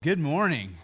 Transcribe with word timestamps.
Good 0.00 0.20
morning. 0.20 0.76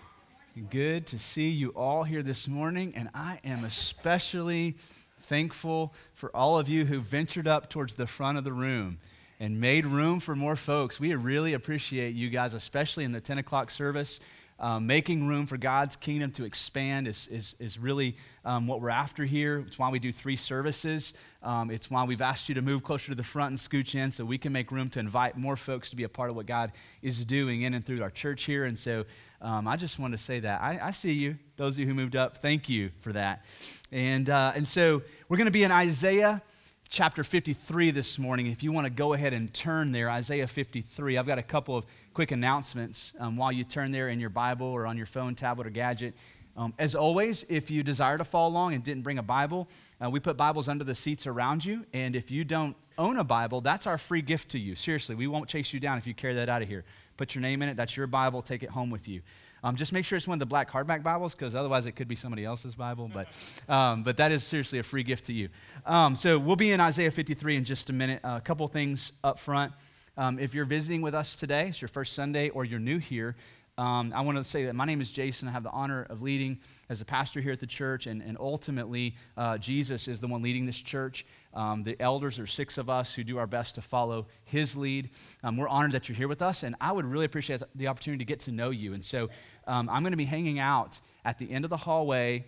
Good 0.71 1.07
to 1.07 1.21
see 1.21 1.49
you 1.51 1.69
all 1.69 2.03
here 2.03 2.21
this 2.21 2.49
morning, 2.49 2.95
and 2.97 3.09
I 3.15 3.39
am 3.45 3.63
especially 3.63 4.75
thankful 5.19 5.95
for 6.15 6.35
all 6.35 6.59
of 6.59 6.69
you 6.69 6.85
who 6.85 6.99
ventured 6.99 7.47
up 7.47 7.71
towards 7.71 7.95
the 7.95 8.09
front 8.09 8.39
of 8.39 8.43
the 8.43 8.53
room 8.53 8.99
and 9.39 9.61
made 9.61 9.87
room 9.87 10.19
for 10.19 10.35
more 10.35 10.57
folks. 10.57 10.99
We 10.99 11.15
really 11.15 11.55
appreciate 11.55 12.17
you 12.17 12.29
guys, 12.29 12.55
especially 12.55 13.05
in 13.05 13.13
the 13.13 13.21
10 13.21 13.39
o'clock 13.39 13.71
service. 13.71 14.19
Um, 14.61 14.87
making 14.87 15.27
room 15.27 15.47
for 15.47 15.57
God's 15.57 15.97
kingdom 15.97 16.31
to 16.33 16.45
expand 16.45 17.09
is, 17.09 17.27
is, 17.27 17.57
is 17.59 17.77
really 17.77 18.17
um, 18.45 18.69
what 18.69 18.81
we're 18.81 18.91
after 18.91 19.25
here. 19.25 19.65
It's 19.67 19.79
why 19.79 19.91
we 19.91 19.99
do 19.99 20.13
three 20.13 20.37
services. 20.37 21.13
Um, 21.43 21.73
it's 21.73 21.91
why 21.91 22.05
we've 22.05 22.23
asked 22.23 22.49
you 22.49 22.55
to 22.55 22.63
move 22.63 22.85
closer 22.85 23.09
to 23.09 23.15
the 23.17 23.25
front 23.25 23.51
and 23.51 23.59
scooch 23.59 23.97
in 23.97 24.13
so 24.13 24.25
we 24.25 24.39
can 24.39 24.53
make 24.53 24.71
room 24.71 24.91
to 24.91 25.01
invite 25.01 25.37
more 25.37 25.57
folks 25.57 25.91
to 25.91 25.97
be 25.97 26.05
a 26.05 26.09
part 26.09 26.31
of 26.31 26.37
what 26.37 26.47
God 26.47 26.71
is 27.03 27.25
doing 27.25 27.63
in 27.63 27.75
and 27.75 27.85
through 27.85 28.01
our 28.01 28.11
church 28.11 28.45
here. 28.45 28.65
And 28.65 28.79
so 28.79 29.05
um, 29.41 29.67
I 29.67 29.75
just 29.75 29.99
want 29.99 30.13
to 30.13 30.19
say 30.19 30.41
that. 30.41 30.63
I, 30.63 30.79
I, 30.81 30.91
see 30.93 31.13
you, 31.13 31.37
those 31.57 31.75
of 31.75 31.81
you 31.81 31.87
who 31.87 31.95
moved 31.95 32.15
up. 32.17 32.39
Thank 32.39 32.69
you 32.69 32.93
for 33.01 33.13
that. 33.13 33.45
And, 33.91 34.31
uh, 34.31 34.53
and 34.55 34.67
so 34.67 35.03
we're 35.29 35.37
going 35.37 35.49
to 35.49 35.53
be 35.53 35.65
in 35.65 35.73
Isaiah 35.73 36.43
chapter 36.89 37.25
53 37.25 37.91
this 37.91 38.19
morning. 38.19 38.47
If 38.47 38.63
you 38.63 38.71
want 38.71 38.87
to 38.87 38.91
go 38.91 39.15
ahead 39.15 39.33
and 39.33 39.53
turn 39.53 39.91
there, 39.93 40.09
Isaiah 40.09 40.47
53, 40.47 41.19
I've 41.19 41.27
got 41.27 41.39
a 41.39 41.43
couple 41.43 41.77
of 41.77 41.87
quick 42.15 42.31
announcements 42.31 43.13
um, 43.19 43.37
while 43.37 43.53
you 43.53 43.65
turn 43.65 43.91
there 43.91 44.09
in 44.09 44.21
your 44.21 44.31
Bible 44.31 44.69
or 44.69 44.87
on 44.87 44.97
your 44.97 45.07
phone, 45.07 45.35
tablet, 45.35 45.67
or 45.67 45.71
gadget. 45.71 46.15
Um, 46.57 46.73
as 46.79 46.95
always, 46.95 47.45
if 47.49 47.71
you 47.71 47.83
desire 47.83 48.17
to 48.17 48.25
follow 48.25 48.49
along 48.49 48.75
and 48.75 48.85
didn't 48.85 49.03
bring 49.03 49.19
a 49.19 49.23
Bible, 49.23 49.69
uh, 50.03 50.09
we 50.09 50.21
put 50.21 50.37
Bibles 50.37 50.69
under 50.69 50.85
the 50.85 50.95
seats 50.95 51.27
around 51.27 51.65
you. 51.65 51.85
And 51.93 52.15
if 52.15 52.31
you 52.31 52.45
don't 52.45 52.77
own 52.97 53.19
a 53.19 53.25
Bible, 53.25 53.61
that's 53.61 53.89
our 53.89 53.99
free 53.99 54.23
gift 54.23 54.51
to 54.51 54.59
you. 54.59 54.77
Seriously, 54.77 55.17
we 55.17 55.27
won't 55.27 55.49
chase 55.49 55.73
you 55.73 55.81
down 55.81 55.99
if 55.99 56.07
you 56.07 56.15
carry 56.15 56.35
that 56.35 56.49
out 56.49 56.63
of 56.63 56.69
here. 56.69 56.85
Put 57.17 57.35
your 57.35 57.43
name 57.43 57.61
in 57.63 57.69
it. 57.69 57.77
That's 57.77 57.97
your 57.97 58.07
Bible. 58.07 58.41
Take 58.41 58.63
it 58.63 58.71
home 58.71 58.91
with 58.91 59.09
you. 59.09 59.23
Um, 59.65 59.77
just 59.77 59.93
make 59.93 60.05
sure 60.05 60.17
it's 60.17 60.29
one 60.29 60.37
of 60.37 60.41
the 60.41 60.47
black 60.47 60.71
hardback 60.71 61.03
Bibles 61.03 61.35
because 61.35 61.55
otherwise 61.55 61.87
it 61.87 61.93
could 61.93 62.07
be 62.07 62.17
somebody 62.17 62.45
else's 62.45 62.75
Bible. 62.75 63.11
But, 63.13 63.29
um, 63.69 64.05
but 64.05 64.19
that 64.19 64.31
is 64.31 64.45
seriously 64.45 64.79
a 64.79 64.83
free 64.83 65.03
gift 65.03 65.25
to 65.25 65.33
you. 65.33 65.49
Um, 65.87 66.15
so 66.15 66.39
we'll 66.39 66.55
be 66.55 66.71
in 66.71 66.81
Isaiah 66.81 67.11
53 67.11 67.57
in 67.57 67.65
just 67.65 67.91
a 67.91 67.93
minute. 67.93 68.21
Uh, 68.23 68.37
a 68.37 68.41
couple 68.41 68.69
things 68.69 69.13
up 69.25 69.39
front. 69.39 69.73
Um, 70.17 70.39
if 70.39 70.55
you're 70.55 70.65
visiting 70.65 71.03
with 71.03 71.15
us 71.15 71.37
today, 71.37 71.69
it's 71.69 71.83
your 71.83 71.89
first 71.89 72.13
Sunday, 72.13 72.49
or 72.51 72.65
you're 72.65 72.79
new 72.79 72.99
here, 72.99 73.37
um, 73.77 74.13
I 74.15 74.21
want 74.21 74.39
to 74.39 74.45
say 74.45 74.67
that 74.67 74.77
my 74.77 74.85
name 74.85 75.01
is 75.01 75.11
Jason. 75.11 75.49
I 75.49 75.51
have 75.51 75.65
the 75.65 75.71
honor 75.71 76.07
of 76.09 76.23
leading 76.23 76.61
as 76.89 77.01
a 77.01 77.05
pastor 77.05 77.41
here 77.41 77.51
at 77.51 77.59
the 77.59 77.67
church, 77.67 78.07
and, 78.07 78.23
and 78.23 78.39
ultimately, 78.39 79.17
uh, 79.37 79.59
Jesus 79.59 80.07
is 80.07 80.21
the 80.21 80.29
one 80.29 80.43
leading 80.43 80.65
this 80.65 80.79
church. 80.79 81.27
Um, 81.53 81.83
the 81.83 82.01
elders 82.01 82.39
are 82.39 82.47
six 82.47 82.79
of 82.79 82.89
us 82.89 83.13
who 83.13 83.25
do 83.25 83.37
our 83.39 83.49
best 83.49 83.75
to 83.75 83.83
follow 83.83 84.29
his 84.45 84.77
lead. 84.77 85.11
Um, 85.43 85.57
we're 85.57 85.69
honored 85.69 85.91
that 85.91 86.09
you're 86.09 86.15
here 86.15 86.29
with 86.29 86.41
us, 86.41 86.63
and 86.63 86.77
I 86.81 86.93
would 86.93 87.05
really 87.05 87.25
appreciate 87.25 87.63
the 87.75 87.89
opportunity 87.89 88.25
to 88.25 88.29
get 88.29 88.39
to 88.41 88.53
know 88.53 88.71
you. 88.71 88.95
And 88.95 89.05
so 89.05 89.29
um, 89.67 89.89
I'm 89.89 90.03
going 90.03 90.13
to 90.13 90.17
be 90.17 90.25
hanging 90.25 90.61
out 90.61 91.01
at 91.25 91.39
the 91.39 91.51
end 91.51 91.65
of 91.65 91.71
the 91.71 91.79
hallway 91.79 92.45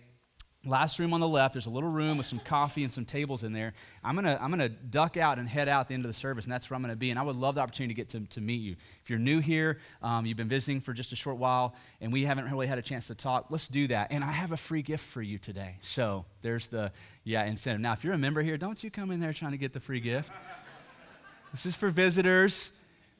Last 0.67 0.99
room 0.99 1.13
on 1.13 1.21
the 1.21 1.27
left, 1.27 1.53
there's 1.53 1.65
a 1.65 1.69
little 1.69 1.89
room 1.89 2.17
with 2.17 2.25
some 2.25 2.39
coffee 2.39 2.83
and 2.83 2.91
some 2.91 3.05
tables 3.05 3.43
in 3.43 3.53
there. 3.53 3.73
I'm 4.03 4.17
to 4.17 4.41
I'm 4.41 4.49
gonna 4.49 4.67
duck 4.67 5.15
out 5.15 5.39
and 5.39 5.47
head 5.47 5.69
out 5.69 5.87
the 5.87 5.93
end 5.93 6.03
of 6.03 6.09
the 6.09 6.13
service, 6.13 6.43
and 6.43 6.51
that's 6.51 6.69
where 6.69 6.75
I'm 6.75 6.83
to 6.83 6.95
be. 6.97 7.09
And 7.09 7.17
I 7.17 7.23
would 7.23 7.37
love 7.37 7.55
the 7.55 7.61
opportunity 7.61 7.93
to 7.93 7.97
get 7.97 8.09
to, 8.09 8.19
to 8.35 8.41
meet 8.41 8.59
you. 8.59 8.75
If 9.01 9.09
you're 9.09 9.17
new 9.17 9.39
here, 9.39 9.79
um, 10.01 10.25
you've 10.25 10.35
been 10.35 10.49
visiting 10.49 10.81
for 10.81 10.91
just 10.91 11.13
a 11.13 11.15
short 11.15 11.37
while, 11.37 11.73
and 12.01 12.11
we 12.11 12.23
haven't 12.23 12.51
really 12.51 12.67
had 12.67 12.77
a 12.77 12.81
chance 12.81 13.07
to 13.07 13.15
talk, 13.15 13.45
let's 13.49 13.69
do 13.69 13.87
that. 13.87 14.11
And 14.11 14.25
I 14.25 14.31
have 14.31 14.51
a 14.51 14.57
free 14.57 14.81
gift 14.81 15.05
for 15.05 15.21
you 15.21 15.37
today. 15.37 15.77
So 15.79 16.25
there's 16.41 16.67
the, 16.67 16.91
yeah, 17.23 17.45
incentive. 17.45 17.79
Now, 17.79 17.93
if 17.93 18.03
you're 18.03 18.13
a 18.13 18.17
member 18.17 18.41
here, 18.41 18.57
don't 18.57 18.83
you 18.83 18.91
come 18.91 19.11
in 19.11 19.21
there 19.21 19.31
trying 19.31 19.51
to 19.51 19.57
get 19.57 19.71
the 19.71 19.79
free 19.79 20.01
gift. 20.01 20.33
this 21.51 21.65
is 21.65 21.75
for 21.77 21.89
visitors, 21.89 22.73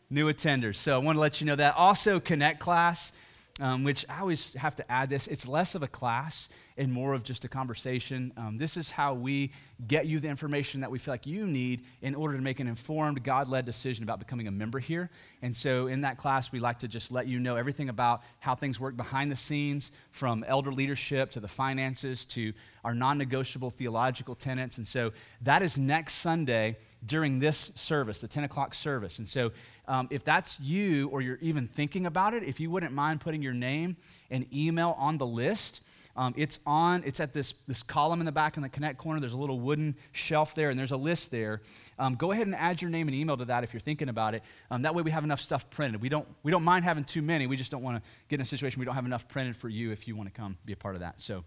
new 0.09 0.31
attenders. 0.31 0.75
So 0.75 0.95
I 0.95 0.97
want 0.97 1.15
to 1.15 1.21
let 1.21 1.39
you 1.39 1.47
know 1.47 1.55
that. 1.55 1.75
Also, 1.75 2.19
Connect 2.19 2.59
class. 2.59 3.13
Um, 3.59 3.83
which 3.83 4.05
I 4.07 4.19
always 4.19 4.53
have 4.53 4.75
to 4.75 4.91
add 4.91 5.09
this. 5.09 5.25
It's 5.25 5.47
less 5.47 5.73
of 5.73 5.81
a 5.81 5.87
class 5.87 6.47
and 6.77 6.91
more 6.91 7.13
of 7.13 7.23
just 7.23 7.43
a 7.43 7.47
conversation. 7.47 8.31
Um, 8.37 8.57
this 8.57 8.77
is 8.77 8.91
how 8.91 9.13
we 9.13 9.51
get 9.87 10.05
you 10.05 10.19
the 10.19 10.29
information 10.29 10.81
that 10.81 10.91
we 10.91 10.99
feel 10.99 11.13
like 11.13 11.25
you 11.25 11.45
need 11.45 11.83
in 12.01 12.15
order 12.15 12.35
to 12.35 12.41
make 12.41 12.59
an 12.59 12.67
informed, 12.67 13.23
God 13.23 13.49
led 13.49 13.65
decision 13.65 14.03
about 14.03 14.19
becoming 14.19 14.47
a 14.47 14.51
member 14.51 14.79
here. 14.79 15.09
And 15.41 15.55
so, 15.55 15.87
in 15.87 16.01
that 16.01 16.17
class, 16.17 16.51
we 16.51 16.59
like 16.59 16.79
to 16.79 16.87
just 16.87 17.11
let 17.11 17.27
you 17.27 17.39
know 17.39 17.55
everything 17.55 17.89
about 17.89 18.21
how 18.39 18.55
things 18.55 18.79
work 18.79 18.95
behind 18.95 19.31
the 19.31 19.35
scenes, 19.35 19.91
from 20.11 20.43
elder 20.47 20.71
leadership 20.71 21.31
to 21.31 21.39
the 21.39 21.47
finances 21.47 22.25
to 22.25 22.53
our 22.83 22.93
non 22.93 23.17
negotiable 23.17 23.69
theological 23.69 24.35
tenets. 24.35 24.77
And 24.77 24.85
so, 24.85 25.11
that 25.41 25.61
is 25.61 25.77
next 25.77 26.15
Sunday 26.15 26.77
during 27.05 27.39
this 27.39 27.71
service, 27.75 28.21
the 28.21 28.27
10 28.27 28.43
o'clock 28.43 28.73
service. 28.73 29.19
And 29.19 29.27
so, 29.27 29.51
um, 29.87 30.07
if 30.11 30.23
that's 30.23 30.59
you 30.59 31.09
or 31.09 31.21
you're 31.21 31.37
even 31.41 31.67
thinking 31.67 32.05
about 32.05 32.33
it, 32.33 32.43
if 32.43 32.59
you 32.59 32.69
wouldn't 32.69 32.93
mind 32.93 33.21
putting 33.21 33.41
your 33.41 33.53
name 33.53 33.97
and 34.29 34.51
email 34.53 34.95
on 34.97 35.17
the 35.17 35.25
list, 35.25 35.81
um, 36.17 36.33
it's 36.35 36.59
on, 36.65 37.03
it's 37.05 37.19
at 37.19 37.31
this, 37.31 37.53
this 37.67 37.83
column 37.83 38.19
in 38.19 38.25
the 38.25 38.31
back 38.31 38.57
in 38.57 38.63
the 38.63 38.69
Connect 38.69 38.97
corner. 38.97 39.19
There's 39.19 39.33
a 39.33 39.37
little 39.37 39.59
wooden 39.59 39.95
shelf 40.13 40.55
there, 40.55 40.71
and 40.71 40.79
there's 40.79 40.91
a 40.91 40.97
list 40.97 41.29
there. 41.29 41.61
Um, 41.99 42.15
go 42.15 42.31
ahead 42.31 42.47
and 42.47 42.55
add 42.55 42.81
your 42.81 42.89
name 42.89 43.07
and 43.07 43.15
email 43.15 43.37
to 43.37 43.45
that 43.45 43.63
if 43.63 43.71
you're 43.71 43.79
thinking 43.79 44.09
about 44.09 44.33
it. 44.33 44.41
Um, 44.71 44.81
that 44.81 44.95
way 44.95 45.03
we 45.03 45.11
have 45.11 45.23
enough 45.23 45.39
stuff 45.39 45.69
printed. 45.69 46.01
We 46.01 46.09
don't, 46.09 46.27
we 46.41 46.51
don't 46.51 46.63
mind 46.63 46.85
having 46.85 47.03
too 47.03 47.21
many. 47.21 47.45
We 47.45 47.55
just 47.55 47.69
don't 47.69 47.83
want 47.83 48.03
to 48.03 48.09
get 48.29 48.37
in 48.37 48.41
a 48.41 48.45
situation 48.45 48.79
we 48.79 48.85
don't 48.85 48.95
have 48.95 49.05
enough 49.05 49.27
printed 49.27 49.55
for 49.55 49.69
you 49.69 49.91
if 49.91 50.07
you 50.07 50.15
want 50.15 50.33
to 50.33 50.33
come 50.33 50.57
be 50.65 50.73
a 50.73 50.77
part 50.77 50.95
of 50.95 51.01
that. 51.01 51.21
So 51.21 51.43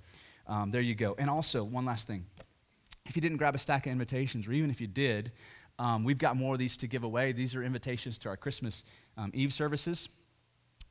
um, 0.47 0.71
there 0.71 0.81
you 0.81 0.95
go. 0.95 1.17
And 1.19 1.29
also, 1.29 1.65
one 1.65 1.85
last 1.85 2.07
thing. 2.07 2.27
If 3.07 3.17
you 3.17 3.23
didn't 3.23 3.39
grab 3.39 3.57
a 3.57 3.59
stack 3.59 3.87
of 3.87 3.93
invitations, 3.93 4.47
or 4.47 4.53
even 4.53 4.71
if 4.71 4.81
you 4.81 4.87
did, 4.87 5.33
um, 5.81 6.05
we've 6.05 6.19
got 6.19 6.37
more 6.37 6.55
of 6.55 6.61
these 6.61 6.77
to 6.77 6.87
give 6.87 7.03
away. 7.03 7.33
These 7.33 7.57
are 7.57 7.65
invitations 7.65 8.19
to 8.19 8.29
our 8.29 8.37
Christmas 8.37 8.85
um, 9.17 9.33
Eve 9.35 9.53
services 9.53 10.11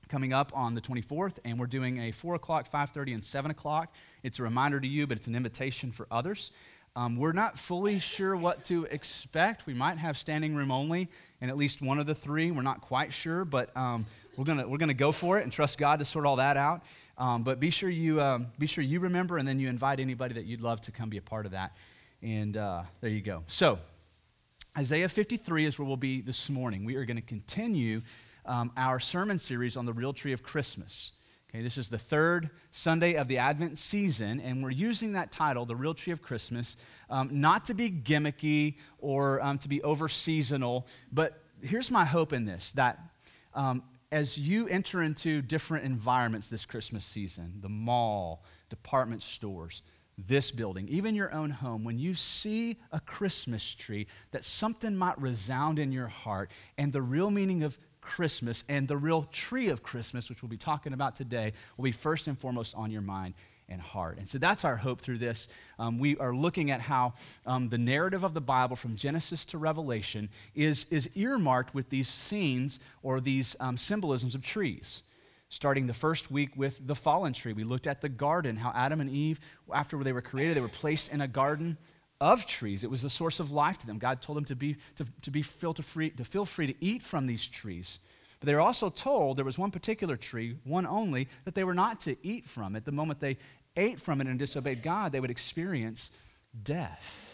coming 0.09 0.33
up 0.33 0.51
on 0.55 0.73
the 0.73 0.81
24th, 0.81 1.37
and 1.45 1.59
we're 1.59 1.67
doing 1.67 1.99
a 1.99 2.11
4 2.11 2.35
o'clock, 2.35 2.69
5.30, 2.69 3.13
and 3.13 3.23
7 3.23 3.51
o'clock. 3.51 3.93
It's 4.23 4.39
a 4.39 4.43
reminder 4.43 4.79
to 4.79 4.87
you, 4.87 5.05
but 5.07 5.17
it's 5.17 5.27
an 5.27 5.35
invitation 5.35 5.91
for 5.91 6.07
others. 6.11 6.51
Um, 6.95 7.15
we're 7.15 7.31
not 7.31 7.57
fully 7.57 7.99
sure 7.99 8.35
what 8.35 8.65
to 8.65 8.85
expect. 8.85 9.67
We 9.67 9.75
might 9.75 9.99
have 9.99 10.17
standing 10.17 10.55
room 10.55 10.71
only 10.71 11.07
in 11.39 11.49
at 11.49 11.55
least 11.55 11.81
one 11.81 11.99
of 11.99 12.07
the 12.07 12.15
three. 12.15 12.49
We're 12.49 12.63
not 12.63 12.81
quite 12.81 13.13
sure, 13.13 13.45
but 13.45 13.75
um, 13.77 14.07
we're 14.35 14.43
gonna 14.43 14.67
we're 14.67 14.79
gonna 14.79 14.95
go 14.95 15.11
for 15.11 15.37
it 15.37 15.43
and 15.43 15.53
trust 15.53 15.77
God 15.77 15.99
to 15.99 16.05
sort 16.05 16.25
all 16.25 16.37
that 16.37 16.57
out. 16.57 16.81
Um, 17.17 17.43
but 17.43 17.59
be 17.59 17.69
sure 17.69 17.89
you 17.89 18.19
um, 18.21 18.47
be 18.57 18.65
sure 18.65 18.83
you 18.83 18.99
remember, 18.99 19.37
and 19.37 19.47
then 19.47 19.59
you 19.59 19.69
invite 19.69 19.99
anybody 19.99 20.33
that 20.33 20.45
you'd 20.45 20.61
love 20.61 20.81
to 20.81 20.91
come 20.91 21.09
be 21.09 21.17
a 21.17 21.21
part 21.21 21.45
of 21.45 21.51
that. 21.51 21.77
And 22.23 22.57
uh, 22.57 22.81
there 23.01 23.11
you 23.11 23.21
go. 23.21 23.43
So 23.45 23.77
Isaiah 24.77 25.09
53 25.09 25.65
is 25.65 25.79
where 25.79 25.87
we'll 25.87 25.97
be 25.97 26.21
this 26.21 26.49
morning. 26.49 26.85
We 26.85 26.95
are 26.95 27.05
going 27.05 27.17
to 27.17 27.21
continue 27.21 28.01
um, 28.49 28.71
our 28.75 28.99
sermon 28.99 29.37
series 29.37 29.77
on 29.77 29.85
the 29.85 29.93
real 29.93 30.11
tree 30.11 30.33
of 30.33 30.43
Christmas. 30.43 31.11
Okay, 31.49 31.63
this 31.63 31.77
is 31.77 31.89
the 31.89 31.97
third 31.97 32.49
Sunday 32.71 33.13
of 33.13 33.27
the 33.27 33.37
Advent 33.37 33.77
season, 33.77 34.39
and 34.39 34.61
we're 34.61 34.69
using 34.71 35.13
that 35.13 35.31
title, 35.31 35.65
The 35.65 35.75
Real 35.75 35.93
Tree 35.93 36.13
of 36.13 36.21
Christmas, 36.21 36.75
um, 37.09 37.29
not 37.31 37.65
to 37.65 37.73
be 37.73 37.89
gimmicky 37.89 38.75
or 38.97 39.41
um, 39.41 39.57
to 39.59 39.69
be 39.69 39.81
over 39.83 40.07
seasonal, 40.07 40.87
but 41.11 41.43
here's 41.61 41.89
my 41.89 42.05
hope 42.05 42.33
in 42.33 42.45
this 42.45 42.71
that 42.73 42.99
um, 43.53 43.83
as 44.11 44.37
you 44.37 44.67
enter 44.67 45.01
into 45.01 45.41
different 45.41 45.85
environments 45.85 46.49
this 46.49 46.65
Christmas 46.65 47.05
season, 47.05 47.59
the 47.61 47.69
mall, 47.69 48.43
department 48.69 49.21
stores, 49.21 49.81
this 50.27 50.51
building, 50.51 50.87
even 50.89 51.15
your 51.15 51.33
own 51.33 51.49
home, 51.49 51.83
when 51.83 51.97
you 51.97 52.13
see 52.13 52.77
a 52.91 52.99
Christmas 52.99 53.73
tree, 53.73 54.07
that 54.31 54.43
something 54.43 54.95
might 54.95 55.19
resound 55.19 55.79
in 55.79 55.91
your 55.91 56.07
heart 56.07 56.51
and 56.77 56.91
the 56.91 57.01
real 57.01 57.31
meaning 57.31 57.63
of 57.63 57.77
Christmas 58.01 58.63
and 58.69 58.87
the 58.87 58.97
real 58.97 59.23
tree 59.31 59.69
of 59.69 59.83
Christmas, 59.83 60.29
which 60.29 60.41
we'll 60.41 60.49
be 60.49 60.57
talking 60.57 60.93
about 60.93 61.15
today, 61.15 61.53
will 61.77 61.85
be 61.85 61.91
first 61.91 62.27
and 62.27 62.37
foremost 62.37 62.75
on 62.75 62.91
your 62.91 63.01
mind 63.01 63.33
and 63.69 63.79
heart. 63.81 64.17
And 64.17 64.27
so 64.27 64.37
that's 64.37 64.65
our 64.65 64.75
hope 64.75 65.01
through 65.01 65.19
this. 65.19 65.47
Um, 65.77 65.99
we 65.99 66.17
are 66.17 66.33
looking 66.33 66.71
at 66.71 66.81
how 66.81 67.13
um, 67.45 67.69
the 67.69 67.77
narrative 67.77 68.23
of 68.23 68.33
the 68.33 68.41
Bible 68.41 68.75
from 68.75 68.95
Genesis 68.95 69.45
to 69.45 69.57
Revelation 69.57 70.29
is, 70.55 70.85
is 70.89 71.09
earmarked 71.15 71.73
with 71.73 71.89
these 71.89 72.07
scenes 72.07 72.79
or 73.03 73.21
these 73.21 73.55
um, 73.59 73.77
symbolisms 73.77 74.35
of 74.35 74.41
trees. 74.41 75.03
Starting 75.51 75.87
the 75.87 75.93
first 75.93 76.29
week 76.29 76.55
with 76.55 76.85
the 76.85 76.95
fallen 76.95 77.33
tree, 77.33 77.53
we 77.53 77.63
looked 77.63 77.87
at 77.87 78.01
the 78.01 78.09
garden, 78.09 78.57
how 78.57 78.71
Adam 78.75 79.01
and 79.01 79.09
Eve, 79.09 79.39
after 79.73 79.97
they 80.03 80.13
were 80.13 80.21
created, 80.21 80.55
they 80.55 80.61
were 80.61 80.67
placed 80.67 81.11
in 81.11 81.21
a 81.21 81.27
garden 81.27 81.77
of 82.21 82.45
trees. 82.45 82.83
It 82.83 82.89
was 82.89 83.01
the 83.01 83.09
source 83.09 83.39
of 83.39 83.51
life 83.51 83.77
to 83.79 83.87
them. 83.87 83.97
God 83.97 84.21
told 84.21 84.37
them 84.37 84.45
to 84.45 84.55
be, 84.55 84.77
to, 84.95 85.05
to 85.21 85.31
be 85.31 85.41
feel, 85.41 85.73
to 85.73 85.81
free, 85.81 86.09
to 86.11 86.23
feel 86.23 86.45
free 86.45 86.67
to 86.67 86.75
eat 86.83 87.01
from 87.01 87.27
these 87.27 87.47
trees. 87.47 87.99
But 88.39 88.47
they 88.47 88.53
were 88.53 88.61
also 88.61 88.89
told 88.89 89.37
there 89.37 89.45
was 89.45 89.57
one 89.57 89.71
particular 89.71 90.17
tree, 90.17 90.57
one 90.63 90.85
only, 90.85 91.27
that 91.45 91.55
they 91.55 91.63
were 91.63 91.73
not 91.73 91.99
to 92.01 92.15
eat 92.23 92.47
from. 92.47 92.75
At 92.75 92.85
the 92.85 92.91
moment 92.91 93.19
they 93.19 93.37
ate 93.75 93.99
from 93.99 94.21
it 94.21 94.27
and 94.27 94.39
disobeyed 94.39 94.83
God, 94.83 95.11
they 95.11 95.19
would 95.19 95.31
experience 95.31 96.11
death. 96.63 97.25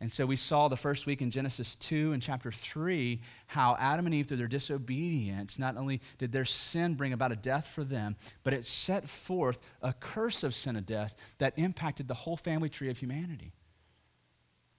And 0.00 0.10
so 0.10 0.26
we 0.26 0.34
saw 0.34 0.66
the 0.66 0.76
first 0.76 1.06
week 1.06 1.22
in 1.22 1.30
Genesis 1.30 1.76
2 1.76 2.12
and 2.12 2.20
chapter 2.20 2.50
3 2.50 3.20
how 3.46 3.76
Adam 3.78 4.06
and 4.06 4.14
Eve, 4.14 4.26
through 4.26 4.38
their 4.38 4.48
disobedience, 4.48 5.60
not 5.60 5.76
only 5.76 6.00
did 6.18 6.32
their 6.32 6.44
sin 6.44 6.94
bring 6.94 7.12
about 7.12 7.30
a 7.30 7.36
death 7.36 7.68
for 7.68 7.84
them, 7.84 8.16
but 8.42 8.52
it 8.52 8.66
set 8.66 9.08
forth 9.08 9.60
a 9.80 9.92
curse 9.92 10.42
of 10.42 10.56
sin 10.56 10.74
and 10.74 10.86
death 10.86 11.14
that 11.38 11.56
impacted 11.56 12.08
the 12.08 12.14
whole 12.14 12.36
family 12.36 12.68
tree 12.68 12.90
of 12.90 12.98
humanity 12.98 13.52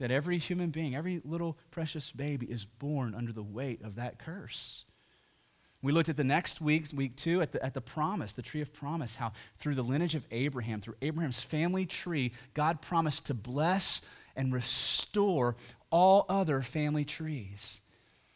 that 0.04 0.12
every 0.12 0.38
human 0.38 0.70
being, 0.70 0.98
every 0.98 1.22
little 1.24 1.58
precious 1.72 2.12
baby 2.12 2.46
is 2.48 2.66
born 2.66 3.16
under 3.16 3.32
the 3.32 3.42
weight 3.42 3.82
of 3.84 3.96
that 3.96 4.20
curse. 4.20 4.84
We 5.82 5.94
looked 5.94 6.10
at 6.10 6.18
the 6.18 6.26
next 6.26 6.60
week, 6.60 6.88
week 6.94 7.16
two, 7.16 7.42
at 7.42 7.54
the, 7.54 7.66
at 7.66 7.74
the 7.74 7.80
promise, 7.80 8.34
the 8.34 8.42
tree 8.42 8.60
of 8.60 8.74
promise, 8.74 9.16
how 9.16 9.32
through 9.56 9.76
the 9.76 9.82
lineage 9.82 10.14
of 10.14 10.26
Abraham, 10.30 10.82
through 10.82 10.96
Abraham's 11.02 11.40
family 11.40 11.86
tree, 11.86 12.34
God 12.54 12.82
promised 12.82 13.28
to 13.28 13.34
bless 13.34 14.02
and 14.36 14.52
restore 14.52 15.56
all 15.90 16.26
other 16.28 16.62
family 16.62 17.06
trees. 17.06 17.82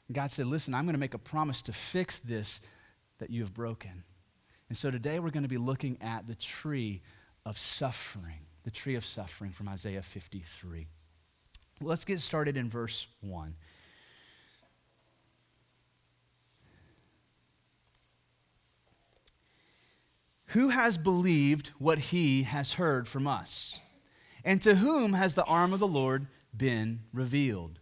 And 0.07 0.15
God 0.15 0.31
said, 0.31 0.47
Listen, 0.47 0.73
I'm 0.73 0.85
going 0.85 0.95
to 0.95 0.99
make 1.01 1.15
a 1.15 1.19
promise 1.19 1.61
to 1.63 1.73
fix 1.73 2.17
this 2.17 2.61
that 3.17 3.29
you 3.29 3.41
have 3.41 3.53
broken. 3.53 4.05
And 4.69 4.77
so 4.77 4.89
today 4.89 5.19
we're 5.19 5.31
going 5.31 5.43
to 5.43 5.49
be 5.49 5.57
looking 5.57 5.97
at 5.99 6.27
the 6.27 6.35
tree 6.35 7.01
of 7.45 7.57
suffering, 7.57 8.45
the 8.63 8.71
tree 8.71 8.95
of 8.95 9.03
suffering 9.03 9.51
from 9.51 9.67
Isaiah 9.67 10.01
53. 10.01 10.87
Let's 11.79 12.05
get 12.05 12.19
started 12.19 12.57
in 12.57 12.69
verse 12.69 13.07
1. 13.21 13.55
Who 20.51 20.69
has 20.69 20.97
believed 20.97 21.71
what 21.77 21.99
he 21.99 22.43
has 22.43 22.73
heard 22.73 23.07
from 23.07 23.27
us? 23.27 23.79
And 24.43 24.61
to 24.61 24.75
whom 24.75 25.13
has 25.13 25.35
the 25.35 25.43
arm 25.43 25.73
of 25.73 25.79
the 25.79 25.87
Lord 25.87 26.27
been 26.55 27.01
revealed? 27.13 27.79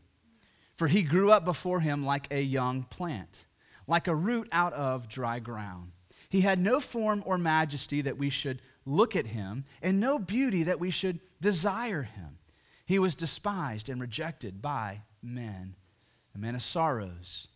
For 0.74 0.88
he 0.88 1.03
grew 1.03 1.31
up 1.31 1.45
before 1.45 1.80
him 1.80 2.06
like 2.06 2.27
a 2.33 2.41
young 2.41 2.83
plant, 2.83 3.45
like 3.88 4.07
a 4.07 4.15
root 4.15 4.50
out 4.51 4.74
of 4.74 5.07
dry 5.07 5.39
ground. 5.39 5.91
He 6.27 6.41
had 6.41 6.59
no 6.59 6.80
form 6.80 7.24
or 7.25 7.38
majesty 7.38 8.01
that 8.01 8.18
we 8.18 8.30
should 8.30 8.62
look 8.86 9.15
at 9.15 9.27
him, 9.27 9.63
and 9.81 10.00
no 10.00 10.19
beauty 10.19 10.63
that 10.63 10.80
we 10.80 10.89
should 10.89 11.19
desire 11.39 12.01
him. 12.01 12.39
He 12.86 13.00
was 13.00 13.16
despised 13.16 13.90
and 13.90 14.00
rejected 14.00 14.62
by 14.62 15.02
men, 15.22 15.76
a 16.34 16.38
man 16.38 16.56
of 16.56 16.62
sorrows, 16.62 17.48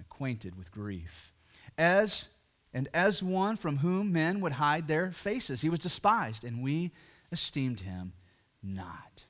acquainted 0.00 0.56
with 0.56 0.70
grief. 0.70 1.32
As 1.76 2.28
and 2.72 2.88
as 2.92 3.22
one 3.22 3.56
from 3.56 3.78
whom 3.78 4.12
men 4.12 4.40
would 4.40 4.52
hide 4.52 4.86
their 4.86 5.10
faces, 5.10 5.62
he 5.62 5.70
was 5.70 5.78
despised, 5.78 6.44
and 6.44 6.62
we 6.62 6.92
esteemed 7.32 7.80
him 7.80 8.12
not. 8.62 9.24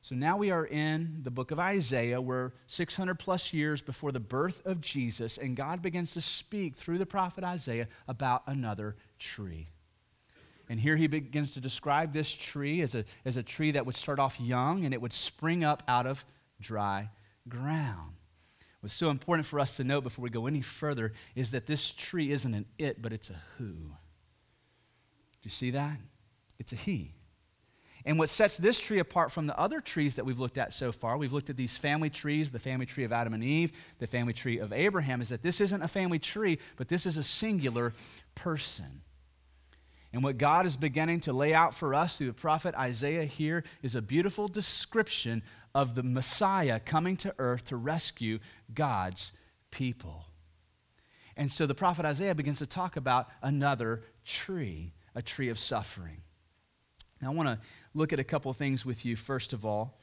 So 0.00 0.14
now 0.14 0.36
we 0.36 0.50
are 0.50 0.66
in 0.66 1.20
the 1.22 1.30
book 1.30 1.50
of 1.50 1.58
Isaiah. 1.58 2.20
We're 2.20 2.52
600 2.66 3.18
plus 3.18 3.52
years 3.52 3.80
before 3.80 4.12
the 4.12 4.20
birth 4.20 4.60
of 4.66 4.80
Jesus, 4.80 5.38
and 5.38 5.56
God 5.56 5.82
begins 5.82 6.12
to 6.14 6.20
speak 6.20 6.76
through 6.76 6.98
the 6.98 7.06
prophet 7.06 7.44
Isaiah 7.44 7.88
about 8.08 8.42
another 8.46 8.96
tree. 9.18 9.68
And 10.68 10.80
here 10.80 10.96
he 10.96 11.06
begins 11.06 11.52
to 11.52 11.60
describe 11.60 12.12
this 12.12 12.32
tree 12.32 12.80
as 12.80 12.94
a, 12.94 13.04
as 13.24 13.36
a 13.36 13.42
tree 13.42 13.72
that 13.72 13.84
would 13.86 13.96
start 13.96 14.18
off 14.18 14.40
young 14.40 14.84
and 14.84 14.94
it 14.94 15.00
would 15.00 15.12
spring 15.12 15.62
up 15.62 15.82
out 15.86 16.06
of 16.06 16.24
dry 16.60 17.10
ground. 17.48 18.14
What's 18.80 18.94
so 18.94 19.10
important 19.10 19.46
for 19.46 19.60
us 19.60 19.76
to 19.78 19.84
note 19.84 20.02
before 20.02 20.22
we 20.22 20.30
go 20.30 20.46
any 20.46 20.60
further 20.60 21.12
is 21.34 21.50
that 21.52 21.66
this 21.66 21.90
tree 21.90 22.30
isn't 22.30 22.54
an 22.54 22.66
it, 22.78 23.00
but 23.00 23.12
it's 23.12 23.30
a 23.30 23.40
who. 23.56 23.64
Do 23.64 23.94
you 25.44 25.50
see 25.50 25.70
that? 25.70 25.98
It's 26.58 26.72
a 26.72 26.76
he. 26.76 27.12
And 28.06 28.18
what 28.18 28.28
sets 28.28 28.58
this 28.58 28.78
tree 28.78 28.98
apart 28.98 29.32
from 29.32 29.46
the 29.46 29.58
other 29.58 29.80
trees 29.80 30.16
that 30.16 30.26
we've 30.26 30.38
looked 30.38 30.58
at 30.58 30.74
so 30.74 30.92
far, 30.92 31.16
we've 31.16 31.32
looked 31.32 31.48
at 31.48 31.56
these 31.56 31.78
family 31.78 32.10
trees, 32.10 32.50
the 32.50 32.58
family 32.58 32.84
tree 32.84 33.04
of 33.04 33.12
Adam 33.12 33.32
and 33.32 33.42
Eve, 33.42 33.72
the 33.98 34.06
family 34.06 34.34
tree 34.34 34.58
of 34.58 34.72
Abraham, 34.72 35.22
is 35.22 35.30
that 35.30 35.42
this 35.42 35.60
isn't 35.60 35.80
a 35.80 35.88
family 35.88 36.18
tree, 36.18 36.58
but 36.76 36.88
this 36.88 37.06
is 37.06 37.16
a 37.16 37.22
singular 37.22 37.94
person. 38.34 39.00
And 40.14 40.22
what 40.22 40.38
God 40.38 40.64
is 40.64 40.76
beginning 40.76 41.22
to 41.22 41.32
lay 41.32 41.52
out 41.52 41.74
for 41.74 41.92
us 41.92 42.16
through 42.16 42.28
the 42.28 42.34
prophet 42.34 42.72
Isaiah 42.76 43.24
here 43.24 43.64
is 43.82 43.96
a 43.96 44.00
beautiful 44.00 44.46
description 44.46 45.42
of 45.74 45.96
the 45.96 46.04
Messiah 46.04 46.78
coming 46.78 47.16
to 47.16 47.34
earth 47.36 47.64
to 47.64 47.76
rescue 47.76 48.38
God's 48.72 49.32
people. 49.72 50.26
And 51.36 51.50
so 51.50 51.66
the 51.66 51.74
prophet 51.74 52.04
Isaiah 52.04 52.36
begins 52.36 52.60
to 52.60 52.66
talk 52.66 52.96
about 52.96 53.28
another 53.42 54.04
tree, 54.24 54.92
a 55.16 55.20
tree 55.20 55.48
of 55.48 55.58
suffering. 55.58 56.18
Now, 57.20 57.32
I 57.32 57.34
want 57.34 57.48
to 57.48 57.58
look 57.92 58.12
at 58.12 58.20
a 58.20 58.24
couple 58.24 58.52
things 58.52 58.86
with 58.86 59.04
you, 59.04 59.16
first 59.16 59.52
of 59.52 59.66
all. 59.66 59.98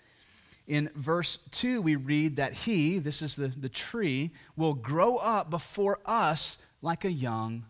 In 0.67 0.89
verse 0.93 1.37
2, 1.51 1.81
we 1.81 1.95
read 1.95 2.35
that 2.35 2.51
he, 2.51 2.97
this 2.97 3.21
is 3.21 3.37
the, 3.37 3.47
the 3.47 3.69
tree, 3.69 4.31
will 4.57 4.73
grow 4.73 5.15
up 5.15 5.49
before 5.49 5.99
us 6.05 6.57
like 6.81 7.05
a 7.05 7.11
young 7.13 7.65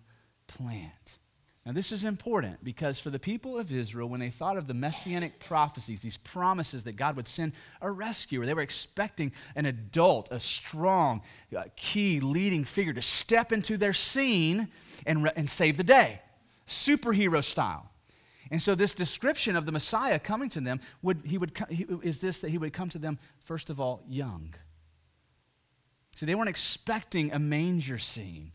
plant. 0.47 1.19
Now, 1.65 1.73
this 1.73 1.91
is 1.91 2.03
important 2.03 2.63
because 2.63 2.99
for 2.99 3.11
the 3.11 3.19
people 3.19 3.59
of 3.59 3.71
Israel, 3.71 4.09
when 4.09 4.19
they 4.19 4.31
thought 4.31 4.57
of 4.57 4.67
the 4.67 4.73
messianic 4.73 5.39
prophecies, 5.39 6.01
these 6.01 6.17
promises 6.17 6.85
that 6.85 6.95
God 6.95 7.15
would 7.15 7.27
send 7.27 7.53
a 7.81 7.91
rescuer, 7.91 8.47
they 8.47 8.55
were 8.55 8.61
expecting 8.61 9.31
an 9.55 9.67
adult, 9.67 10.29
a 10.31 10.39
strong, 10.39 11.21
uh, 11.55 11.65
key 11.75 12.19
leading 12.19 12.63
figure 12.63 12.93
to 12.93 13.01
step 13.01 13.51
into 13.51 13.77
their 13.77 13.93
scene 13.93 14.69
and, 15.05 15.31
and 15.35 15.47
save 15.47 15.77
the 15.77 15.83
day, 15.83 16.21
superhero 16.65 17.43
style. 17.43 17.91
And 18.49 18.59
so, 18.59 18.73
this 18.73 18.95
description 18.95 19.55
of 19.55 19.67
the 19.67 19.71
Messiah 19.71 20.17
coming 20.17 20.49
to 20.49 20.61
them 20.61 20.81
would, 21.03 21.21
he 21.25 21.37
would, 21.37 21.57
he, 21.69 21.85
is 22.01 22.21
this 22.21 22.41
that 22.41 22.49
he 22.49 22.57
would 22.57 22.73
come 22.73 22.89
to 22.89 22.97
them, 22.97 23.19
first 23.39 23.69
of 23.69 23.79
all, 23.79 24.03
young. 24.09 24.55
See, 26.15 26.25
they 26.25 26.35
weren't 26.35 26.49
expecting 26.49 27.31
a 27.31 27.39
manger 27.39 27.99
scene 27.99 28.51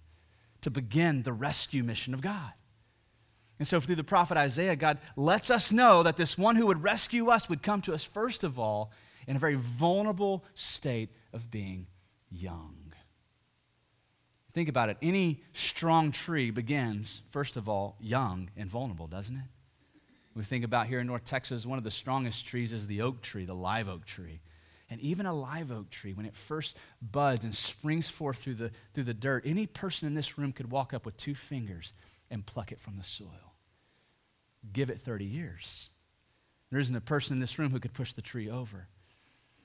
to 0.61 0.71
begin 0.71 1.23
the 1.23 1.33
rescue 1.33 1.83
mission 1.85 2.13
of 2.13 2.21
God. 2.21 2.53
And 3.59 3.67
so, 3.67 3.81
through 3.81 3.95
the 3.95 4.05
prophet 4.05 4.37
Isaiah, 4.37 4.77
God 4.77 4.99
lets 5.17 5.51
us 5.51 5.73
know 5.73 6.03
that 6.03 6.17
this 6.17 6.37
one 6.37 6.57
who 6.57 6.67
would 6.67 6.83
rescue 6.83 7.29
us 7.29 7.49
would 7.49 7.63
come 7.63 7.81
to 7.83 7.95
us, 7.95 8.05
first 8.05 8.45
of 8.45 8.59
all, 8.59 8.93
in 9.27 9.37
a 9.37 9.39
very 9.39 9.55
vulnerable 9.55 10.45
state 10.55 11.11
of 11.33 11.51
being 11.51 11.87
young. 12.31 12.93
Think 14.53 14.69
about 14.69 14.89
it. 14.89 14.97
Any 15.03 15.43
strong 15.53 16.13
tree 16.13 16.51
begins, 16.51 17.23
first 17.31 17.57
of 17.57 17.69
all, 17.69 17.97
young 18.01 18.51
and 18.57 18.71
vulnerable, 18.71 19.07
doesn't 19.07 19.37
it? 19.37 19.45
We 20.35 20.45
think 20.45 20.65
about 20.65 20.87
here 20.87 21.01
in 21.01 21.07
North 21.07 21.25
Texas, 21.25 21.65
one 21.65 21.79
of 21.79 21.85
the 21.85 21.91
strongest 21.91 22.47
trees 22.47 22.75
is 22.75 22.87
the 22.87 23.01
oak 23.01 23.23
tree, 23.23 23.47
the 23.47 23.55
live 23.55 23.89
oak 23.89 24.05
tree. 24.05 24.41
And 24.91 25.01
even 25.01 25.27
a 25.27 25.33
live 25.33 25.73
oak 25.73 25.91
tree, 25.91 26.13
when 26.13 26.27
it 26.27 26.37
first 26.37 26.77
buds 27.01 27.45
and 27.45 27.55
springs 27.55 28.09
forth 28.09 28.39
through 28.39 28.55
the, 28.55 28.71
through 28.93 29.05
the 29.05 29.15
dirt, 29.15 29.45
any 29.47 29.67
person 29.67 30.07
in 30.07 30.15
this 30.15 30.39
room 30.39 30.53
could 30.53 30.71
walk 30.71 30.95
up 30.95 31.05
with 31.05 31.17
two 31.17 31.35
fingers 31.35 31.93
and 32.31 32.45
pluck 32.45 32.73
it 32.73 32.81
from 32.81 32.97
the 32.97 33.05
soil. 33.05 33.55
Give 34.73 34.91
it 34.91 34.99
30 34.99 35.25
years. 35.25 35.91
There 36.71 36.81
isn't 36.81 36.97
a 36.97 37.01
person 37.01 37.35
in 37.35 37.41
this 37.41 37.59
room 37.59 37.71
who 37.71 37.81
could 37.81 37.95
push 37.95 38.13
the 38.13 38.23
tree 38.23 38.51
over. 38.51 38.89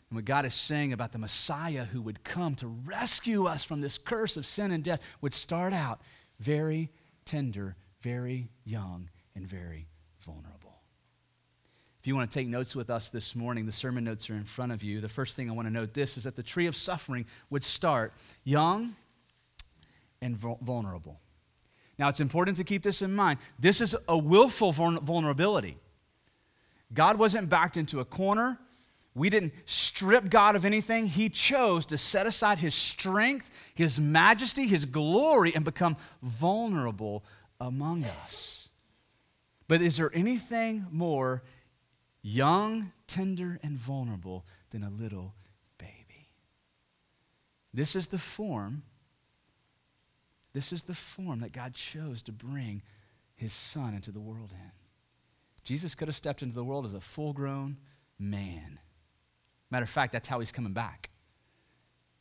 And 0.09 0.17
what 0.17 0.25
God 0.25 0.45
is 0.45 0.53
saying 0.53 0.93
about 0.93 1.13
the 1.13 1.17
Messiah 1.17 1.85
who 1.85 2.01
would 2.01 2.23
come 2.23 2.55
to 2.55 2.67
rescue 2.67 3.45
us 3.45 3.63
from 3.63 3.81
this 3.81 3.97
curse 3.97 4.37
of 4.37 4.45
sin 4.45 4.71
and 4.71 4.83
death 4.83 5.01
would 5.21 5.33
start 5.33 5.73
out 5.73 6.01
very 6.39 6.91
tender, 7.25 7.75
very 8.01 8.49
young, 8.65 9.09
and 9.35 9.47
very 9.47 9.87
vulnerable. 10.19 10.81
If 11.99 12.07
you 12.07 12.15
want 12.15 12.31
to 12.31 12.37
take 12.37 12.47
notes 12.47 12.75
with 12.75 12.89
us 12.89 13.11
this 13.11 13.35
morning, 13.35 13.65
the 13.65 13.71
sermon 13.71 14.03
notes 14.03 14.29
are 14.29 14.33
in 14.33 14.43
front 14.43 14.71
of 14.71 14.83
you. 14.83 15.01
The 15.01 15.07
first 15.07 15.35
thing 15.35 15.49
I 15.49 15.53
want 15.53 15.67
to 15.67 15.73
note 15.73 15.93
this 15.93 16.17
is 16.17 16.23
that 16.23 16.35
the 16.35 16.43
tree 16.43 16.65
of 16.65 16.75
suffering 16.75 17.25
would 17.49 17.63
start 17.63 18.11
young 18.43 18.95
and 20.21 20.35
vulnerable. 20.35 21.19
Now, 22.01 22.09
it's 22.09 22.19
important 22.19 22.57
to 22.57 22.63
keep 22.63 22.81
this 22.81 23.03
in 23.03 23.13
mind. 23.13 23.37
This 23.59 23.79
is 23.79 23.95
a 24.07 24.17
willful 24.17 24.71
vulnerability. 24.71 25.77
God 26.91 27.19
wasn't 27.19 27.47
backed 27.47 27.77
into 27.77 27.99
a 27.99 28.05
corner. 28.05 28.57
We 29.13 29.29
didn't 29.29 29.53
strip 29.65 30.31
God 30.31 30.55
of 30.55 30.65
anything. 30.65 31.05
He 31.05 31.29
chose 31.29 31.85
to 31.85 31.99
set 31.99 32.25
aside 32.25 32.57
his 32.57 32.73
strength, 32.73 33.51
his 33.75 33.99
majesty, 33.99 34.65
his 34.65 34.85
glory, 34.85 35.53
and 35.53 35.63
become 35.63 35.95
vulnerable 36.23 37.23
among 37.59 38.03
us. 38.23 38.69
But 39.67 39.83
is 39.83 39.97
there 39.97 40.09
anything 40.11 40.87
more 40.89 41.43
young, 42.23 42.93
tender, 43.05 43.59
and 43.61 43.77
vulnerable 43.77 44.43
than 44.71 44.81
a 44.81 44.89
little 44.89 45.35
baby. 45.77 46.29
This 47.71 47.95
is 47.95 48.07
the 48.07 48.17
form, 48.17 48.81
this 50.53 50.73
is 50.73 50.83
the 50.83 50.93
form 50.93 51.39
that 51.41 51.51
God 51.51 51.73
chose 51.73 52.21
to 52.23 52.31
bring 52.31 52.81
his 53.35 53.53
son 53.53 53.93
into 53.93 54.11
the 54.11 54.19
world 54.19 54.51
in. 54.51 54.71
Jesus 55.63 55.95
could 55.95 56.07
have 56.07 56.15
stepped 56.15 56.41
into 56.41 56.55
the 56.55 56.63
world 56.63 56.85
as 56.85 56.93
a 56.93 56.99
full 56.99 57.33
grown 57.33 57.77
man. 58.19 58.79
Matter 59.69 59.83
of 59.83 59.89
fact, 59.89 60.11
that's 60.11 60.27
how 60.27 60.39
he's 60.39 60.51
coming 60.51 60.73
back. 60.73 61.09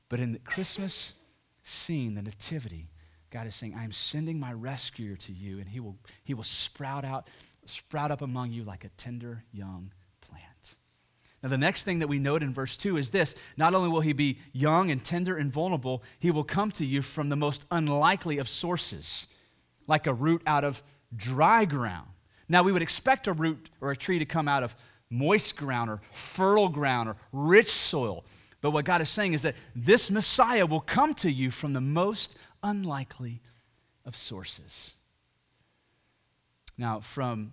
But 0.09 0.21
in 0.21 0.33
the 0.33 0.39
Christmas 0.39 1.15
scene, 1.63 2.15
the 2.15 2.23
Nativity, 2.23 2.91
God 3.31 3.47
is 3.47 3.55
saying, 3.55 3.75
I 3.77 3.85
am 3.85 3.93
sending 3.93 4.39
my 4.39 4.53
rescuer 4.53 5.17
to 5.17 5.33
you, 5.33 5.59
and 5.59 5.69
he 5.69 5.81
will, 5.81 5.97
he 6.25 6.35
will 6.35 6.43
sprout 6.43 7.05
out 7.05 7.29
sprout 7.65 8.11
up 8.11 8.23
among 8.23 8.53
you 8.53 8.65
like 8.65 8.85
a 8.85 8.89
tender 8.91 9.45
young. 9.53 9.93
Now, 11.43 11.49
the 11.49 11.59
next 11.59 11.85
thing 11.85 12.01
that 12.01 12.09
we 12.09 12.19
note 12.19 12.43
in 12.43 12.53
verse 12.53 12.77
2 12.77 12.99
is 12.99 13.11
this 13.11 13.35
not 13.57 13.75
only 13.75 13.89
will 13.89 14.03
he 14.03 14.13
be 14.13 14.39
young 14.53 14.91
and 14.91 15.03
tender 15.03 15.37
and 15.37 15.51
vulnerable, 15.51 16.03
he 16.19 16.31
will 16.31 16.45
come 16.45 16.71
to 16.73 16.85
you 16.85 17.01
from 17.01 17.31
the 17.31 17.37
most 17.37 17.67
unlikely 17.71 18.39
of 18.39 18.49
sources, 18.49 19.27
like 19.87 20.07
a 20.07 20.13
root 20.13 20.43
out 20.47 20.65
of 20.65 20.83
dry 21.17 21.65
ground. 21.65 22.09
Now, 22.49 22.63
we 22.63 22.73
would 22.73 22.83
expect 22.83 23.27
a 23.27 23.33
root 23.33 23.71
or 23.81 23.91
a 23.91 23.97
tree 23.97 24.19
to 24.19 24.27
come 24.27 24.49
out 24.49 24.63
of 24.63 24.77
moist 25.09 25.57
ground 25.57 25.89
or 25.89 26.01
fertile 26.11 26.69
ground 26.69 27.09
or 27.09 27.17
rich 27.33 27.71
soil. 27.71 28.25
But 28.61 28.73
what 28.73 28.85
God 28.85 29.01
is 29.01 29.09
saying 29.09 29.33
is 29.33 29.43
that 29.43 29.57
this 29.75 30.11
Messiah 30.11 30.67
will 30.67 30.81
come 30.81 31.15
to 31.15 31.33
you 31.33 31.51
from 31.51 31.73
the 31.73 31.81
most 31.81 32.37
unlikely 32.63 33.41
of 34.05 34.15
sources. 34.15 34.95
Now, 36.77 37.01
from 37.01 37.53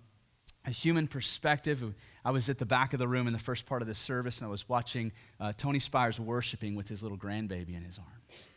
a 0.66 0.70
human 0.70 1.06
perspective, 1.06 1.94
I 2.28 2.30
was 2.30 2.50
at 2.50 2.58
the 2.58 2.66
back 2.66 2.92
of 2.92 2.98
the 2.98 3.08
room 3.08 3.26
in 3.26 3.32
the 3.32 3.38
first 3.38 3.64
part 3.64 3.80
of 3.80 3.88
the 3.88 3.94
service, 3.94 4.42
and 4.42 4.48
I 4.48 4.50
was 4.50 4.68
watching 4.68 5.12
uh, 5.40 5.54
Tony 5.56 5.78
Spires 5.78 6.20
worshiping 6.20 6.74
with 6.74 6.86
his 6.86 7.02
little 7.02 7.16
grandbaby 7.16 7.74
in 7.74 7.82
his 7.82 7.96
arms. 7.96 8.50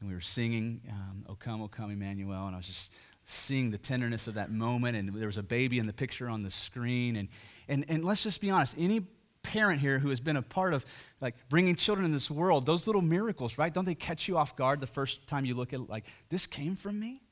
And 0.00 0.08
we 0.08 0.14
were 0.16 0.20
singing 0.20 0.80
um, 0.90 1.24
O 1.28 1.36
Come, 1.36 1.62
O 1.62 1.68
Come, 1.68 1.92
Emmanuel, 1.92 2.48
and 2.48 2.52
I 2.52 2.58
was 2.58 2.66
just 2.66 2.92
seeing 3.24 3.70
the 3.70 3.78
tenderness 3.78 4.26
of 4.26 4.34
that 4.34 4.50
moment. 4.50 4.96
And 4.96 5.08
there 5.10 5.28
was 5.28 5.36
a 5.36 5.42
baby 5.44 5.78
in 5.78 5.86
the 5.86 5.92
picture 5.92 6.28
on 6.28 6.42
the 6.42 6.50
screen. 6.50 7.14
And, 7.14 7.28
and, 7.68 7.84
and 7.88 8.04
let's 8.04 8.24
just 8.24 8.40
be 8.40 8.50
honest 8.50 8.74
any 8.76 9.06
parent 9.44 9.80
here 9.80 10.00
who 10.00 10.08
has 10.08 10.18
been 10.18 10.36
a 10.36 10.42
part 10.42 10.74
of 10.74 10.84
like 11.20 11.36
bringing 11.48 11.76
children 11.76 12.04
in 12.04 12.10
this 12.10 12.28
world 12.28 12.66
those 12.66 12.86
little 12.86 13.00
miracles 13.00 13.56
right 13.56 13.72
don't 13.72 13.86
they 13.86 13.94
catch 13.94 14.28
you 14.28 14.36
off 14.36 14.54
guard 14.54 14.82
the 14.82 14.86
first 14.86 15.26
time 15.26 15.46
you 15.46 15.54
look 15.54 15.72
at 15.72 15.88
like 15.88 16.12
this 16.28 16.46
came 16.46 16.76
from 16.76 17.00
me 17.00 17.22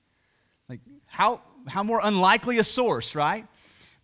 like 0.71 0.81
how 1.05 1.43
how 1.67 1.83
more 1.83 2.00
unlikely 2.03 2.57
a 2.57 2.65
source 2.65 3.15
right 3.15 3.45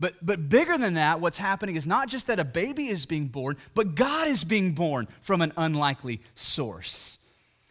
but 0.01 0.15
but 0.25 0.49
bigger 0.49 0.77
than 0.79 0.95
that 0.95 1.21
what's 1.21 1.39
happening 1.39 1.77
is 1.77 1.87
not 1.87 2.09
just 2.09 2.27
that 2.27 2.39
a 2.39 2.45
baby 2.45 2.89
is 2.89 3.07
being 3.07 3.27
born 3.27 3.57
but 3.75 3.95
god 3.95 4.29
is 4.29 4.45
being 4.45 4.73
born 4.73 5.07
from 5.21 5.41
an 5.41 5.53
unlikely 5.57 6.21
source 6.35 7.19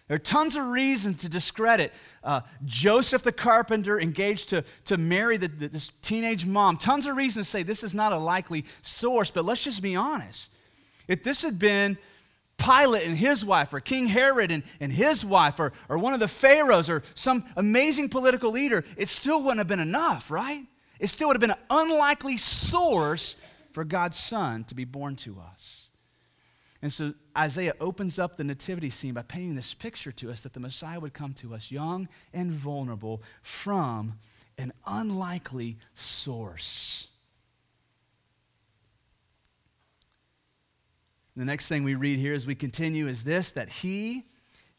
there 0.08 0.16
are 0.16 0.20
tons 0.20 0.56
of 0.56 0.68
reasons 0.68 1.18
to 1.18 1.30
discredit 1.30 1.94
uh, 2.24 2.42
Joseph 2.66 3.24
the 3.24 3.32
carpenter 3.32 4.00
engaged 4.00 4.50
to, 4.50 4.64
to 4.86 4.98
marry 4.98 5.38
the, 5.38 5.48
the, 5.48 5.70
this 5.70 5.92
teenage 6.02 6.46
mom. 6.46 6.78
Tons 6.78 7.06
of 7.06 7.16
reasons 7.16 7.48
to 7.48 7.52
say 7.52 7.64
this 7.64 7.84
is 7.84 7.94
not 7.94 8.12
a 8.12 8.18
likely 8.18 8.66
source, 8.82 9.32
but 9.32 9.46
let's 9.46 9.64
just 9.64 9.82
be 9.82 9.96
honest. 9.96 10.52
If 11.08 11.24
this 11.24 11.42
had 11.42 11.58
been 11.58 11.98
Pilate 12.58 13.08
and 13.08 13.18
his 13.18 13.44
wife, 13.44 13.74
or 13.74 13.80
King 13.80 14.08
Herod 14.08 14.52
and, 14.52 14.64
and 14.80 14.92
his 14.92 15.26
wife, 15.26 15.60
or, 15.60 15.74
or 15.90 15.98
one 15.98 16.14
of 16.14 16.20
the 16.20 16.28
pharaohs, 16.28 16.90
or 16.90 17.04
some 17.14 17.44
amazing 17.58 18.10
political 18.10 18.52
leader, 18.52 18.86
it 18.96 19.10
still 19.10 19.42
wouldn't 19.42 19.58
have 19.58 19.68
been 19.68 19.80
enough, 19.80 20.30
right? 20.30 20.66
It 21.00 21.08
still 21.08 21.28
would 21.28 21.36
have 21.36 21.42
been 21.42 21.52
an 21.52 21.58
unlikely 21.70 22.38
source 22.38 23.36
for 23.72 23.84
God's 23.84 24.18
Son 24.18 24.64
to 24.66 24.76
be 24.76 24.86
born 24.86 25.16
to 25.18 25.40
us. 25.40 25.90
And 26.82 26.92
so 26.92 27.14
Isaiah 27.38 27.74
opens 27.80 28.20
up 28.20 28.36
the 28.36 28.44
nativity 28.44 28.90
scene 28.90 29.14
by 29.14 29.22
painting 29.22 29.56
this 29.56 29.74
picture 29.74 30.12
to 30.12 30.30
us 30.30 30.44
that 30.44 30.54
the 30.54 30.60
Messiah 30.60 31.00
would 31.00 31.14
come 31.14 31.34
to 31.36 31.56
us 31.56 31.72
young 31.72 32.10
and 32.34 32.52
vulnerable 32.52 33.24
from 33.42 34.20
an 34.58 34.74
unlikely 34.86 35.78
source. 35.94 37.08
The 41.36 41.46
next 41.46 41.68
thing 41.68 41.84
we 41.84 41.96
read 41.96 42.20
here 42.20 42.36
as 42.36 42.46
we 42.46 42.54
continue 42.54 43.08
is 43.08 43.24
this 43.24 43.50
that 43.52 43.70
he 43.70 44.24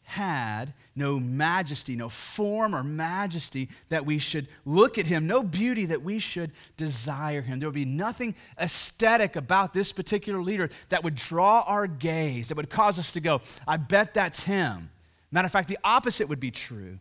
had 0.05 0.75
no 0.95 1.19
majesty, 1.19 1.97
no 1.97 2.09
form 2.09 2.75
or 2.75 2.83
majesty 2.83 3.69
that 3.89 4.07
we 4.07 4.19
should 4.19 4.47
look 4.65 4.99
at 4.99 5.07
him, 5.07 5.27
no 5.27 5.43
beauty 5.43 5.87
that 5.87 6.03
we 6.03 6.19
should 6.19 6.53
desire 6.77 7.43
him. 7.43 7.59
There 7.59 7.69
would 7.69 7.75
be 7.75 7.85
nothing 7.85 8.35
aesthetic 8.61 9.35
about 9.35 9.75
this 9.75 9.93
particular 9.93 10.41
leader 10.43 10.71
that 10.91 11.03
would 11.03 11.15
draw 11.15 11.65
our 11.67 11.87
gaze, 11.87 12.49
that 12.49 12.57
would 12.57 12.71
cause 12.71 12.99
us 12.99 13.13
to 13.13 13.21
go, 13.21 13.41
I 13.67 13.77
bet 13.77 14.15
that's 14.15 14.45
him. 14.45 14.91
Matter 15.33 15.47
of 15.47 15.53
fact, 15.53 15.69
the 15.69 15.79
opposite 15.83 16.29
would 16.29 16.41
be 16.41 16.51
true. 16.51 16.99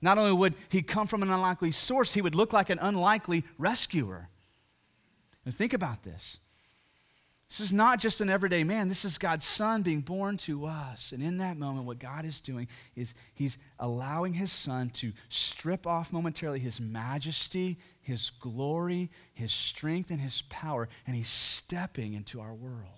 Not 0.00 0.18
only 0.18 0.32
would 0.32 0.54
he 0.68 0.82
come 0.82 1.06
from 1.06 1.22
an 1.22 1.30
unlikely 1.30 1.70
source, 1.70 2.12
he 2.12 2.20
would 2.20 2.34
look 2.34 2.52
like 2.52 2.70
an 2.70 2.78
unlikely 2.80 3.42
rescuer. 3.58 4.28
And 5.44 5.54
think 5.54 5.72
about 5.72 6.02
this. 6.02 6.38
This 7.48 7.60
is 7.60 7.72
not 7.72 8.00
just 8.00 8.20
an 8.20 8.30
everyday 8.30 8.64
man. 8.64 8.88
This 8.88 9.04
is 9.04 9.18
God's 9.18 9.44
Son 9.44 9.82
being 9.82 10.00
born 10.00 10.38
to 10.38 10.64
us. 10.66 11.12
And 11.12 11.22
in 11.22 11.36
that 11.38 11.56
moment, 11.56 11.86
what 11.86 11.98
God 11.98 12.24
is 12.24 12.40
doing 12.40 12.68
is 12.96 13.14
He's 13.34 13.58
allowing 13.78 14.32
His 14.32 14.50
Son 14.50 14.90
to 14.90 15.12
strip 15.28 15.86
off 15.86 16.12
momentarily 16.12 16.58
His 16.58 16.80
majesty, 16.80 17.78
His 18.00 18.30
glory, 18.30 19.10
His 19.34 19.52
strength, 19.52 20.10
and 20.10 20.20
His 20.20 20.42
power, 20.42 20.88
and 21.06 21.14
He's 21.14 21.28
stepping 21.28 22.14
into 22.14 22.40
our 22.40 22.54
world. 22.54 22.88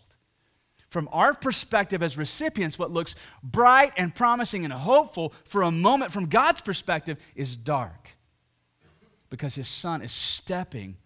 From 0.89 1.09
our 1.13 1.35
perspective 1.35 2.03
as 2.03 2.17
recipients, 2.17 2.79
what 2.79 2.93
looks 2.93 3.17
bright 3.43 3.93
and 3.97 4.15
promising 4.15 4.65
and 4.65 4.73
hopeful 4.73 5.35
for 5.45 5.63
a 5.63 5.71
moment 5.71 6.13
from 6.13 6.27
God's 6.27 6.61
perspective 6.61 7.19
is 7.35 7.57
dark 7.57 8.13
because 9.29 9.57
His 9.57 9.69
Son 9.69 10.01
is 10.01 10.13
stepping 10.13 10.97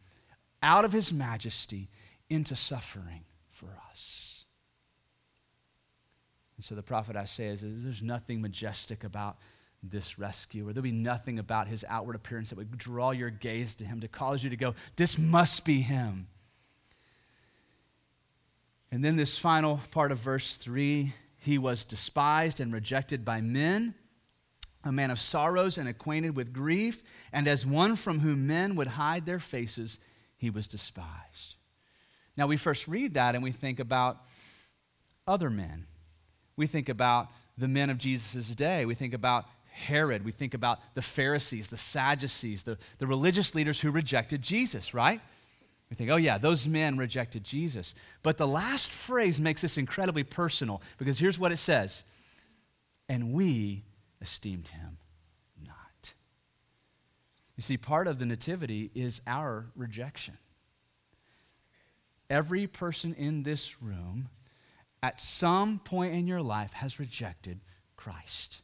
out 0.62 0.84
of 0.84 0.92
His 0.92 1.12
majesty 1.12 1.88
into 2.28 2.54
suffering 2.54 3.24
for 3.48 3.76
us. 3.90 4.44
And 6.60 6.64
so 6.66 6.74
the 6.74 6.82
prophet 6.82 7.16
Isaiah 7.16 7.56
says 7.56 7.84
there's 7.84 8.02
nothing 8.02 8.42
majestic 8.42 9.02
about 9.02 9.38
this 9.82 10.18
rescuer. 10.18 10.74
There'll 10.74 10.82
be 10.82 10.92
nothing 10.92 11.38
about 11.38 11.68
his 11.68 11.86
outward 11.88 12.16
appearance 12.16 12.50
that 12.50 12.58
would 12.58 12.76
draw 12.76 13.12
your 13.12 13.30
gaze 13.30 13.74
to 13.76 13.86
him, 13.86 14.00
to 14.00 14.08
cause 14.08 14.44
you 14.44 14.50
to 14.50 14.58
go, 14.58 14.74
This 14.96 15.18
must 15.18 15.64
be 15.64 15.80
him. 15.80 16.26
And 18.92 19.02
then 19.02 19.16
this 19.16 19.38
final 19.38 19.80
part 19.90 20.12
of 20.12 20.18
verse 20.18 20.58
3 20.58 21.14
he 21.38 21.56
was 21.56 21.82
despised 21.82 22.60
and 22.60 22.74
rejected 22.74 23.24
by 23.24 23.40
men, 23.40 23.94
a 24.84 24.92
man 24.92 25.10
of 25.10 25.18
sorrows 25.18 25.78
and 25.78 25.88
acquainted 25.88 26.36
with 26.36 26.52
grief, 26.52 27.02
and 27.32 27.48
as 27.48 27.64
one 27.64 27.96
from 27.96 28.18
whom 28.18 28.46
men 28.46 28.76
would 28.76 28.88
hide 28.88 29.24
their 29.24 29.38
faces, 29.38 29.98
he 30.36 30.50
was 30.50 30.68
despised. 30.68 31.54
Now, 32.36 32.46
we 32.46 32.58
first 32.58 32.86
read 32.86 33.14
that 33.14 33.34
and 33.34 33.42
we 33.42 33.50
think 33.50 33.80
about 33.80 34.18
other 35.26 35.48
men. 35.48 35.86
We 36.56 36.66
think 36.66 36.88
about 36.88 37.28
the 37.56 37.68
men 37.68 37.90
of 37.90 37.98
Jesus' 37.98 38.54
day. 38.54 38.84
We 38.84 38.94
think 38.94 39.14
about 39.14 39.46
Herod. 39.70 40.24
We 40.24 40.32
think 40.32 40.54
about 40.54 40.78
the 40.94 41.02
Pharisees, 41.02 41.68
the 41.68 41.76
Sadducees, 41.76 42.64
the, 42.64 42.78
the 42.98 43.06
religious 43.06 43.54
leaders 43.54 43.80
who 43.80 43.90
rejected 43.90 44.42
Jesus, 44.42 44.92
right? 44.92 45.20
We 45.88 45.96
think, 45.96 46.10
oh, 46.10 46.16
yeah, 46.16 46.38
those 46.38 46.68
men 46.68 46.96
rejected 46.98 47.44
Jesus. 47.44 47.94
But 48.22 48.36
the 48.36 48.46
last 48.46 48.90
phrase 48.90 49.40
makes 49.40 49.60
this 49.60 49.76
incredibly 49.76 50.22
personal 50.22 50.82
because 50.98 51.18
here's 51.18 51.38
what 51.38 51.52
it 51.52 51.56
says 51.56 52.04
And 53.08 53.32
we 53.32 53.84
esteemed 54.20 54.68
him 54.68 54.98
not. 55.66 56.14
You 57.56 57.62
see, 57.62 57.76
part 57.76 58.06
of 58.06 58.18
the 58.18 58.26
nativity 58.26 58.90
is 58.94 59.20
our 59.26 59.66
rejection. 59.74 60.38
Every 62.28 62.68
person 62.68 63.14
in 63.14 63.42
this 63.42 63.82
room 63.82 64.28
at 65.02 65.20
some 65.20 65.78
point 65.78 66.14
in 66.14 66.26
your 66.26 66.42
life 66.42 66.72
has 66.74 66.98
rejected 66.98 67.60
Christ. 67.96 68.60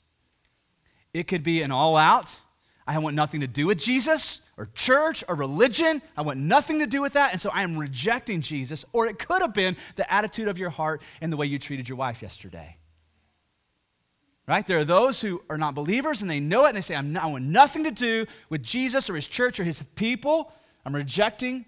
It 1.15 1.29
could 1.29 1.43
be 1.43 1.63
an 1.63 1.71
all 1.71 1.97
out, 1.97 2.39
I 2.87 2.99
want 3.01 3.17
nothing 3.17 3.41
to 3.41 3.49
do 3.49 3.67
with 3.67 3.79
Jesus 3.79 4.49
or 4.57 4.69
church 4.75 5.25
or 5.29 5.35
religion. 5.35 6.01
I 6.17 6.23
want 6.23 6.39
nothing 6.39 6.79
to 6.79 6.87
do 6.87 7.03
with 7.03 7.15
that. 7.15 7.33
And 7.33 7.41
so 7.41 7.51
I 7.53 7.63
am 7.63 7.77
rejecting 7.77 8.43
Jesus. 8.43 8.85
Or 8.93 9.09
it 9.09 9.19
could 9.19 9.43
have 9.43 9.53
been 9.53 9.77
the 9.97 10.11
attitude 10.13 10.47
of 10.47 10.57
your 10.57 10.71
heart 10.71 11.03
and 11.21 11.33
the 11.33 11.37
way 11.37 11.47
you 11.47 11.59
treated 11.59 11.89
your 11.89 11.99
wife 11.99 12.23
yesterday. 12.23 12.77
Right? 14.47 14.65
There 14.65 14.79
are 14.79 14.85
those 14.85 15.21
who 15.21 15.43
are 15.51 15.59
not 15.59 15.75
believers 15.75 16.23
and 16.23 16.31
they 16.31 16.39
know 16.39 16.67
it 16.67 16.69
and 16.69 16.77
they 16.77 16.81
say, 16.81 17.01
not, 17.03 17.25
i 17.25 17.27
want 17.27 17.45
nothing 17.45 17.83
to 17.83 17.91
do 17.91 18.27
with 18.49 18.63
Jesus 18.63 19.11
or 19.11 19.17
his 19.17 19.27
church 19.27 19.59
or 19.59 19.65
his 19.65 19.83
people. 19.97 20.53
I'm 20.85 20.95
rejecting 20.95 21.65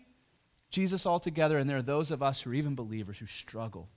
Jesus 0.71 1.05
altogether, 1.05 1.59
and 1.59 1.69
there 1.69 1.79
are 1.79 1.83
those 1.83 2.11
of 2.11 2.23
us 2.23 2.43
who 2.43 2.51
are 2.51 2.55
even 2.55 2.75
believers 2.75 3.19
who 3.19 3.27
struggle, 3.27 3.89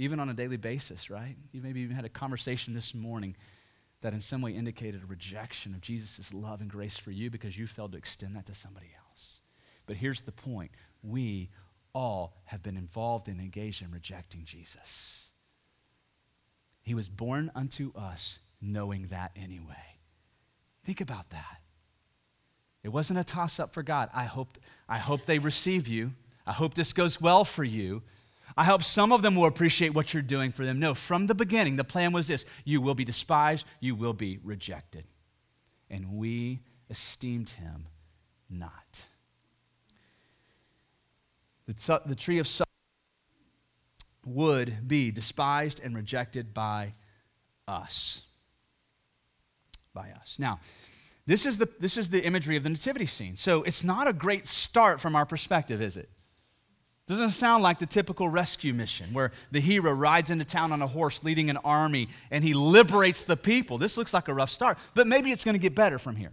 even 0.00 0.18
on 0.18 0.30
a 0.30 0.34
daily 0.34 0.56
basis, 0.56 1.10
right? 1.10 1.36
You 1.52 1.60
maybe 1.60 1.80
even 1.80 1.94
had 1.94 2.06
a 2.06 2.10
conversation 2.10 2.72
this 2.72 2.94
morning 2.94 3.36
that 4.00 4.14
in 4.14 4.20
some 4.22 4.40
way 4.40 4.52
indicated 4.52 5.02
a 5.02 5.06
rejection 5.06 5.74
of 5.74 5.82
Jesus' 5.82 6.32
love 6.32 6.62
and 6.62 6.70
grace 6.70 6.96
for 6.96 7.10
you 7.10 7.28
because 7.28 7.58
you 7.58 7.66
failed 7.66 7.92
to 7.92 7.98
extend 7.98 8.34
that 8.34 8.46
to 8.46 8.54
somebody 8.54 8.86
else. 9.10 9.40
But 9.84 9.96
here's 9.96 10.22
the 10.22 10.32
point 10.32 10.70
we 11.02 11.50
all 11.94 12.34
have 12.44 12.62
been 12.62 12.78
involved 12.78 13.28
and 13.28 13.40
engaged 13.40 13.82
in 13.82 13.90
rejecting 13.90 14.44
Jesus. 14.44 15.32
He 16.80 16.94
was 16.94 17.10
born 17.10 17.50
unto 17.54 17.92
us 17.94 18.38
knowing 18.58 19.08
that 19.08 19.32
anyway. 19.36 19.98
Think 20.82 21.02
about 21.02 21.28
that. 21.28 21.60
It 22.82 22.88
wasn't 22.88 23.20
a 23.20 23.24
toss 23.24 23.60
up 23.60 23.74
for 23.74 23.82
God. 23.82 24.08
I 24.14 24.24
hope, 24.24 24.56
I 24.88 24.96
hope 24.96 25.26
they 25.26 25.38
receive 25.38 25.86
you. 25.86 26.12
I 26.46 26.52
hope 26.52 26.72
this 26.72 26.94
goes 26.94 27.20
well 27.20 27.44
for 27.44 27.64
you. 27.64 28.02
I 28.56 28.64
hope 28.64 28.82
some 28.82 29.12
of 29.12 29.22
them 29.22 29.36
will 29.36 29.46
appreciate 29.46 29.94
what 29.94 30.12
you're 30.12 30.22
doing 30.22 30.50
for 30.50 30.64
them. 30.64 30.78
No, 30.78 30.94
from 30.94 31.26
the 31.26 31.34
beginning, 31.34 31.76
the 31.76 31.84
plan 31.84 32.12
was 32.12 32.26
this 32.28 32.44
you 32.64 32.80
will 32.80 32.94
be 32.94 33.04
despised, 33.04 33.66
you 33.80 33.94
will 33.94 34.12
be 34.12 34.38
rejected. 34.42 35.04
And 35.88 36.16
we 36.16 36.60
esteemed 36.88 37.50
him 37.50 37.86
not. 38.48 39.06
The, 41.66 42.02
the 42.04 42.16
tree 42.16 42.38
of 42.38 42.48
suffering 42.48 42.66
would 44.26 44.88
be 44.88 45.10
despised 45.10 45.80
and 45.82 45.94
rejected 45.94 46.52
by 46.52 46.94
us. 47.66 48.22
By 49.94 50.10
us. 50.20 50.36
Now, 50.38 50.60
this 51.26 51.46
is, 51.46 51.58
the, 51.58 51.68
this 51.78 51.96
is 51.96 52.10
the 52.10 52.24
imagery 52.24 52.56
of 52.56 52.64
the 52.64 52.70
nativity 52.70 53.06
scene. 53.06 53.36
So 53.36 53.62
it's 53.62 53.84
not 53.84 54.08
a 54.08 54.12
great 54.12 54.48
start 54.48 55.00
from 55.00 55.14
our 55.14 55.24
perspective, 55.24 55.80
is 55.80 55.96
it? 55.96 56.08
Doesn't 57.10 57.30
sound 57.30 57.64
like 57.64 57.80
the 57.80 57.86
typical 57.86 58.28
rescue 58.28 58.72
mission 58.72 59.08
where 59.12 59.32
the 59.50 59.58
hero 59.58 59.92
rides 59.92 60.30
into 60.30 60.44
town 60.44 60.70
on 60.70 60.80
a 60.80 60.86
horse 60.86 61.24
leading 61.24 61.50
an 61.50 61.56
army 61.64 62.08
and 62.30 62.44
he 62.44 62.54
liberates 62.54 63.24
the 63.24 63.36
people. 63.36 63.78
This 63.78 63.96
looks 63.96 64.14
like 64.14 64.28
a 64.28 64.32
rough 64.32 64.48
start, 64.48 64.78
but 64.94 65.08
maybe 65.08 65.32
it's 65.32 65.42
going 65.42 65.56
to 65.56 65.58
get 65.58 65.74
better 65.74 65.98
from 65.98 66.14
here, 66.14 66.30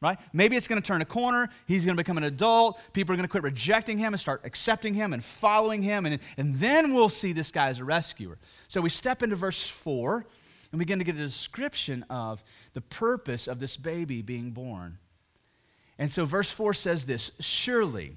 right? 0.00 0.18
Maybe 0.32 0.56
it's 0.56 0.66
going 0.66 0.82
to 0.82 0.86
turn 0.86 1.00
a 1.00 1.04
corner. 1.04 1.48
He's 1.68 1.86
going 1.86 1.96
to 1.96 2.02
become 2.02 2.16
an 2.16 2.24
adult. 2.24 2.80
People 2.92 3.12
are 3.12 3.16
going 3.16 3.28
to 3.28 3.30
quit 3.30 3.44
rejecting 3.44 3.98
him 3.98 4.14
and 4.14 4.18
start 4.18 4.40
accepting 4.42 4.94
him 4.94 5.12
and 5.12 5.22
following 5.24 5.80
him. 5.80 6.06
And, 6.06 6.18
and 6.36 6.56
then 6.56 6.92
we'll 6.92 7.08
see 7.08 7.32
this 7.32 7.52
guy 7.52 7.68
as 7.68 7.78
a 7.78 7.84
rescuer. 7.84 8.36
So 8.66 8.80
we 8.80 8.88
step 8.88 9.22
into 9.22 9.36
verse 9.36 9.70
4 9.70 10.26
and 10.72 10.78
begin 10.80 10.98
to 10.98 11.04
get 11.04 11.14
a 11.14 11.18
description 11.18 12.04
of 12.10 12.42
the 12.72 12.80
purpose 12.80 13.46
of 13.46 13.60
this 13.60 13.76
baby 13.76 14.22
being 14.22 14.50
born. 14.50 14.98
And 16.00 16.10
so 16.10 16.24
verse 16.24 16.50
4 16.50 16.74
says 16.74 17.06
this 17.06 17.30
Surely, 17.38 18.16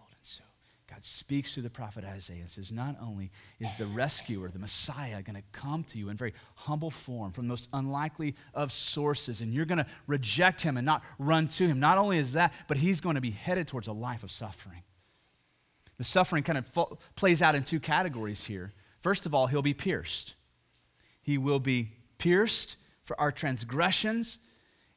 God 0.91 1.05
speaks 1.05 1.53
through 1.53 1.63
the 1.63 1.69
prophet 1.69 2.03
Isaiah 2.03 2.41
and 2.41 2.49
says, 2.49 2.69
Not 2.69 2.97
only 3.01 3.31
is 3.61 3.73
the 3.77 3.85
rescuer, 3.85 4.49
the 4.49 4.59
Messiah, 4.59 5.21
going 5.21 5.37
to 5.37 5.43
come 5.53 5.85
to 5.85 5.97
you 5.97 6.09
in 6.09 6.17
very 6.17 6.33
humble 6.57 6.91
form 6.91 7.31
from 7.31 7.45
the 7.45 7.49
most 7.49 7.69
unlikely 7.71 8.35
of 8.53 8.73
sources, 8.73 9.39
and 9.39 9.53
you're 9.53 9.65
going 9.65 9.77
to 9.77 9.85
reject 10.05 10.61
him 10.61 10.75
and 10.75 10.85
not 10.85 11.01
run 11.17 11.47
to 11.47 11.65
him. 11.65 11.79
Not 11.79 11.97
only 11.97 12.17
is 12.17 12.33
that, 12.33 12.53
but 12.67 12.75
he's 12.75 12.99
going 12.99 13.15
to 13.15 13.21
be 13.21 13.31
headed 13.31 13.69
towards 13.69 13.87
a 13.87 13.93
life 13.93 14.21
of 14.21 14.31
suffering. 14.31 14.83
The 15.97 16.03
suffering 16.03 16.43
kind 16.43 16.57
of 16.57 16.67
fo- 16.67 16.97
plays 17.15 17.41
out 17.41 17.55
in 17.55 17.63
two 17.63 17.79
categories 17.79 18.43
here. 18.43 18.73
First 18.99 19.25
of 19.25 19.33
all, 19.33 19.47
he'll 19.47 19.61
be 19.61 19.73
pierced. 19.73 20.35
He 21.21 21.37
will 21.37 21.61
be 21.61 21.93
pierced 22.17 22.75
for 23.03 23.17
our 23.17 23.31
transgressions. 23.31 24.39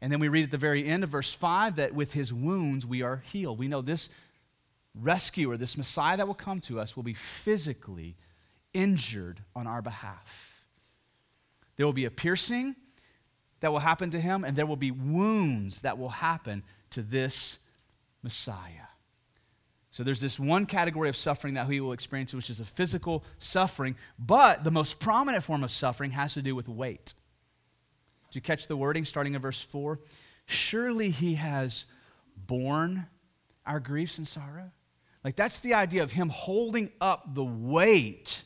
And 0.01 0.11
then 0.11 0.19
we 0.19 0.29
read 0.29 0.45
at 0.45 0.51
the 0.51 0.59
very 0.59 0.85
end 0.85 1.05
of 1.05 1.11
verse 1.11 1.33
5 1.33 1.77
that 1.77 1.95
with 1.95 2.15
his 2.15 2.33
wounds 2.33 2.85
we 2.85 3.03
are 3.03 3.23
healed. 3.25 3.61
We 3.61 3.69
know 3.69 3.81
this 3.81 4.09
rescuer, 4.95 5.57
this 5.57 5.77
Messiah 5.77 6.17
that 6.17 6.27
will 6.27 6.35
come 6.35 6.61
to 6.63 6.81
us, 6.81 6.97
will 6.97 7.03
be 7.03 7.15
physically 7.15 8.17
injured 8.73 9.41
on 9.55 9.67
our 9.67 9.83
behalf. 9.83 10.65
There 11.77 11.87
will 11.87 11.93
be 11.93 12.05
a 12.05 12.11
piercing 12.11 12.77
that 13.61 13.73
will 13.73 13.81
happen 13.81 14.11
to 14.11 14.21
him, 14.21 14.45
and 14.45 14.57
there 14.57 14.67
will 14.67 14.77
be 14.77 14.91
wounds 14.91 15.83
that 15.83 15.99
will 15.99 16.11
happen 16.11 16.63
to 16.91 17.03
this 17.03 17.59
Messiah. 18.23 18.89
So 19.91 20.03
there's 20.03 20.21
this 20.21 20.41
one 20.41 20.67
category 20.67 21.09
of 21.09 21.17
suffering 21.17 21.55
that 21.55 21.69
he 21.69 21.81
will 21.81 21.93
experience, 21.93 22.35
which 22.35 22.51
is 22.51 22.61
a 22.61 22.65
physical 22.65 23.25
suffering, 23.39 23.97
but 24.19 24.65
the 24.65 24.71
most 24.71 24.99
prominent 24.99 25.45
form 25.45 25.63
of 25.63 25.71
suffering 25.71 26.11
has 26.13 26.35
to 26.35 26.43
do 26.43 26.55
with 26.55 26.69
weight. 26.69 27.15
Do 28.31 28.39
you 28.39 28.41
catch 28.41 28.67
the 28.67 28.77
wording 28.77 29.05
starting 29.05 29.35
in 29.35 29.41
verse 29.41 29.63
4? 29.63 30.01
Surely 30.47 31.11
he 31.11 31.35
has 31.35 31.87
borne 32.37 33.07
our 33.65 33.79
griefs 33.79 34.19
and 34.19 34.27
sorrow. 34.27 34.73
Like, 35.25 35.37
that's 35.37 35.61
the 35.61 35.75
idea 35.75 36.03
of 36.03 36.13
Him 36.13 36.29
holding 36.29 36.93
up 37.01 37.35
the 37.35 37.45
weight 37.45 38.43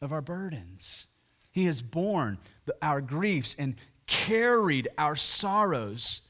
of 0.00 0.12
our 0.12 0.22
burdens. 0.22 1.08
He 1.50 1.64
has 1.66 1.82
borne 1.82 2.38
the, 2.64 2.76
our 2.80 3.00
griefs 3.00 3.56
and 3.58 3.74
carried 4.06 4.88
our 4.96 5.16
sorrows. 5.16 6.22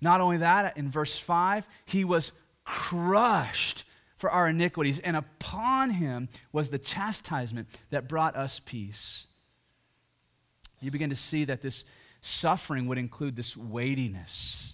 Not 0.00 0.20
only 0.20 0.38
that, 0.38 0.76
in 0.78 0.90
verse 0.90 1.18
5, 1.18 1.68
He 1.84 2.04
was 2.04 2.32
crushed 2.64 3.84
for 4.16 4.30
our 4.30 4.48
iniquities, 4.48 5.00
and 5.00 5.16
upon 5.16 5.90
Him 5.90 6.30
was 6.50 6.70
the 6.70 6.78
chastisement 6.78 7.68
that 7.90 8.08
brought 8.08 8.36
us 8.36 8.58
peace. 8.58 9.26
You 10.80 10.90
begin 10.90 11.10
to 11.10 11.16
see 11.16 11.44
that 11.44 11.60
this 11.60 11.84
suffering 12.22 12.86
would 12.86 12.98
include 12.98 13.36
this 13.36 13.56
weightiness 13.56 14.71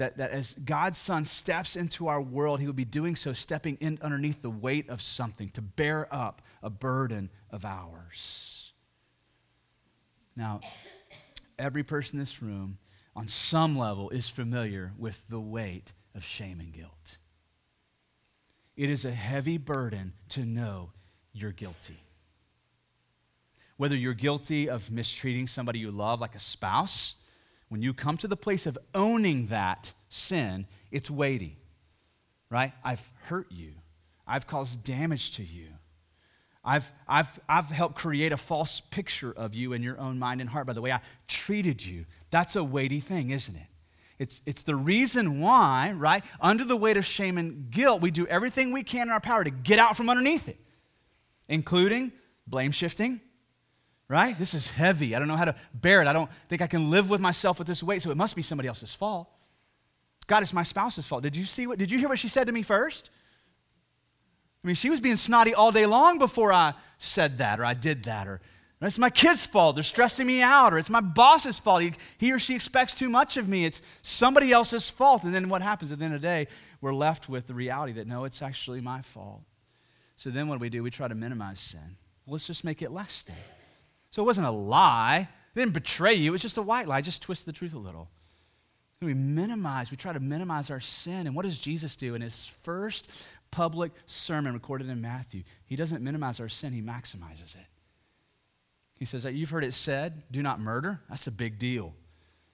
that, 0.00 0.16
that 0.16 0.30
as 0.30 0.54
God's 0.54 0.96
Son 0.96 1.26
steps 1.26 1.76
into 1.76 2.08
our 2.08 2.22
world, 2.22 2.58
he 2.58 2.66
would 2.66 2.74
be 2.74 2.86
doing 2.86 3.14
so, 3.14 3.34
stepping 3.34 3.76
in 3.80 3.98
underneath 4.00 4.40
the 4.40 4.48
weight 4.48 4.88
of 4.88 5.02
something 5.02 5.50
to 5.50 5.60
bear 5.60 6.08
up 6.10 6.40
a 6.62 6.70
burden 6.70 7.28
of 7.50 7.66
ours. 7.66 8.72
Now, 10.34 10.62
every 11.58 11.84
person 11.84 12.16
in 12.16 12.20
this 12.20 12.40
room, 12.40 12.78
on 13.14 13.28
some 13.28 13.76
level, 13.76 14.08
is 14.08 14.26
familiar 14.26 14.92
with 14.96 15.28
the 15.28 15.38
weight 15.38 15.92
of 16.14 16.24
shame 16.24 16.60
and 16.60 16.72
guilt. 16.72 17.18
It 18.78 18.88
is 18.88 19.04
a 19.04 19.12
heavy 19.12 19.58
burden 19.58 20.14
to 20.30 20.46
know 20.46 20.92
you're 21.34 21.52
guilty. 21.52 21.98
Whether 23.76 23.96
you're 23.96 24.14
guilty 24.14 24.70
of 24.70 24.90
mistreating 24.90 25.46
somebody 25.46 25.78
you 25.78 25.90
love, 25.90 26.22
like 26.22 26.34
a 26.34 26.38
spouse, 26.38 27.16
when 27.70 27.80
you 27.80 27.94
come 27.94 28.18
to 28.18 28.28
the 28.28 28.36
place 28.36 28.66
of 28.66 28.76
owning 28.94 29.46
that 29.46 29.94
sin, 30.08 30.66
it's 30.90 31.10
weighty, 31.10 31.56
right? 32.50 32.72
I've 32.84 33.08
hurt 33.26 33.46
you, 33.50 33.72
I've 34.26 34.46
caused 34.46 34.84
damage 34.84 35.36
to 35.36 35.42
you. 35.42 35.68
I've, 36.62 36.92
I've, 37.08 37.40
I've 37.48 37.70
helped 37.70 37.94
create 37.94 38.32
a 38.32 38.36
false 38.36 38.80
picture 38.80 39.32
of 39.32 39.54
you 39.54 39.72
in 39.72 39.82
your 39.82 39.98
own 39.98 40.18
mind 40.18 40.42
and 40.42 40.50
heart 40.50 40.66
by 40.66 40.74
the 40.74 40.82
way 40.82 40.92
I 40.92 41.00
treated 41.26 41.84
you. 41.84 42.04
That's 42.28 42.54
a 42.54 42.62
weighty 42.62 43.00
thing, 43.00 43.30
isn't 43.30 43.56
it? 43.56 43.66
It's, 44.18 44.42
it's 44.44 44.64
the 44.64 44.76
reason 44.76 45.40
why, 45.40 45.94
right, 45.96 46.22
under 46.38 46.64
the 46.66 46.76
weight 46.76 46.98
of 46.98 47.06
shame 47.06 47.38
and 47.38 47.70
guilt, 47.70 48.02
we 48.02 48.10
do 48.10 48.26
everything 48.26 48.72
we 48.72 48.82
can 48.82 49.08
in 49.08 49.10
our 49.10 49.20
power 49.20 49.42
to 49.42 49.50
get 49.50 49.78
out 49.78 49.96
from 49.96 50.10
underneath 50.10 50.46
it, 50.48 50.58
including 51.48 52.12
blame 52.46 52.72
shifting, 52.72 53.22
right? 54.10 54.36
This 54.36 54.54
is 54.54 54.70
heavy. 54.70 55.14
I 55.14 55.20
don't 55.20 55.28
know 55.28 55.36
how 55.36 55.44
to 55.44 55.54
bear 55.72 56.02
it. 56.02 56.08
I 56.08 56.12
don't 56.12 56.28
think 56.48 56.60
I 56.60 56.66
can 56.66 56.90
live 56.90 57.08
with 57.08 57.20
myself 57.20 57.58
with 57.58 57.68
this 57.68 57.80
weight, 57.80 58.02
so 58.02 58.10
it 58.10 58.16
must 58.16 58.34
be 58.34 58.42
somebody 58.42 58.66
else's 58.66 58.92
fault. 58.92 59.30
God, 60.26 60.42
it's 60.42 60.52
my 60.52 60.64
spouse's 60.64 61.06
fault. 61.06 61.22
Did 61.22 61.36
you 61.36 61.44
see 61.44 61.68
what, 61.68 61.78
did 61.78 61.92
you 61.92 61.98
hear 61.98 62.08
what 62.08 62.18
she 62.18 62.28
said 62.28 62.48
to 62.48 62.52
me 62.52 62.62
first? 62.62 63.08
I 64.62 64.66
mean, 64.66 64.74
she 64.74 64.90
was 64.90 65.00
being 65.00 65.16
snotty 65.16 65.54
all 65.54 65.70
day 65.70 65.86
long 65.86 66.18
before 66.18 66.52
I 66.52 66.74
said 66.98 67.38
that 67.38 67.60
or 67.60 67.64
I 67.64 67.74
did 67.74 68.02
that 68.04 68.26
or 68.26 68.40
it's 68.82 68.98
my 68.98 69.10
kid's 69.10 69.44
fault. 69.46 69.76
They're 69.76 69.82
stressing 69.82 70.26
me 70.26 70.40
out. 70.40 70.72
Or 70.72 70.78
it's 70.78 70.88
my 70.88 71.02
boss's 71.02 71.58
fault. 71.58 71.82
He, 71.82 71.92
he, 72.16 72.32
or 72.32 72.38
she 72.38 72.54
expects 72.54 72.94
too 72.94 73.10
much 73.10 73.36
of 73.36 73.46
me. 73.46 73.66
It's 73.66 73.82
somebody 74.00 74.52
else's 74.52 74.88
fault. 74.88 75.22
And 75.22 75.34
then 75.34 75.50
what 75.50 75.60
happens 75.60 75.92
at 75.92 75.98
the 75.98 76.04
end 76.06 76.14
of 76.14 76.22
the 76.22 76.26
day? 76.26 76.48
We're 76.80 76.94
left 76.94 77.28
with 77.28 77.46
the 77.46 77.52
reality 77.52 77.92
that 77.92 78.06
no, 78.06 78.24
it's 78.24 78.40
actually 78.40 78.80
my 78.80 79.02
fault. 79.02 79.42
So 80.16 80.30
then 80.30 80.48
what 80.48 80.56
do 80.56 80.60
we 80.60 80.70
do? 80.70 80.82
We 80.82 80.90
try 80.90 81.08
to 81.08 81.14
minimize 81.14 81.60
sin. 81.60 81.96
Let's 82.26 82.46
just 82.46 82.64
make 82.64 82.80
it 82.80 82.90
less 82.90 83.22
than. 83.22 83.36
So 84.10 84.22
it 84.22 84.26
wasn't 84.26 84.46
a 84.46 84.52
lie. 84.52 85.28
It 85.54 85.58
didn't 85.58 85.74
betray 85.74 86.14
you. 86.14 86.30
It 86.30 86.32
was 86.32 86.42
just 86.42 86.58
a 86.58 86.62
white 86.62 86.86
lie. 86.86 87.00
Just 87.00 87.22
twist 87.22 87.46
the 87.46 87.52
truth 87.52 87.74
a 87.74 87.78
little. 87.78 88.08
And 89.00 89.08
we 89.08 89.14
minimize, 89.14 89.90
we 89.90 89.96
try 89.96 90.12
to 90.12 90.20
minimize 90.20 90.70
our 90.70 90.80
sin. 90.80 91.26
And 91.26 91.34
what 91.34 91.44
does 91.44 91.58
Jesus 91.58 91.96
do 91.96 92.14
in 92.14 92.20
his 92.20 92.46
first 92.46 93.10
public 93.50 93.92
sermon 94.04 94.52
recorded 94.52 94.88
in 94.88 95.00
Matthew? 95.00 95.42
He 95.64 95.76
doesn't 95.76 96.04
minimize 96.04 96.38
our 96.38 96.48
sin, 96.48 96.72
he 96.72 96.82
maximizes 96.82 97.56
it. 97.56 97.66
He 98.94 99.06
says 99.06 99.22
that 99.22 99.32
you've 99.32 99.48
heard 99.48 99.64
it 99.64 99.72
said, 99.72 100.22
do 100.30 100.42
not 100.42 100.60
murder. 100.60 101.00
That's 101.08 101.26
a 101.26 101.30
big 101.30 101.58
deal. 101.58 101.94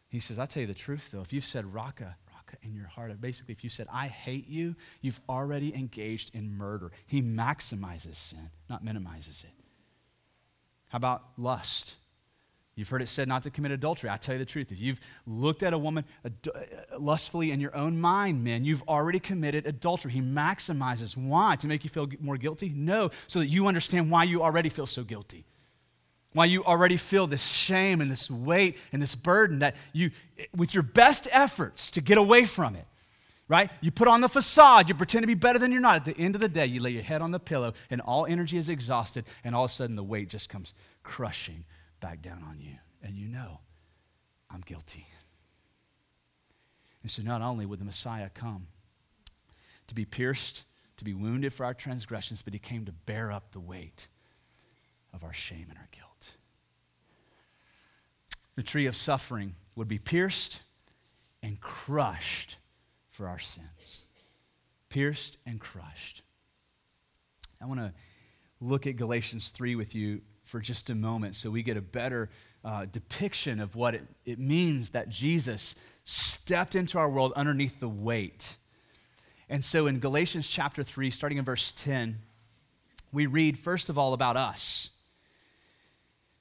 He 0.08 0.20
says, 0.20 0.38
I'll 0.38 0.46
tell 0.46 0.60
you 0.60 0.68
the 0.68 0.74
truth 0.74 1.10
though. 1.10 1.20
If 1.20 1.32
you've 1.32 1.44
said 1.44 1.74
raka, 1.74 2.16
raka 2.32 2.56
in 2.62 2.76
your 2.76 2.86
heart, 2.86 3.20
basically 3.20 3.52
if 3.52 3.64
you 3.64 3.70
said, 3.70 3.88
I 3.92 4.06
hate 4.06 4.46
you, 4.46 4.76
you've 5.00 5.20
already 5.28 5.74
engaged 5.74 6.32
in 6.32 6.56
murder. 6.56 6.92
He 7.06 7.20
maximizes 7.20 8.14
sin, 8.14 8.50
not 8.70 8.84
minimizes 8.84 9.44
it. 9.44 9.55
How 10.96 10.98
about 10.98 11.24
lust? 11.36 11.96
You've 12.74 12.88
heard 12.88 13.02
it 13.02 13.08
said 13.08 13.28
not 13.28 13.42
to 13.42 13.50
commit 13.50 13.70
adultery. 13.70 14.08
I 14.08 14.16
tell 14.16 14.34
you 14.34 14.38
the 14.38 14.46
truth. 14.46 14.72
If 14.72 14.80
you've 14.80 14.98
looked 15.26 15.62
at 15.62 15.74
a 15.74 15.78
woman 15.78 16.06
uh, 16.24 16.30
lustfully 16.98 17.50
in 17.50 17.60
your 17.60 17.76
own 17.76 18.00
mind, 18.00 18.42
men, 18.42 18.64
you've 18.64 18.82
already 18.88 19.20
committed 19.20 19.66
adultery. 19.66 20.12
He 20.12 20.22
maximizes. 20.22 21.14
Why? 21.14 21.56
To 21.56 21.66
make 21.66 21.84
you 21.84 21.90
feel 21.90 22.08
more 22.18 22.38
guilty? 22.38 22.70
No, 22.74 23.10
so 23.26 23.40
that 23.40 23.48
you 23.48 23.66
understand 23.66 24.10
why 24.10 24.24
you 24.24 24.42
already 24.42 24.70
feel 24.70 24.86
so 24.86 25.04
guilty. 25.04 25.44
Why 26.32 26.46
you 26.46 26.64
already 26.64 26.96
feel 26.96 27.26
this 27.26 27.46
shame 27.46 28.00
and 28.00 28.10
this 28.10 28.30
weight 28.30 28.78
and 28.90 29.02
this 29.02 29.14
burden 29.14 29.58
that 29.58 29.76
you, 29.92 30.12
with 30.56 30.72
your 30.72 30.82
best 30.82 31.28
efforts 31.30 31.90
to 31.90 32.00
get 32.00 32.16
away 32.16 32.46
from 32.46 32.74
it, 32.74 32.86
right? 33.48 33.70
You 33.80 33.90
put 33.90 34.08
on 34.08 34.20
the 34.20 34.28
facade, 34.28 34.88
you 34.88 34.94
pretend 34.94 35.22
to 35.22 35.26
be 35.26 35.34
better 35.34 35.58
than 35.58 35.72
you're 35.72 35.80
not. 35.80 35.96
At 35.96 36.04
the 36.04 36.18
end 36.18 36.34
of 36.34 36.40
the 36.40 36.48
day, 36.48 36.66
you 36.66 36.80
lay 36.80 36.90
your 36.90 37.02
head 37.02 37.22
on 37.22 37.30
the 37.30 37.38
pillow 37.38 37.74
and 37.90 38.00
all 38.00 38.26
energy 38.26 38.58
is 38.58 38.68
exhausted, 38.68 39.24
and 39.44 39.54
all 39.54 39.64
of 39.64 39.70
a 39.70 39.74
sudden 39.74 39.96
the 39.96 40.04
weight 40.04 40.28
just 40.28 40.48
comes 40.48 40.74
crushing 41.02 41.64
back 42.00 42.22
down 42.22 42.44
on 42.48 42.60
you. 42.60 42.76
And 43.02 43.16
you 43.16 43.28
know, 43.28 43.60
I'm 44.50 44.62
guilty. 44.62 45.06
And 47.02 47.10
so 47.10 47.22
not 47.22 47.40
only 47.40 47.66
would 47.66 47.78
the 47.78 47.84
Messiah 47.84 48.30
come 48.34 48.66
to 49.86 49.94
be 49.94 50.04
pierced, 50.04 50.64
to 50.96 51.04
be 51.04 51.14
wounded 51.14 51.52
for 51.52 51.64
our 51.64 51.74
transgressions, 51.74 52.42
but 52.42 52.52
he 52.52 52.58
came 52.58 52.84
to 52.84 52.92
bear 52.92 53.30
up 53.30 53.52
the 53.52 53.60
weight 53.60 54.08
of 55.12 55.22
our 55.22 55.32
shame 55.32 55.66
and 55.68 55.78
our 55.78 55.88
guilt. 55.92 56.32
the 58.56 58.62
tree 58.62 58.86
of 58.86 58.96
suffering 58.96 59.54
would 59.76 59.86
be 59.86 59.98
pierced 59.98 60.62
and 61.42 61.60
crushed 61.60 62.56
for 63.16 63.26
our 63.28 63.38
sins. 63.38 64.02
Pierced 64.90 65.38
and 65.46 65.58
crushed. 65.58 66.20
I 67.62 67.64
want 67.64 67.80
to 67.80 67.94
look 68.60 68.86
at 68.86 68.96
Galatians 68.96 69.50
3 69.50 69.74
with 69.74 69.94
you 69.94 70.20
for 70.44 70.60
just 70.60 70.90
a 70.90 70.94
moment 70.94 71.34
so 71.34 71.50
we 71.50 71.62
get 71.62 71.78
a 71.78 71.82
better 71.82 72.28
uh, 72.62 72.84
depiction 72.84 73.58
of 73.58 73.74
what 73.74 73.94
it, 73.94 74.02
it 74.26 74.38
means 74.38 74.90
that 74.90 75.08
Jesus 75.08 75.76
stepped 76.04 76.74
into 76.74 76.98
our 76.98 77.08
world 77.08 77.32
underneath 77.34 77.80
the 77.80 77.88
weight. 77.88 78.56
And 79.48 79.64
so 79.64 79.86
in 79.86 79.98
Galatians 79.98 80.46
chapter 80.48 80.82
3, 80.82 81.08
starting 81.08 81.38
in 81.38 81.44
verse 81.44 81.72
10, 81.72 82.18
we 83.12 83.26
read 83.26 83.58
first 83.58 83.88
of 83.88 83.96
all 83.96 84.12
about 84.12 84.36
us. 84.36 84.90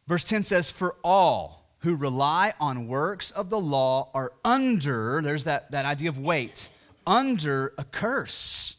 Verse 0.07 0.25
10 0.25 0.43
says, 0.43 0.69
For 0.69 0.97
all 1.05 1.64
who 1.85 1.95
rely 1.95 2.51
on 2.59 2.87
works 2.87 3.29
of 3.29 3.51
the 3.51 3.59
law 3.59 4.09
are 4.15 4.33
under, 4.43 5.21
there's 5.23 5.43
that, 5.43 5.69
that 5.69 5.85
idea 5.85 6.09
of 6.09 6.17
weight, 6.17 6.67
under 7.05 7.75
a 7.77 7.83
curse, 7.83 8.77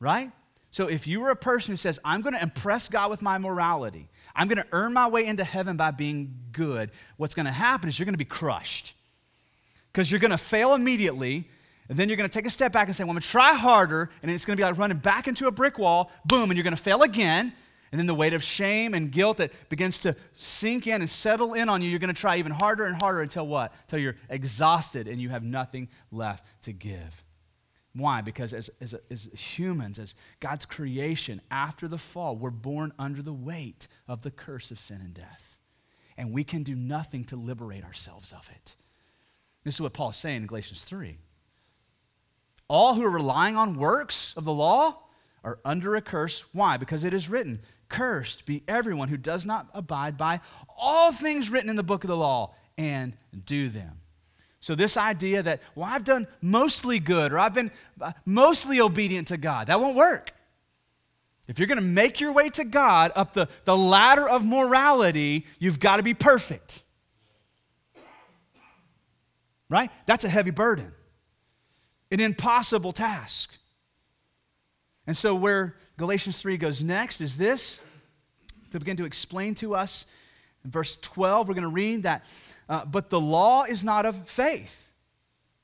right? 0.00 0.32
So 0.72 0.88
if 0.88 1.06
you 1.06 1.20
were 1.20 1.30
a 1.30 1.36
person 1.36 1.70
who 1.70 1.76
says, 1.76 2.00
I'm 2.04 2.22
going 2.22 2.34
to 2.34 2.42
impress 2.42 2.88
God 2.88 3.10
with 3.10 3.22
my 3.22 3.38
morality, 3.38 4.08
I'm 4.34 4.48
going 4.48 4.58
to 4.58 4.66
earn 4.72 4.92
my 4.92 5.06
way 5.06 5.24
into 5.24 5.44
heaven 5.44 5.76
by 5.76 5.92
being 5.92 6.34
good, 6.50 6.90
what's 7.16 7.32
going 7.32 7.46
to 7.46 7.52
happen 7.52 7.88
is 7.88 7.96
you're 7.96 8.06
going 8.06 8.14
to 8.14 8.18
be 8.18 8.24
crushed. 8.24 8.96
Because 9.92 10.10
you're 10.10 10.20
going 10.20 10.32
to 10.32 10.36
fail 10.36 10.74
immediately, 10.74 11.48
and 11.88 11.96
then 11.96 12.08
you're 12.08 12.16
going 12.16 12.28
to 12.28 12.34
take 12.34 12.46
a 12.46 12.50
step 12.50 12.72
back 12.72 12.88
and 12.88 12.96
say, 12.96 13.04
Well, 13.04 13.12
I'm 13.12 13.14
going 13.14 13.22
to 13.22 13.28
try 13.28 13.54
harder, 13.54 14.10
and 14.20 14.32
it's 14.32 14.44
going 14.44 14.56
to 14.56 14.60
be 14.60 14.64
like 14.64 14.76
running 14.76 14.98
back 14.98 15.28
into 15.28 15.46
a 15.46 15.52
brick 15.52 15.78
wall, 15.78 16.10
boom, 16.24 16.50
and 16.50 16.54
you're 16.54 16.64
going 16.64 16.76
to 16.76 16.82
fail 16.82 17.02
again. 17.02 17.52
And 17.92 17.98
then 17.98 18.06
the 18.06 18.14
weight 18.14 18.32
of 18.32 18.42
shame 18.42 18.94
and 18.94 19.12
guilt 19.12 19.36
that 19.36 19.52
begins 19.68 19.98
to 20.00 20.16
sink 20.32 20.86
in 20.86 21.00
and 21.00 21.08
settle 21.08 21.54
in 21.54 21.68
on 21.68 21.82
you, 21.82 21.88
you're 21.88 21.98
going 21.98 22.12
to 22.12 22.20
try 22.20 22.36
even 22.36 22.52
harder 22.52 22.84
and 22.84 22.96
harder 22.96 23.20
until 23.20 23.46
what? 23.46 23.72
Until 23.82 24.00
you're 24.00 24.16
exhausted 24.28 25.06
and 25.06 25.20
you 25.20 25.28
have 25.28 25.44
nothing 25.44 25.88
left 26.10 26.44
to 26.62 26.72
give. 26.72 27.24
Why? 27.94 28.20
Because 28.20 28.52
as, 28.52 28.68
as, 28.80 28.94
as, 29.10 29.24
humans, 29.32 29.98
as 29.98 30.14
God's 30.40 30.66
creation, 30.66 31.40
after 31.50 31.88
the 31.88 31.96
fall, 31.96 32.36
we're 32.36 32.50
born 32.50 32.92
under 32.98 33.22
the 33.22 33.32
weight 33.32 33.88
of 34.06 34.20
the 34.20 34.30
curse 34.30 34.70
of 34.70 34.78
sin 34.78 35.00
and 35.00 35.14
death. 35.14 35.56
And 36.18 36.32
we 36.32 36.44
can 36.44 36.62
do 36.62 36.74
nothing 36.74 37.24
to 37.26 37.36
liberate 37.36 37.84
ourselves 37.84 38.32
of 38.32 38.50
it. 38.54 38.74
This 39.64 39.74
is 39.74 39.80
what 39.80 39.94
Paul's 39.94 40.16
saying 40.16 40.42
in 40.42 40.46
Galatians 40.46 40.84
3. 40.84 41.16
All 42.68 42.94
who 42.94 43.04
are 43.04 43.10
relying 43.10 43.56
on 43.56 43.78
works 43.78 44.34
of 44.36 44.44
the 44.44 44.52
law 44.52 45.02
are 45.42 45.58
under 45.64 45.96
a 45.96 46.02
curse. 46.02 46.44
Why? 46.52 46.76
Because 46.76 47.04
it 47.04 47.14
is 47.14 47.28
written, 47.28 47.62
Cursed 47.88 48.46
be 48.46 48.62
everyone 48.66 49.08
who 49.08 49.16
does 49.16 49.46
not 49.46 49.68
abide 49.72 50.16
by 50.16 50.40
all 50.76 51.12
things 51.12 51.50
written 51.50 51.70
in 51.70 51.76
the 51.76 51.82
book 51.82 52.04
of 52.04 52.08
the 52.08 52.16
law 52.16 52.54
and 52.76 53.16
do 53.44 53.68
them. 53.68 54.00
So, 54.58 54.74
this 54.74 54.96
idea 54.96 55.42
that, 55.44 55.62
well, 55.76 55.86
I've 55.88 56.02
done 56.02 56.26
mostly 56.42 56.98
good 56.98 57.32
or 57.32 57.38
I've 57.38 57.54
been 57.54 57.70
uh, 58.00 58.12
mostly 58.24 58.80
obedient 58.80 59.28
to 59.28 59.36
God, 59.36 59.68
that 59.68 59.80
won't 59.80 59.96
work. 59.96 60.32
If 61.46 61.58
you're 61.60 61.68
going 61.68 61.80
to 61.80 61.86
make 61.86 62.20
your 62.20 62.32
way 62.32 62.50
to 62.50 62.64
God 62.64 63.12
up 63.14 63.32
the, 63.34 63.48
the 63.64 63.76
ladder 63.76 64.28
of 64.28 64.44
morality, 64.44 65.46
you've 65.60 65.78
got 65.78 65.98
to 65.98 66.02
be 66.02 66.14
perfect. 66.14 66.82
Right? 69.70 69.90
That's 70.06 70.24
a 70.24 70.28
heavy 70.28 70.50
burden, 70.50 70.92
an 72.10 72.20
impossible 72.20 72.92
task. 72.92 73.56
And 75.06 75.16
so, 75.16 75.34
where 75.34 75.76
Galatians 75.96 76.40
3 76.40 76.56
goes 76.58 76.82
next 76.82 77.20
is 77.20 77.38
this 77.38 77.80
to 78.70 78.78
begin 78.78 78.96
to 78.98 79.04
explain 79.04 79.54
to 79.56 79.74
us. 79.74 80.06
In 80.64 80.70
verse 80.70 80.96
12, 80.96 81.48
we're 81.48 81.54
going 81.54 81.62
to 81.62 81.68
read 81.68 82.02
that 82.02 82.26
uh, 82.68 82.84
but 82.84 83.10
the 83.10 83.20
law 83.20 83.64
is 83.64 83.84
not 83.84 84.04
of 84.04 84.28
faith. 84.28 84.90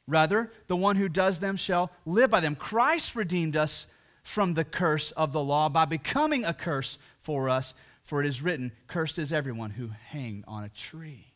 Rather, 0.07 0.53
the 0.67 0.77
one 0.77 0.97
who 0.97 1.09
does 1.09 1.39
them 1.39 1.57
shall 1.57 1.91
live 2.05 2.31
by 2.31 2.41
them. 2.41 2.55
Christ 2.55 3.15
redeemed 3.15 3.57
us 3.57 3.87
from 4.23 4.55
the 4.55 4.65
curse 4.65 5.11
of 5.13 5.33
the 5.33 5.43
law 5.43 5.69
by 5.69 5.85
becoming 5.85 6.45
a 6.45 6.55
curse 6.55 6.99
for 7.19 7.49
us, 7.49 7.75
for 8.03 8.21
it 8.21 8.27
is 8.27 8.43
written, 8.43 8.73
Cursed 8.87 9.19
is 9.19 9.33
everyone 9.33 9.71
who 9.71 9.91
hang 10.09 10.45
on 10.47 10.65
a 10.65 10.69
tree. 10.69 11.33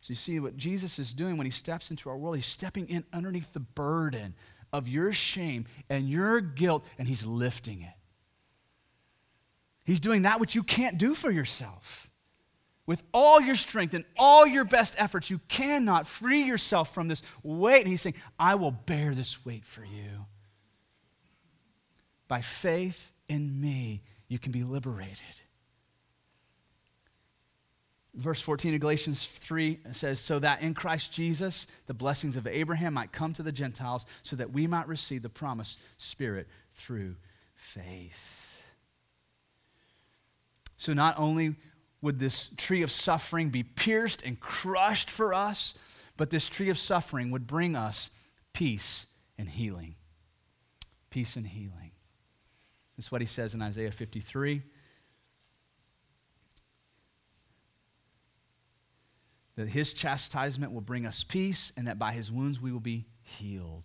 So 0.00 0.12
you 0.12 0.16
see 0.16 0.40
what 0.40 0.56
Jesus 0.56 0.98
is 0.98 1.12
doing 1.12 1.36
when 1.36 1.46
he 1.46 1.50
steps 1.50 1.90
into 1.90 2.08
our 2.08 2.16
world, 2.16 2.36
he's 2.36 2.46
stepping 2.46 2.88
in 2.88 3.04
underneath 3.12 3.52
the 3.52 3.60
burden 3.60 4.34
of 4.72 4.88
your 4.88 5.12
shame 5.12 5.66
and 5.88 6.08
your 6.08 6.40
guilt, 6.40 6.86
and 6.98 7.08
he's 7.08 7.24
lifting 7.24 7.82
it. 7.82 7.94
He's 9.84 10.00
doing 10.00 10.22
that 10.22 10.40
which 10.40 10.54
you 10.54 10.62
can't 10.62 10.98
do 10.98 11.14
for 11.14 11.30
yourself 11.30 12.08
with 12.88 13.04
all 13.12 13.38
your 13.38 13.54
strength 13.54 13.92
and 13.92 14.06
all 14.16 14.46
your 14.46 14.64
best 14.64 14.94
efforts, 14.96 15.28
you 15.28 15.40
cannot 15.48 16.06
free 16.06 16.44
yourself 16.44 16.94
from 16.94 17.06
this 17.06 17.22
weight. 17.42 17.82
And 17.82 17.88
he's 17.88 18.00
saying, 18.00 18.14
I 18.40 18.54
will 18.54 18.70
bear 18.70 19.14
this 19.14 19.44
weight 19.44 19.66
for 19.66 19.84
you. 19.84 20.24
By 22.28 22.40
faith 22.40 23.12
in 23.28 23.60
me, 23.60 24.00
you 24.26 24.38
can 24.38 24.52
be 24.52 24.64
liberated. 24.64 25.42
Verse 28.18 28.40
14 28.40 28.74
of 28.74 28.80
Galatians 28.80 29.24
3 29.24 29.78
says, 29.92 30.18
So 30.18 30.40
that 30.40 30.60
in 30.60 30.74
Christ 30.74 31.12
Jesus 31.12 31.68
the 31.86 31.94
blessings 31.94 32.36
of 32.36 32.48
Abraham 32.48 32.94
might 32.94 33.12
come 33.12 33.32
to 33.34 33.44
the 33.44 33.52
Gentiles, 33.52 34.06
so 34.22 34.34
that 34.34 34.52
we 34.52 34.66
might 34.66 34.88
receive 34.88 35.22
the 35.22 35.28
promised 35.28 35.80
Spirit 35.98 36.48
through 36.72 37.14
faith. 37.54 38.66
So 40.76 40.92
not 40.92 41.16
only 41.16 41.54
would 42.02 42.18
this 42.18 42.50
tree 42.56 42.82
of 42.82 42.90
suffering 42.90 43.50
be 43.50 43.62
pierced 43.62 44.22
and 44.22 44.40
crushed 44.40 45.10
for 45.10 45.32
us, 45.32 45.74
but 46.16 46.30
this 46.30 46.48
tree 46.48 46.70
of 46.70 46.78
suffering 46.78 47.30
would 47.30 47.46
bring 47.46 47.76
us 47.76 48.10
peace 48.52 49.06
and 49.38 49.48
healing. 49.48 49.94
Peace 51.10 51.36
and 51.36 51.46
healing. 51.46 51.92
This 52.96 53.06
is 53.06 53.12
what 53.12 53.20
he 53.20 53.26
says 53.28 53.54
in 53.54 53.62
Isaiah 53.62 53.92
53. 53.92 54.62
That 59.58 59.70
his 59.70 59.92
chastisement 59.92 60.72
will 60.72 60.80
bring 60.80 61.04
us 61.04 61.24
peace, 61.24 61.72
and 61.76 61.88
that 61.88 61.98
by 61.98 62.12
his 62.12 62.30
wounds 62.30 62.60
we 62.60 62.70
will 62.70 62.78
be 62.78 63.06
healed. 63.22 63.82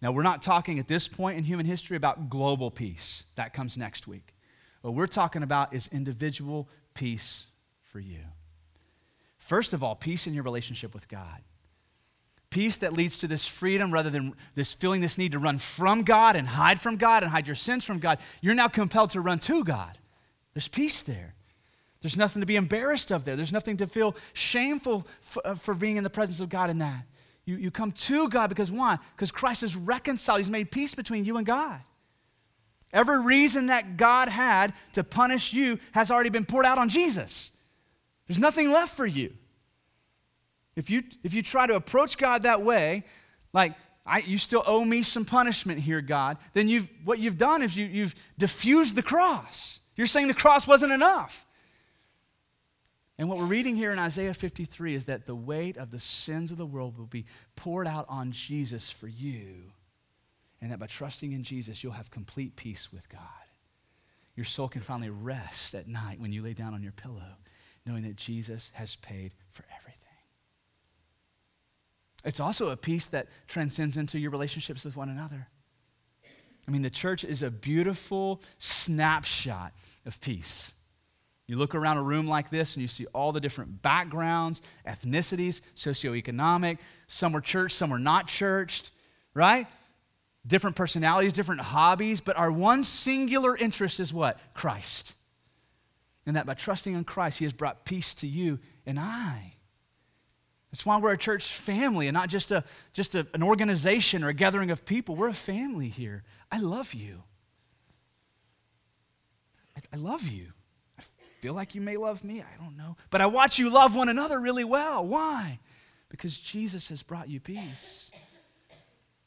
Now, 0.00 0.12
we're 0.12 0.22
not 0.22 0.40
talking 0.40 0.78
at 0.78 0.88
this 0.88 1.08
point 1.08 1.36
in 1.36 1.44
human 1.44 1.66
history 1.66 1.94
about 1.94 2.30
global 2.30 2.70
peace. 2.70 3.24
That 3.34 3.52
comes 3.52 3.76
next 3.76 4.08
week. 4.08 4.34
What 4.80 4.94
we're 4.94 5.06
talking 5.06 5.42
about 5.42 5.74
is 5.74 5.90
individual 5.92 6.70
peace 6.94 7.48
for 7.82 8.00
you. 8.00 8.20
First 9.36 9.74
of 9.74 9.84
all, 9.84 9.94
peace 9.94 10.26
in 10.26 10.32
your 10.32 10.42
relationship 10.44 10.94
with 10.94 11.06
God. 11.06 11.42
Peace 12.48 12.78
that 12.78 12.94
leads 12.94 13.18
to 13.18 13.26
this 13.26 13.46
freedom 13.46 13.92
rather 13.92 14.08
than 14.08 14.32
this 14.54 14.72
feeling 14.72 15.02
this 15.02 15.18
need 15.18 15.32
to 15.32 15.38
run 15.38 15.58
from 15.58 16.02
God 16.02 16.34
and 16.34 16.48
hide 16.48 16.80
from 16.80 16.96
God 16.96 17.22
and 17.22 17.30
hide 17.30 17.46
your 17.46 17.56
sins 17.56 17.84
from 17.84 17.98
God. 17.98 18.20
You're 18.40 18.54
now 18.54 18.68
compelled 18.68 19.10
to 19.10 19.20
run 19.20 19.38
to 19.40 19.64
God. 19.64 19.98
There's 20.54 20.66
peace 20.66 21.02
there. 21.02 21.34
There's 22.00 22.16
nothing 22.16 22.40
to 22.40 22.46
be 22.46 22.56
embarrassed 22.56 23.10
of 23.10 23.24
there. 23.24 23.34
There's 23.34 23.52
nothing 23.52 23.76
to 23.78 23.86
feel 23.86 24.16
shameful 24.32 25.06
for, 25.20 25.46
uh, 25.46 25.54
for 25.54 25.74
being 25.74 25.96
in 25.96 26.04
the 26.04 26.10
presence 26.10 26.40
of 26.40 26.48
God 26.48 26.70
in 26.70 26.78
that. 26.78 27.04
You, 27.44 27.56
you 27.56 27.70
come 27.70 27.92
to 27.92 28.28
God 28.28 28.48
because 28.48 28.70
why? 28.70 28.98
Because 29.16 29.32
Christ 29.32 29.62
is 29.62 29.74
reconciled. 29.74 30.38
He's 30.38 30.50
made 30.50 30.70
peace 30.70 30.94
between 30.94 31.24
you 31.24 31.36
and 31.38 31.46
God. 31.46 31.80
Every 32.92 33.20
reason 33.20 33.66
that 33.66 33.96
God 33.96 34.28
had 34.28 34.72
to 34.92 35.02
punish 35.02 35.52
you 35.52 35.78
has 35.92 36.10
already 36.10 36.30
been 36.30 36.44
poured 36.44 36.66
out 36.66 36.78
on 36.78 36.88
Jesus. 36.88 37.50
There's 38.26 38.38
nothing 38.38 38.70
left 38.70 38.96
for 38.96 39.06
you. 39.06 39.34
If 40.76 40.90
you, 40.90 41.02
if 41.24 41.34
you 41.34 41.42
try 41.42 41.66
to 41.66 41.74
approach 41.74 42.16
God 42.16 42.42
that 42.42 42.62
way, 42.62 43.04
like, 43.52 43.74
I, 44.06 44.20
you 44.20 44.38
still 44.38 44.62
owe 44.66 44.84
me 44.84 45.02
some 45.02 45.24
punishment 45.24 45.80
here, 45.80 46.00
God, 46.00 46.38
then 46.52 46.68
you've, 46.68 46.88
what 47.04 47.18
you've 47.18 47.36
done 47.36 47.62
is 47.62 47.76
you, 47.76 47.86
you've 47.86 48.14
diffused 48.38 48.94
the 48.94 49.02
cross. 49.02 49.80
You're 49.96 50.06
saying 50.06 50.28
the 50.28 50.34
cross 50.34 50.66
wasn't 50.66 50.92
enough. 50.92 51.44
And 53.18 53.28
what 53.28 53.38
we're 53.38 53.46
reading 53.46 53.74
here 53.74 53.90
in 53.90 53.98
Isaiah 53.98 54.32
53 54.32 54.94
is 54.94 55.06
that 55.06 55.26
the 55.26 55.34
weight 55.34 55.76
of 55.76 55.90
the 55.90 55.98
sins 55.98 56.52
of 56.52 56.56
the 56.56 56.66
world 56.66 56.96
will 56.96 57.06
be 57.06 57.26
poured 57.56 57.88
out 57.88 58.06
on 58.08 58.30
Jesus 58.30 58.90
for 58.90 59.08
you 59.08 59.72
and 60.60 60.70
that 60.70 60.78
by 60.78 60.86
trusting 60.86 61.32
in 61.32 61.42
Jesus, 61.42 61.82
you'll 61.82 61.92
have 61.92 62.10
complete 62.10 62.56
peace 62.56 62.92
with 62.92 63.08
God. 63.08 63.20
Your 64.34 64.44
soul 64.44 64.68
can 64.68 64.82
finally 64.82 65.10
rest 65.10 65.74
at 65.74 65.88
night 65.88 66.20
when 66.20 66.32
you 66.32 66.42
lay 66.42 66.54
down 66.54 66.74
on 66.74 66.82
your 66.82 66.92
pillow, 66.92 67.36
knowing 67.84 68.02
that 68.02 68.16
Jesus 68.16 68.70
has 68.74 68.96
paid 68.96 69.32
for 69.50 69.64
everything. 69.76 69.98
It's 72.24 72.40
also 72.40 72.68
a 72.68 72.76
peace 72.76 73.06
that 73.08 73.28
transcends 73.46 73.96
into 73.96 74.18
your 74.18 74.30
relationships 74.30 74.84
with 74.84 74.96
one 74.96 75.08
another. 75.08 75.48
I 76.66 76.70
mean, 76.70 76.82
the 76.82 76.90
church 76.90 77.24
is 77.24 77.42
a 77.42 77.50
beautiful 77.50 78.42
snapshot 78.58 79.72
of 80.04 80.20
peace. 80.20 80.72
You 81.48 81.56
look 81.56 81.74
around 81.74 81.96
a 81.96 82.02
room 82.02 82.28
like 82.28 82.50
this 82.50 82.76
and 82.76 82.82
you 82.82 82.88
see 82.88 83.06
all 83.06 83.32
the 83.32 83.40
different 83.40 83.82
backgrounds, 83.82 84.62
ethnicities, 84.86 85.62
socioeconomic. 85.74 86.78
Some 87.08 87.34
are 87.34 87.40
church, 87.40 87.72
some 87.72 87.92
are 87.92 87.98
not 87.98 88.28
churched, 88.28 88.92
right? 89.34 89.66
different 90.48 90.76
personalities, 90.76 91.32
different 91.32 91.60
hobbies, 91.60 92.20
but 92.20 92.36
our 92.36 92.50
one 92.50 92.82
singular 92.82 93.56
interest 93.56 94.00
is 94.00 94.12
what? 94.12 94.38
Christ. 94.54 95.14
And 96.26 96.36
that 96.36 96.46
by 96.46 96.54
trusting 96.54 96.94
in 96.94 97.04
Christ, 97.04 97.38
He 97.38 97.44
has 97.44 97.52
brought 97.52 97.84
peace 97.84 98.14
to 98.14 98.26
you 98.26 98.58
and 98.86 98.98
I. 98.98 99.54
That's 100.72 100.84
why 100.84 100.98
we're 100.98 101.12
a 101.12 101.18
church 101.18 101.52
family 101.52 102.08
and 102.08 102.14
not 102.14 102.28
just, 102.28 102.50
a, 102.50 102.64
just 102.92 103.14
a, 103.14 103.26
an 103.32 103.42
organization 103.42 104.24
or 104.24 104.28
a 104.28 104.34
gathering 104.34 104.70
of 104.70 104.84
people. 104.84 105.16
We're 105.16 105.28
a 105.28 105.34
family 105.34 105.88
here. 105.88 106.24
I 106.50 106.58
love 106.58 106.92
you. 106.92 107.22
I, 109.76 109.80
I 109.94 109.96
love 109.96 110.26
you. 110.26 110.52
Feel 111.40 111.54
like 111.54 111.74
you 111.74 111.80
may 111.80 111.96
love 111.96 112.24
me. 112.24 112.42
I 112.42 112.62
don't 112.62 112.76
know. 112.76 112.96
But 113.10 113.20
I 113.20 113.26
watch 113.26 113.58
you 113.58 113.70
love 113.70 113.94
one 113.94 114.08
another 114.08 114.40
really 114.40 114.64
well. 114.64 115.06
Why? 115.06 115.60
Because 116.08 116.36
Jesus 116.38 116.88
has 116.88 117.02
brought 117.02 117.28
you 117.28 117.38
peace. 117.38 118.10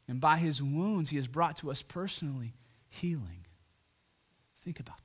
And 0.07 0.19
by 0.19 0.37
his 0.37 0.61
wounds, 0.61 1.09
he 1.09 1.15
has 1.15 1.27
brought 1.27 1.57
to 1.57 1.71
us 1.71 1.81
personally 1.81 2.53
healing. 2.89 3.45
Think 4.61 4.79
about 4.79 4.97
that. 4.97 5.03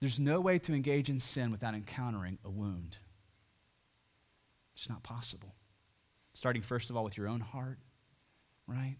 There's 0.00 0.18
no 0.18 0.40
way 0.40 0.58
to 0.60 0.72
engage 0.72 1.08
in 1.08 1.20
sin 1.20 1.52
without 1.52 1.74
encountering 1.74 2.38
a 2.44 2.50
wound. 2.50 2.96
It's 4.74 4.88
not 4.88 5.02
possible. 5.02 5.54
Starting, 6.32 6.62
first 6.62 6.90
of 6.90 6.96
all, 6.96 7.04
with 7.04 7.16
your 7.16 7.28
own 7.28 7.40
heart, 7.40 7.78
right? 8.66 8.96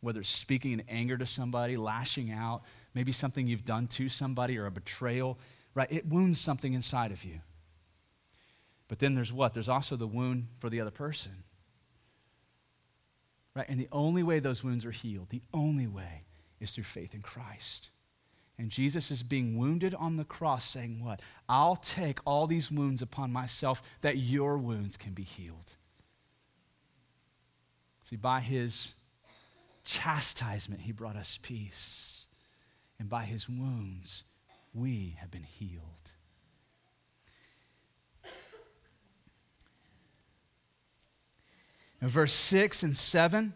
Whether 0.00 0.20
it's 0.20 0.28
speaking 0.28 0.72
in 0.72 0.82
anger 0.88 1.16
to 1.18 1.26
somebody, 1.26 1.76
lashing 1.76 2.32
out, 2.32 2.62
maybe 2.94 3.12
something 3.12 3.46
you've 3.46 3.64
done 3.64 3.86
to 3.88 4.08
somebody 4.08 4.56
or 4.56 4.66
a 4.66 4.70
betrayal, 4.70 5.38
right? 5.74 5.90
It 5.90 6.06
wounds 6.06 6.40
something 6.40 6.72
inside 6.72 7.12
of 7.12 7.24
you. 7.24 7.40
But 8.88 8.98
then 8.98 9.14
there's 9.14 9.32
what? 9.32 9.54
There's 9.54 9.68
also 9.68 9.96
the 9.96 10.06
wound 10.06 10.48
for 10.58 10.70
the 10.70 10.80
other 10.80 10.90
person. 10.90 11.44
Right? 13.54 13.68
And 13.68 13.78
the 13.78 13.88
only 13.92 14.22
way 14.22 14.38
those 14.40 14.64
wounds 14.64 14.84
are 14.84 14.90
healed, 14.90 15.30
the 15.30 15.42
only 15.52 15.86
way 15.86 16.24
is 16.60 16.72
through 16.72 16.84
faith 16.84 17.14
in 17.14 17.22
Christ. 17.22 17.90
And 18.58 18.70
Jesus 18.70 19.10
is 19.10 19.22
being 19.22 19.58
wounded 19.58 19.94
on 19.94 20.16
the 20.16 20.24
cross, 20.24 20.64
saying, 20.64 21.04
What? 21.04 21.20
I'll 21.48 21.76
take 21.76 22.20
all 22.24 22.46
these 22.46 22.70
wounds 22.70 23.02
upon 23.02 23.32
myself 23.32 23.82
that 24.00 24.18
your 24.18 24.58
wounds 24.58 24.96
can 24.96 25.12
be 25.12 25.24
healed. 25.24 25.74
See, 28.02 28.16
by 28.16 28.40
his 28.40 28.94
chastisement, 29.82 30.82
he 30.82 30.92
brought 30.92 31.16
us 31.16 31.38
peace. 31.42 32.23
And 32.98 33.08
by 33.08 33.24
his 33.24 33.48
wounds, 33.48 34.24
we 34.72 35.16
have 35.18 35.30
been 35.30 35.42
healed. 35.42 36.12
In 42.00 42.08
verse 42.08 42.34
6 42.34 42.82
and 42.82 42.94
7, 42.94 43.54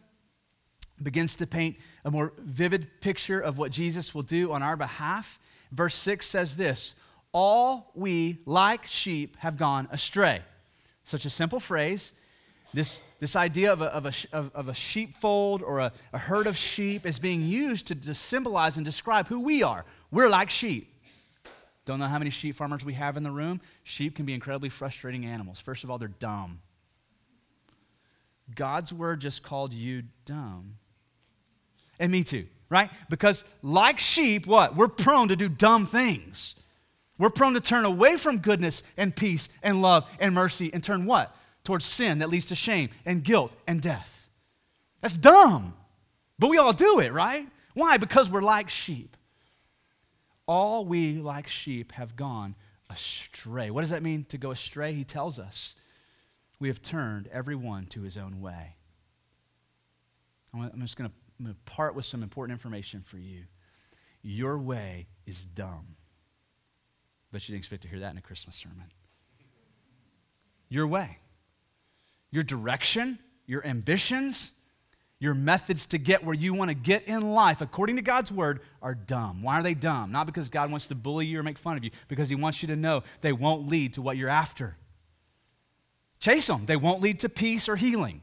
begins 1.02 1.36
to 1.36 1.46
paint 1.46 1.76
a 2.04 2.10
more 2.10 2.32
vivid 2.38 3.00
picture 3.00 3.40
of 3.40 3.58
what 3.58 3.70
Jesus 3.70 4.14
will 4.14 4.22
do 4.22 4.52
on 4.52 4.62
our 4.62 4.76
behalf. 4.76 5.38
Verse 5.70 5.94
6 5.94 6.26
says 6.26 6.56
this 6.56 6.94
All 7.32 7.92
we, 7.94 8.38
like 8.46 8.86
sheep, 8.86 9.36
have 9.38 9.56
gone 9.56 9.88
astray. 9.90 10.42
Such 11.04 11.24
a 11.24 11.30
simple 11.30 11.60
phrase. 11.60 12.12
This, 12.74 13.00
this 13.18 13.34
idea 13.34 13.72
of 13.72 13.80
a, 13.80 13.86
of, 13.86 14.06
a, 14.06 14.50
of, 14.54 14.68
a 14.68 14.74
sheepfold 14.74 15.62
or 15.62 15.78
a, 15.78 15.92
a 16.12 16.18
herd 16.18 16.46
of 16.46 16.56
sheep 16.56 17.06
is 17.06 17.18
being 17.18 17.42
used 17.42 17.86
to, 17.86 17.94
to 17.94 18.12
symbolize 18.12 18.76
and 18.76 18.84
describe 18.84 19.28
who 19.28 19.40
we 19.40 19.62
are. 19.62 19.84
We're 20.10 20.28
like 20.28 20.50
sheep. 20.50 20.92
Don't 21.86 21.98
know 21.98 22.06
how 22.06 22.18
many 22.18 22.30
sheep 22.30 22.54
farmers 22.54 22.84
we 22.84 22.92
have 22.94 23.16
in 23.16 23.22
the 23.22 23.30
room. 23.30 23.62
Sheep 23.84 24.14
can 24.14 24.26
be 24.26 24.34
incredibly 24.34 24.68
frustrating 24.68 25.24
animals. 25.24 25.58
First 25.58 25.84
of 25.84 25.90
all, 25.90 25.96
they're 25.96 26.08
dumb. 26.08 26.60
God's 28.54 28.92
word 28.92 29.20
just 29.20 29.42
called 29.42 29.72
you 29.72 30.02
dumb 30.26 30.74
and 31.98 32.12
me 32.12 32.22
too, 32.24 32.46
right? 32.68 32.90
Because 33.08 33.44
like 33.62 33.98
sheep, 33.98 34.46
what? 34.46 34.76
We're 34.76 34.88
prone 34.88 35.28
to 35.28 35.36
do 35.36 35.48
dumb 35.48 35.86
things. 35.86 36.54
We're 37.18 37.30
prone 37.30 37.54
to 37.54 37.60
turn 37.60 37.84
away 37.84 38.16
from 38.16 38.38
goodness 38.38 38.82
and 38.96 39.14
peace 39.14 39.48
and 39.62 39.82
love 39.82 40.08
and 40.20 40.34
mercy 40.34 40.70
and 40.72 40.82
turn 40.82 41.04
what? 41.06 41.34
Towards 41.68 41.84
sin 41.84 42.20
that 42.20 42.30
leads 42.30 42.46
to 42.46 42.54
shame 42.54 42.88
and 43.04 43.22
guilt 43.22 43.54
and 43.66 43.82
death. 43.82 44.30
That's 45.02 45.18
dumb. 45.18 45.74
But 46.38 46.48
we 46.48 46.56
all 46.56 46.72
do 46.72 46.98
it, 46.98 47.12
right? 47.12 47.46
Why? 47.74 47.98
Because 47.98 48.30
we're 48.30 48.40
like 48.40 48.70
sheep. 48.70 49.18
All 50.46 50.86
we, 50.86 51.18
like 51.18 51.46
sheep, 51.46 51.92
have 51.92 52.16
gone 52.16 52.54
astray. 52.88 53.70
What 53.70 53.82
does 53.82 53.90
that 53.90 54.02
mean 54.02 54.24
to 54.30 54.38
go 54.38 54.50
astray? 54.50 54.94
He 54.94 55.04
tells 55.04 55.38
us 55.38 55.74
we 56.58 56.68
have 56.68 56.80
turned 56.80 57.26
everyone 57.26 57.84
to 57.88 58.00
his 58.00 58.16
own 58.16 58.40
way. 58.40 58.76
I'm 60.54 60.80
just 60.80 60.96
going 60.96 61.10
to 61.44 61.54
part 61.66 61.94
with 61.94 62.06
some 62.06 62.22
important 62.22 62.52
information 62.54 63.02
for 63.02 63.18
you. 63.18 63.42
Your 64.22 64.58
way 64.58 65.08
is 65.26 65.44
dumb. 65.44 65.96
But 67.30 67.46
you 67.46 67.52
didn't 67.52 67.60
expect 67.60 67.82
to 67.82 67.88
hear 67.88 67.98
that 67.98 68.12
in 68.12 68.16
a 68.16 68.22
Christmas 68.22 68.56
sermon. 68.56 68.86
Your 70.70 70.86
way, 70.86 71.18
your 72.30 72.42
direction, 72.42 73.18
your 73.46 73.64
ambitions, 73.66 74.52
your 75.20 75.34
methods 75.34 75.86
to 75.86 75.98
get 75.98 76.24
where 76.24 76.34
you 76.34 76.54
want 76.54 76.70
to 76.70 76.76
get 76.76 77.04
in 77.08 77.32
life, 77.32 77.60
according 77.60 77.96
to 77.96 78.02
God's 78.02 78.30
word, 78.30 78.60
are 78.80 78.94
dumb. 78.94 79.42
Why 79.42 79.58
are 79.58 79.62
they 79.62 79.74
dumb? 79.74 80.12
Not 80.12 80.26
because 80.26 80.48
God 80.48 80.70
wants 80.70 80.86
to 80.88 80.94
bully 80.94 81.26
you 81.26 81.40
or 81.40 81.42
make 81.42 81.58
fun 81.58 81.76
of 81.76 81.82
you, 81.82 81.90
because 82.06 82.28
He 82.28 82.36
wants 82.36 82.62
you 82.62 82.68
to 82.68 82.76
know 82.76 83.02
they 83.20 83.32
won't 83.32 83.66
lead 83.68 83.94
to 83.94 84.02
what 84.02 84.16
you're 84.16 84.28
after. 84.28 84.76
Chase 86.20 86.46
them, 86.46 86.66
they 86.66 86.76
won't 86.76 87.00
lead 87.00 87.20
to 87.20 87.28
peace 87.28 87.68
or 87.68 87.76
healing. 87.76 88.20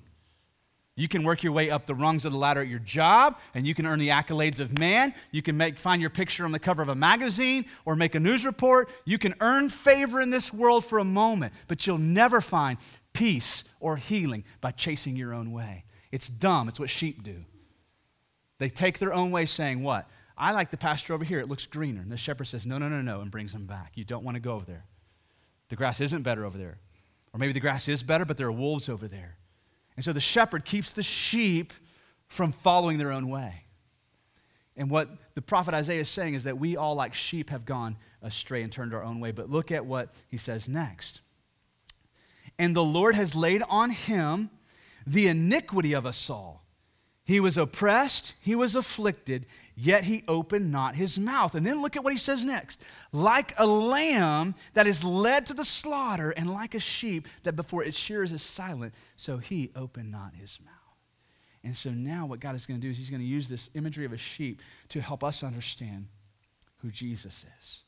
You 0.97 1.09
can 1.09 1.23
work 1.23 1.43
your 1.43 1.51
way 1.51 1.69
up 1.69 1.85
the 1.85 1.95
rungs 1.95 2.23
of 2.23 2.31
the 2.31 2.37
ladder 2.37 2.61
at 2.61 2.69
your 2.69 2.79
job, 2.79 3.37
and 3.53 3.67
you 3.67 3.73
can 3.73 3.85
earn 3.85 3.99
the 3.99 4.09
accolades 4.09 4.61
of 4.61 4.77
man. 4.77 5.13
You 5.31 5.41
can 5.41 5.57
make, 5.57 5.77
find 5.77 5.99
your 5.99 6.09
picture 6.09 6.45
on 6.45 6.53
the 6.53 6.59
cover 6.59 6.81
of 6.81 6.87
a 6.87 6.95
magazine 6.95 7.65
or 7.83 7.95
make 7.95 8.15
a 8.15 8.19
news 8.19 8.45
report. 8.45 8.89
You 9.03 9.17
can 9.17 9.35
earn 9.41 9.67
favor 9.67 10.21
in 10.21 10.29
this 10.29 10.53
world 10.53 10.85
for 10.85 10.99
a 10.99 11.03
moment, 11.03 11.53
but 11.67 11.85
you'll 11.85 11.97
never 11.97 12.39
find 12.39 12.77
peace 13.15 13.63
or 13.79 13.97
healing 13.97 14.43
by 14.61 14.71
chasing 14.71 15.15
your 15.15 15.33
own 15.33 15.51
way. 15.51 15.85
It's 16.11 16.29
dumb. 16.29 16.67
It's 16.69 16.79
what 16.79 16.89
sheep 16.89 17.23
do. 17.23 17.45
They 18.59 18.69
take 18.69 18.99
their 18.99 19.13
own 19.13 19.31
way, 19.31 19.45
saying, 19.45 19.81
What? 19.81 20.07
I 20.37 20.51
like 20.51 20.69
the 20.69 20.77
pasture 20.77 21.13
over 21.13 21.23
here. 21.23 21.39
It 21.39 21.47
looks 21.47 21.65
greener. 21.65 22.01
And 22.01 22.11
the 22.11 22.17
shepherd 22.17 22.45
says, 22.45 22.65
No, 22.65 22.77
no, 22.77 22.87
no, 22.87 23.01
no, 23.01 23.21
and 23.21 23.31
brings 23.31 23.53
them 23.53 23.65
back. 23.65 23.93
You 23.95 24.03
don't 24.03 24.23
want 24.23 24.35
to 24.35 24.41
go 24.41 24.53
over 24.53 24.65
there. 24.65 24.85
The 25.69 25.75
grass 25.75 25.99
isn't 25.99 26.23
better 26.23 26.45
over 26.45 26.57
there. 26.57 26.77
Or 27.33 27.39
maybe 27.39 27.53
the 27.53 27.59
grass 27.59 27.87
is 27.87 28.03
better, 28.03 28.23
but 28.23 28.37
there 28.37 28.47
are 28.47 28.51
wolves 28.51 28.87
over 28.87 29.07
there. 29.07 29.37
And 29.95 30.05
so 30.05 30.13
the 30.13 30.21
shepherd 30.21 30.65
keeps 30.65 30.91
the 30.91 31.03
sheep 31.03 31.73
from 32.27 32.51
following 32.51 32.97
their 32.97 33.11
own 33.11 33.29
way. 33.29 33.63
And 34.77 34.89
what 34.89 35.09
the 35.35 35.41
prophet 35.41 35.73
Isaiah 35.73 36.01
is 36.01 36.09
saying 36.09 36.33
is 36.33 36.43
that 36.43 36.57
we 36.57 36.75
all, 36.75 36.95
like 36.95 37.13
sheep, 37.13 37.49
have 37.49 37.65
gone 37.65 37.97
astray 38.21 38.61
and 38.61 38.71
turned 38.71 38.93
our 38.93 39.03
own 39.03 39.19
way. 39.19 39.31
But 39.31 39.49
look 39.49 39.71
at 39.71 39.85
what 39.85 40.13
he 40.27 40.37
says 40.37 40.67
next. 40.67 41.21
And 42.57 42.75
the 42.75 42.83
Lord 42.83 43.15
has 43.15 43.35
laid 43.35 43.61
on 43.69 43.89
him 43.89 44.49
the 45.05 45.27
iniquity 45.27 45.93
of 45.93 46.05
us 46.05 46.29
all. 46.29 46.65
He 47.25 47.39
was 47.39 47.57
oppressed, 47.57 48.35
he 48.39 48.53
was 48.53 48.75
afflicted, 48.75 49.47
yet 49.75 50.03
he 50.03 50.23
opened 50.27 50.71
not 50.71 50.93
his 50.93 51.17
mouth. 51.17 51.55
And 51.55 51.65
then 51.65 51.81
look 51.81 51.95
at 51.95 52.03
what 52.03 52.13
he 52.13 52.19
says 52.19 52.45
next. 52.45 52.81
Like 53.11 53.53
a 53.57 53.65
lamb 53.65 54.53
that 54.75 54.85
is 54.85 55.03
led 55.03 55.47
to 55.47 55.55
the 55.55 55.65
slaughter, 55.65 56.29
and 56.29 56.53
like 56.53 56.75
a 56.75 56.79
sheep 56.79 57.27
that 57.41 57.55
before 57.55 57.83
its 57.83 57.97
shears 57.97 58.31
is 58.31 58.43
silent, 58.43 58.93
so 59.15 59.39
he 59.39 59.71
opened 59.75 60.11
not 60.11 60.35
his 60.35 60.59
mouth. 60.63 60.71
And 61.63 61.75
so 61.75 61.89
now 61.89 62.27
what 62.27 62.39
God 62.39 62.53
is 62.53 62.67
going 62.67 62.79
to 62.79 62.81
do 62.85 62.91
is 62.91 62.97
he's 62.97 63.09
going 63.09 63.23
to 63.23 63.27
use 63.27 63.47
this 63.47 63.71
imagery 63.73 64.05
of 64.05 64.13
a 64.13 64.17
sheep 64.17 64.61
to 64.89 65.01
help 65.01 65.23
us 65.23 65.43
understand 65.43 66.05
who 66.83 66.91
Jesus 66.91 67.43
is. 67.59 67.84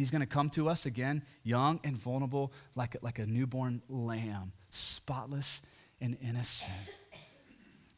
He's 0.00 0.10
going 0.10 0.20
to 0.20 0.26
come 0.26 0.50
to 0.50 0.68
us 0.68 0.86
again, 0.86 1.22
young 1.42 1.78
and 1.84 1.96
vulnerable, 1.96 2.52
like 2.74 2.96
like 3.02 3.18
a 3.18 3.26
newborn 3.26 3.82
lamb, 3.88 4.52
spotless 4.70 5.62
and 6.00 6.16
innocent. 6.22 6.72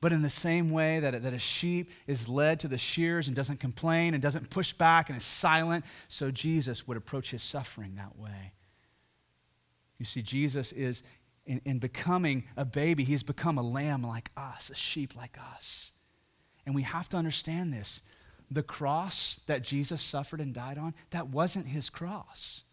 But 0.01 0.11
in 0.11 0.21
the 0.21 0.31
same 0.31 0.73
way 0.73 0.99
that 0.99 1.15
a, 1.15 1.21
that 1.21 1.33
a 1.33 1.39
sheep 1.39 1.89
is 2.09 2.29
led 2.29 2.59
to 2.61 2.69
the 2.69 2.77
shears 2.77 3.29
and 3.29 3.37
doesn't 3.37 3.61
complain 3.61 4.15
and 4.15 4.23
doesn't 4.23 4.51
push 4.51 4.73
back 4.73 5.09
and 5.09 5.17
is 5.17 5.25
silent, 5.25 5.85
so 6.09 6.33
Jesus 6.33 6.89
would 6.89 6.97
approach 6.97 7.31
his 7.31 7.41
suffering 7.41 7.95
that 7.95 8.19
way. 8.19 8.53
You 9.99 10.05
see, 10.05 10.21
Jesus 10.21 10.73
is, 10.73 11.05
in, 11.47 11.61
in 11.65 11.79
becoming 11.79 12.43
a 12.57 12.65
baby, 12.65 13.05
he's 13.05 13.23
become 13.23 13.59
a 13.59 13.63
lamb 13.63 14.03
like 14.03 14.33
us, 14.37 14.71
a 14.71 14.75
sheep 14.75 15.15
like 15.17 15.39
us. 15.55 15.93
And 16.67 16.75
we 16.75 16.83
have 16.83 17.09
to 17.11 17.17
understand 17.17 17.73
this. 17.73 18.03
The 18.53 18.63
cross 18.63 19.41
that 19.47 19.63
Jesus 19.63 20.03
suffered 20.03 20.41
and 20.41 20.53
died 20.53 20.77
on, 20.77 20.95
that 21.11 21.29
wasn't 21.29 21.69
his 21.69 21.89
cross. 21.89 22.65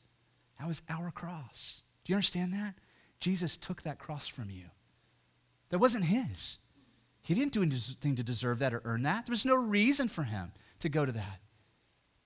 That 0.59 0.67
was 0.67 0.81
our 0.89 1.09
cross. 1.09 1.83
Do 2.03 2.11
you 2.11 2.15
understand 2.17 2.53
that? 2.53 2.75
Jesus 3.21 3.55
took 3.55 3.83
that 3.83 3.97
cross 3.97 4.27
from 4.27 4.49
you. 4.49 4.65
That 5.69 5.79
wasn't 5.79 6.05
his. 6.05 6.57
He 7.21 7.33
didn't 7.33 7.53
do 7.53 7.61
anything 7.61 8.17
to 8.17 8.23
deserve 8.23 8.59
that 8.59 8.73
or 8.73 8.81
earn 8.83 9.03
that. 9.03 9.25
There 9.25 9.31
was 9.31 9.45
no 9.45 9.55
reason 9.55 10.09
for 10.09 10.23
him 10.23 10.51
to 10.79 10.89
go 10.89 11.05
to 11.05 11.13
that. 11.13 11.39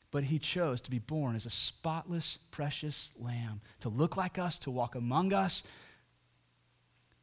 But 0.10 0.26
he 0.26 0.40
chose 0.40 0.82
to 0.82 0.92
be 0.92 1.00
born 1.00 1.36
as 1.36 1.46
a 1.46 1.52
spotless, 1.52 2.38
precious 2.38 3.12
lamb, 3.20 3.62
to 3.82 3.90
look 3.90 4.18
like 4.18 4.40
us, 4.40 4.58
to 4.60 4.72
walk 4.72 4.96
among 4.96 5.32
us, 5.32 5.64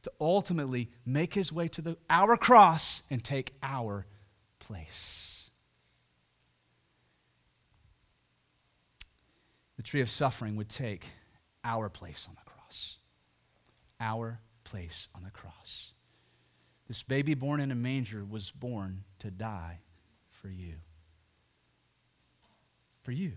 to 0.03 0.13
ultimately 0.21 0.91
make 1.05 1.35
his 1.35 1.53
way 1.53 1.67
to 1.69 1.83
the, 1.83 1.97
our 2.09 2.37
cross 2.37 3.03
and 3.11 3.25
take 3.25 3.55
our 3.63 4.07
place. 4.61 5.40
The 9.81 9.85
tree 9.85 10.03
of 10.03 10.11
suffering 10.11 10.57
would 10.57 10.69
take 10.69 11.07
our 11.65 11.89
place 11.89 12.27
on 12.29 12.35
the 12.35 12.51
cross. 12.51 12.99
Our 13.99 14.43
place 14.63 15.09
on 15.15 15.25
the 15.25 15.31
cross. 15.31 15.95
This 16.87 17.03
baby 17.03 17.33
born 17.33 17.61
in 17.61 17.71
a 17.71 17.75
manger 17.75 18.23
was 18.23 18.51
born 18.51 19.05
to 19.21 19.31
die 19.31 19.79
for 20.29 20.51
you. 20.51 20.75
For 23.01 23.13
you. 23.13 23.33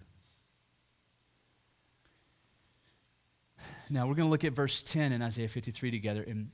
Now, 3.90 4.02
we're 4.08 4.16
going 4.16 4.28
to 4.28 4.32
look 4.32 4.44
at 4.44 4.52
verse 4.52 4.84
10 4.84 5.14
in 5.14 5.22
Isaiah 5.22 5.48
53 5.48 5.92
together, 5.92 6.24
and 6.28 6.50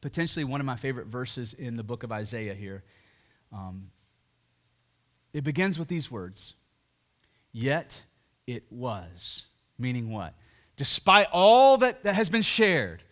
potentially 0.00 0.44
one 0.44 0.60
of 0.60 0.66
my 0.66 0.76
favorite 0.76 1.08
verses 1.08 1.54
in 1.54 1.74
the 1.74 1.82
book 1.82 2.04
of 2.04 2.12
Isaiah 2.12 2.54
here. 2.54 2.84
Um, 3.52 3.90
it 5.32 5.42
begins 5.42 5.76
with 5.76 5.88
these 5.88 6.08
words 6.08 6.54
Yet 7.50 8.04
it 8.48 8.64
was. 8.70 9.46
Meaning 9.78 10.10
what? 10.10 10.34
Despite 10.76 11.28
all 11.32 11.76
that, 11.76 12.02
that 12.02 12.14
has 12.14 12.28
been 12.28 12.42
shared 12.42 13.04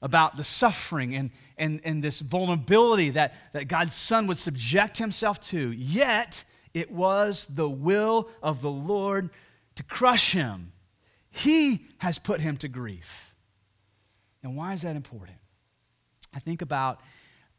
about 0.00 0.36
the 0.36 0.44
suffering 0.44 1.14
and, 1.16 1.30
and, 1.58 1.80
and 1.84 2.02
this 2.02 2.20
vulnerability 2.20 3.10
that, 3.10 3.34
that 3.52 3.66
God's 3.66 3.94
Son 3.94 4.26
would 4.28 4.38
subject 4.38 4.98
himself 4.98 5.40
to, 5.48 5.72
yet 5.72 6.44
it 6.72 6.90
was 6.90 7.46
the 7.46 7.68
will 7.68 8.28
of 8.42 8.62
the 8.62 8.70
Lord 8.70 9.30
to 9.74 9.82
crush 9.82 10.32
him. 10.32 10.72
He 11.30 11.86
has 11.98 12.18
put 12.18 12.40
him 12.40 12.56
to 12.58 12.68
grief. 12.68 13.34
And 14.42 14.56
why 14.56 14.74
is 14.74 14.82
that 14.82 14.94
important? 14.94 15.38
I 16.34 16.38
think 16.38 16.62
about 16.62 17.00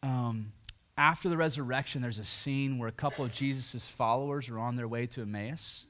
um, 0.02 0.54
after 0.98 1.28
the 1.28 1.38
resurrection, 1.38 2.02
there's 2.02 2.20
a 2.20 2.26
scene 2.26 2.78
where 2.78 2.88
a 2.88 2.94
couple 2.94 3.26
of 3.26 3.34
Jesus' 3.34 3.88
followers 3.90 4.48
are 4.50 4.60
on 4.60 4.76
their 4.76 4.88
way 4.88 5.08
to 5.08 5.22
Emmaus. 5.22 5.88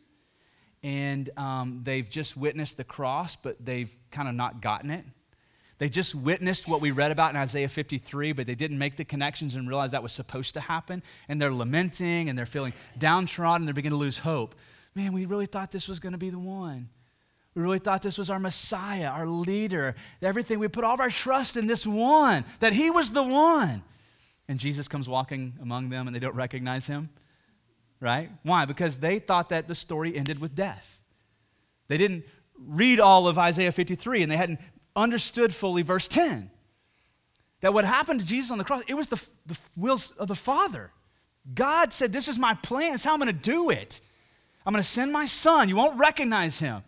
And 0.83 1.29
um, 1.37 1.81
they've 1.83 2.07
just 2.09 2.37
witnessed 2.37 2.77
the 2.77 2.83
cross, 2.83 3.35
but 3.35 3.63
they've 3.63 3.91
kind 4.11 4.29
of 4.29 4.35
not 4.35 4.61
gotten 4.61 4.91
it. 4.91 5.05
They 5.77 5.89
just 5.89 6.15
witnessed 6.15 6.67
what 6.67 6.79
we 6.79 6.91
read 6.91 7.11
about 7.11 7.31
in 7.31 7.37
Isaiah 7.37 7.67
53, 7.67 8.31
but 8.31 8.47
they 8.47 8.55
didn't 8.55 8.77
make 8.77 8.95
the 8.95 9.03
connections 9.03 9.55
and 9.55 9.67
realize 9.67 9.91
that 9.91 10.03
was 10.03 10.13
supposed 10.13 10.53
to 10.53 10.61
happen. 10.61 11.03
And 11.27 11.41
they're 11.41 11.53
lamenting 11.53 12.29
and 12.29 12.37
they're 12.37 12.45
feeling 12.45 12.73
downtrodden. 12.97 13.65
They're 13.65 13.73
beginning 13.73 13.97
to 13.97 14.01
lose 14.01 14.19
hope. 14.19 14.55
Man, 14.93 15.11
we 15.11 15.25
really 15.25 15.47
thought 15.47 15.71
this 15.71 15.89
was 15.89 15.99
going 15.99 16.13
to 16.13 16.19
be 16.19 16.29
the 16.29 16.39
one. 16.39 16.89
We 17.55 17.61
really 17.61 17.79
thought 17.79 18.01
this 18.01 18.17
was 18.17 18.29
our 18.29 18.39
Messiah, 18.39 19.07
our 19.07 19.27
leader, 19.27 19.95
everything. 20.21 20.59
We 20.59 20.67
put 20.67 20.83
all 20.83 20.93
of 20.93 20.99
our 20.99 21.09
trust 21.09 21.57
in 21.57 21.67
this 21.67 21.85
one, 21.85 22.45
that 22.59 22.73
he 22.73 22.89
was 22.89 23.11
the 23.11 23.23
one. 23.23 23.81
And 24.47 24.59
Jesus 24.59 24.87
comes 24.87 25.09
walking 25.09 25.53
among 25.61 25.89
them 25.89 26.07
and 26.07 26.15
they 26.15 26.19
don't 26.19 26.35
recognize 26.35 26.87
him. 26.87 27.09
Right? 27.99 28.29
Why? 28.43 28.65
Because 28.65 28.99
they 28.99 29.19
thought 29.19 29.49
that 29.49 29.67
the 29.67 29.75
story 29.75 30.15
ended 30.15 30.39
with 30.39 30.53
death. 30.53 31.01
They 31.87 31.97
didn't 31.97 32.25
read 32.57 32.99
all 32.99 33.27
of 33.27 33.37
Isaiah 33.37 33.71
53 33.71 34.23
and 34.23 34.31
they 34.31 34.37
hadn't 34.37 34.59
understood 34.95 35.53
fully 35.53 35.81
verse 35.81 36.07
10. 36.07 36.49
That 37.61 37.73
what 37.73 37.85
happened 37.85 38.19
to 38.19 38.25
Jesus 38.25 38.51
on 38.51 38.57
the 38.57 38.63
cross, 38.63 38.83
it 38.87 38.93
was 38.93 39.07
the, 39.07 39.25
the 39.45 39.57
wills 39.75 40.11
of 40.11 40.27
the 40.27 40.35
Father. 40.35 40.91
God 41.53 41.93
said, 41.93 42.11
This 42.11 42.27
is 42.27 42.37
my 42.37 42.53
plan. 42.55 42.93
It's 42.93 43.03
how 43.03 43.13
I'm 43.13 43.19
going 43.19 43.31
to 43.31 43.43
do 43.43 43.69
it. 43.69 44.01
I'm 44.65 44.73
going 44.73 44.83
to 44.83 44.87
send 44.87 45.11
my 45.11 45.25
son. 45.25 45.69
You 45.69 45.75
won't 45.75 45.97
recognize 45.97 46.59
him. 46.59 46.83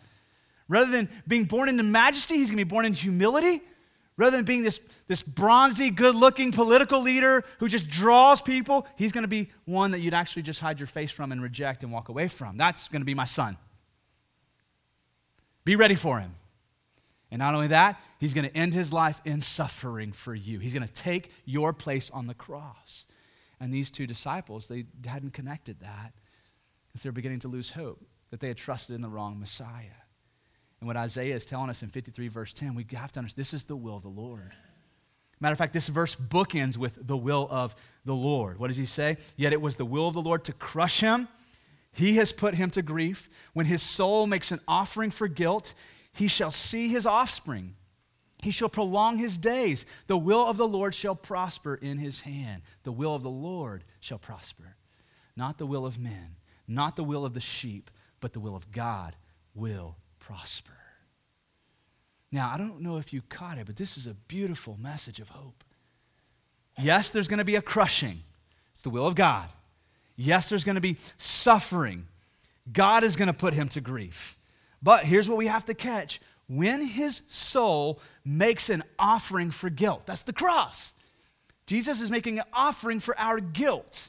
Rather 0.68 0.90
than 0.90 1.08
being 1.26 1.44
born 1.44 1.68
into 1.68 1.82
majesty, 1.82 2.36
he's 2.36 2.50
going 2.50 2.58
to 2.58 2.64
be 2.64 2.68
born 2.68 2.84
in 2.84 2.92
humility. 2.92 3.62
Rather 4.18 4.36
than 4.36 4.44
being 4.44 4.64
this, 4.64 4.80
this 5.06 5.22
bronzy, 5.22 5.90
good 5.90 6.16
looking 6.16 6.50
political 6.50 7.00
leader 7.00 7.44
who 7.60 7.68
just 7.68 7.88
draws 7.88 8.42
people, 8.42 8.86
he's 8.96 9.12
going 9.12 9.22
to 9.22 9.28
be 9.28 9.48
one 9.64 9.92
that 9.92 10.00
you'd 10.00 10.12
actually 10.12 10.42
just 10.42 10.60
hide 10.60 10.80
your 10.80 10.88
face 10.88 11.12
from 11.12 11.30
and 11.30 11.40
reject 11.40 11.84
and 11.84 11.92
walk 11.92 12.08
away 12.08 12.26
from. 12.26 12.56
That's 12.56 12.88
going 12.88 13.00
to 13.00 13.06
be 13.06 13.14
my 13.14 13.24
son. 13.24 13.56
Be 15.64 15.76
ready 15.76 15.94
for 15.94 16.18
him. 16.18 16.34
And 17.30 17.38
not 17.38 17.54
only 17.54 17.68
that, 17.68 18.00
he's 18.18 18.34
going 18.34 18.48
to 18.48 18.56
end 18.56 18.74
his 18.74 18.92
life 18.92 19.20
in 19.24 19.40
suffering 19.40 20.10
for 20.12 20.34
you. 20.34 20.58
He's 20.58 20.74
going 20.74 20.86
to 20.86 20.92
take 20.92 21.30
your 21.44 21.72
place 21.72 22.10
on 22.10 22.26
the 22.26 22.34
cross. 22.34 23.06
And 23.60 23.72
these 23.72 23.90
two 23.90 24.06
disciples, 24.06 24.66
they 24.66 24.86
hadn't 25.06 25.32
connected 25.32 25.78
that 25.80 26.12
because 26.88 27.02
they're 27.02 27.12
beginning 27.12 27.40
to 27.40 27.48
lose 27.48 27.70
hope 27.72 28.02
that 28.30 28.40
they 28.40 28.48
had 28.48 28.56
trusted 28.56 28.96
in 28.96 29.02
the 29.02 29.08
wrong 29.08 29.38
Messiah. 29.38 30.07
And 30.80 30.86
what 30.86 30.96
Isaiah 30.96 31.34
is 31.34 31.44
telling 31.44 31.70
us 31.70 31.82
in 31.82 31.88
53, 31.88 32.28
verse 32.28 32.52
10, 32.52 32.74
we 32.74 32.86
have 32.92 33.12
to 33.12 33.18
understand 33.18 33.40
this 33.40 33.54
is 33.54 33.64
the 33.64 33.76
will 33.76 33.96
of 33.96 34.02
the 34.02 34.08
Lord. 34.08 34.52
Matter 35.40 35.52
of 35.52 35.58
fact, 35.58 35.72
this 35.72 35.88
verse 35.88 36.16
bookends 36.16 36.76
with 36.76 37.06
the 37.06 37.16
will 37.16 37.46
of 37.50 37.76
the 38.04 38.14
Lord. 38.14 38.58
What 38.58 38.68
does 38.68 38.76
he 38.76 38.86
say? 38.86 39.16
Yet 39.36 39.52
it 39.52 39.60
was 39.60 39.76
the 39.76 39.84
will 39.84 40.08
of 40.08 40.14
the 40.14 40.22
Lord 40.22 40.44
to 40.44 40.52
crush 40.52 41.00
him. 41.00 41.28
He 41.92 42.16
has 42.16 42.32
put 42.32 42.54
him 42.54 42.70
to 42.70 42.82
grief. 42.82 43.28
When 43.52 43.66
his 43.66 43.82
soul 43.82 44.26
makes 44.26 44.52
an 44.52 44.60
offering 44.66 45.10
for 45.10 45.28
guilt, 45.28 45.74
he 46.12 46.28
shall 46.28 46.50
see 46.50 46.88
his 46.88 47.06
offspring. 47.06 47.74
He 48.42 48.50
shall 48.50 48.68
prolong 48.68 49.18
his 49.18 49.36
days. 49.36 49.84
The 50.06 50.16
will 50.16 50.46
of 50.46 50.56
the 50.56 50.68
Lord 50.68 50.94
shall 50.94 51.16
prosper 51.16 51.74
in 51.74 51.98
his 51.98 52.20
hand. 52.20 52.62
The 52.84 52.92
will 52.92 53.14
of 53.14 53.22
the 53.22 53.30
Lord 53.30 53.84
shall 54.00 54.18
prosper. 54.18 54.76
Not 55.36 55.58
the 55.58 55.66
will 55.66 55.86
of 55.86 55.98
men, 55.98 56.36
not 56.66 56.96
the 56.96 57.04
will 57.04 57.24
of 57.24 57.34
the 57.34 57.40
sheep, 57.40 57.90
but 58.20 58.32
the 58.32 58.40
will 58.40 58.56
of 58.56 58.70
God 58.70 59.14
will 59.54 59.96
prosper. 60.28 60.72
Now, 62.30 62.50
I 62.52 62.58
don't 62.58 62.82
know 62.82 62.98
if 62.98 63.14
you 63.14 63.22
caught 63.30 63.56
it, 63.56 63.64
but 63.66 63.76
this 63.76 63.96
is 63.96 64.06
a 64.06 64.12
beautiful 64.12 64.76
message 64.78 65.20
of 65.20 65.30
hope. 65.30 65.64
Yes, 66.78 67.10
there's 67.10 67.28
going 67.28 67.38
to 67.38 67.44
be 67.44 67.56
a 67.56 67.62
crushing, 67.62 68.20
it's 68.72 68.82
the 68.82 68.90
will 68.90 69.06
of 69.06 69.14
God. 69.14 69.48
Yes, 70.16 70.48
there's 70.48 70.64
going 70.64 70.74
to 70.74 70.80
be 70.80 70.96
suffering. 71.16 72.06
God 72.70 73.04
is 73.04 73.16
going 73.16 73.28
to 73.28 73.34
put 73.34 73.54
him 73.54 73.68
to 73.70 73.80
grief. 73.80 74.36
But 74.82 75.04
here's 75.04 75.28
what 75.28 75.38
we 75.38 75.46
have 75.46 75.64
to 75.66 75.74
catch 75.74 76.20
when 76.48 76.86
his 76.86 77.22
soul 77.28 78.00
makes 78.24 78.68
an 78.68 78.82
offering 78.98 79.50
for 79.50 79.70
guilt, 79.70 80.06
that's 80.06 80.22
the 80.24 80.32
cross. 80.32 80.92
Jesus 81.66 82.00
is 82.00 82.10
making 82.10 82.38
an 82.38 82.44
offering 82.52 83.00
for 83.00 83.18
our 83.18 83.38
guilt. 83.40 84.08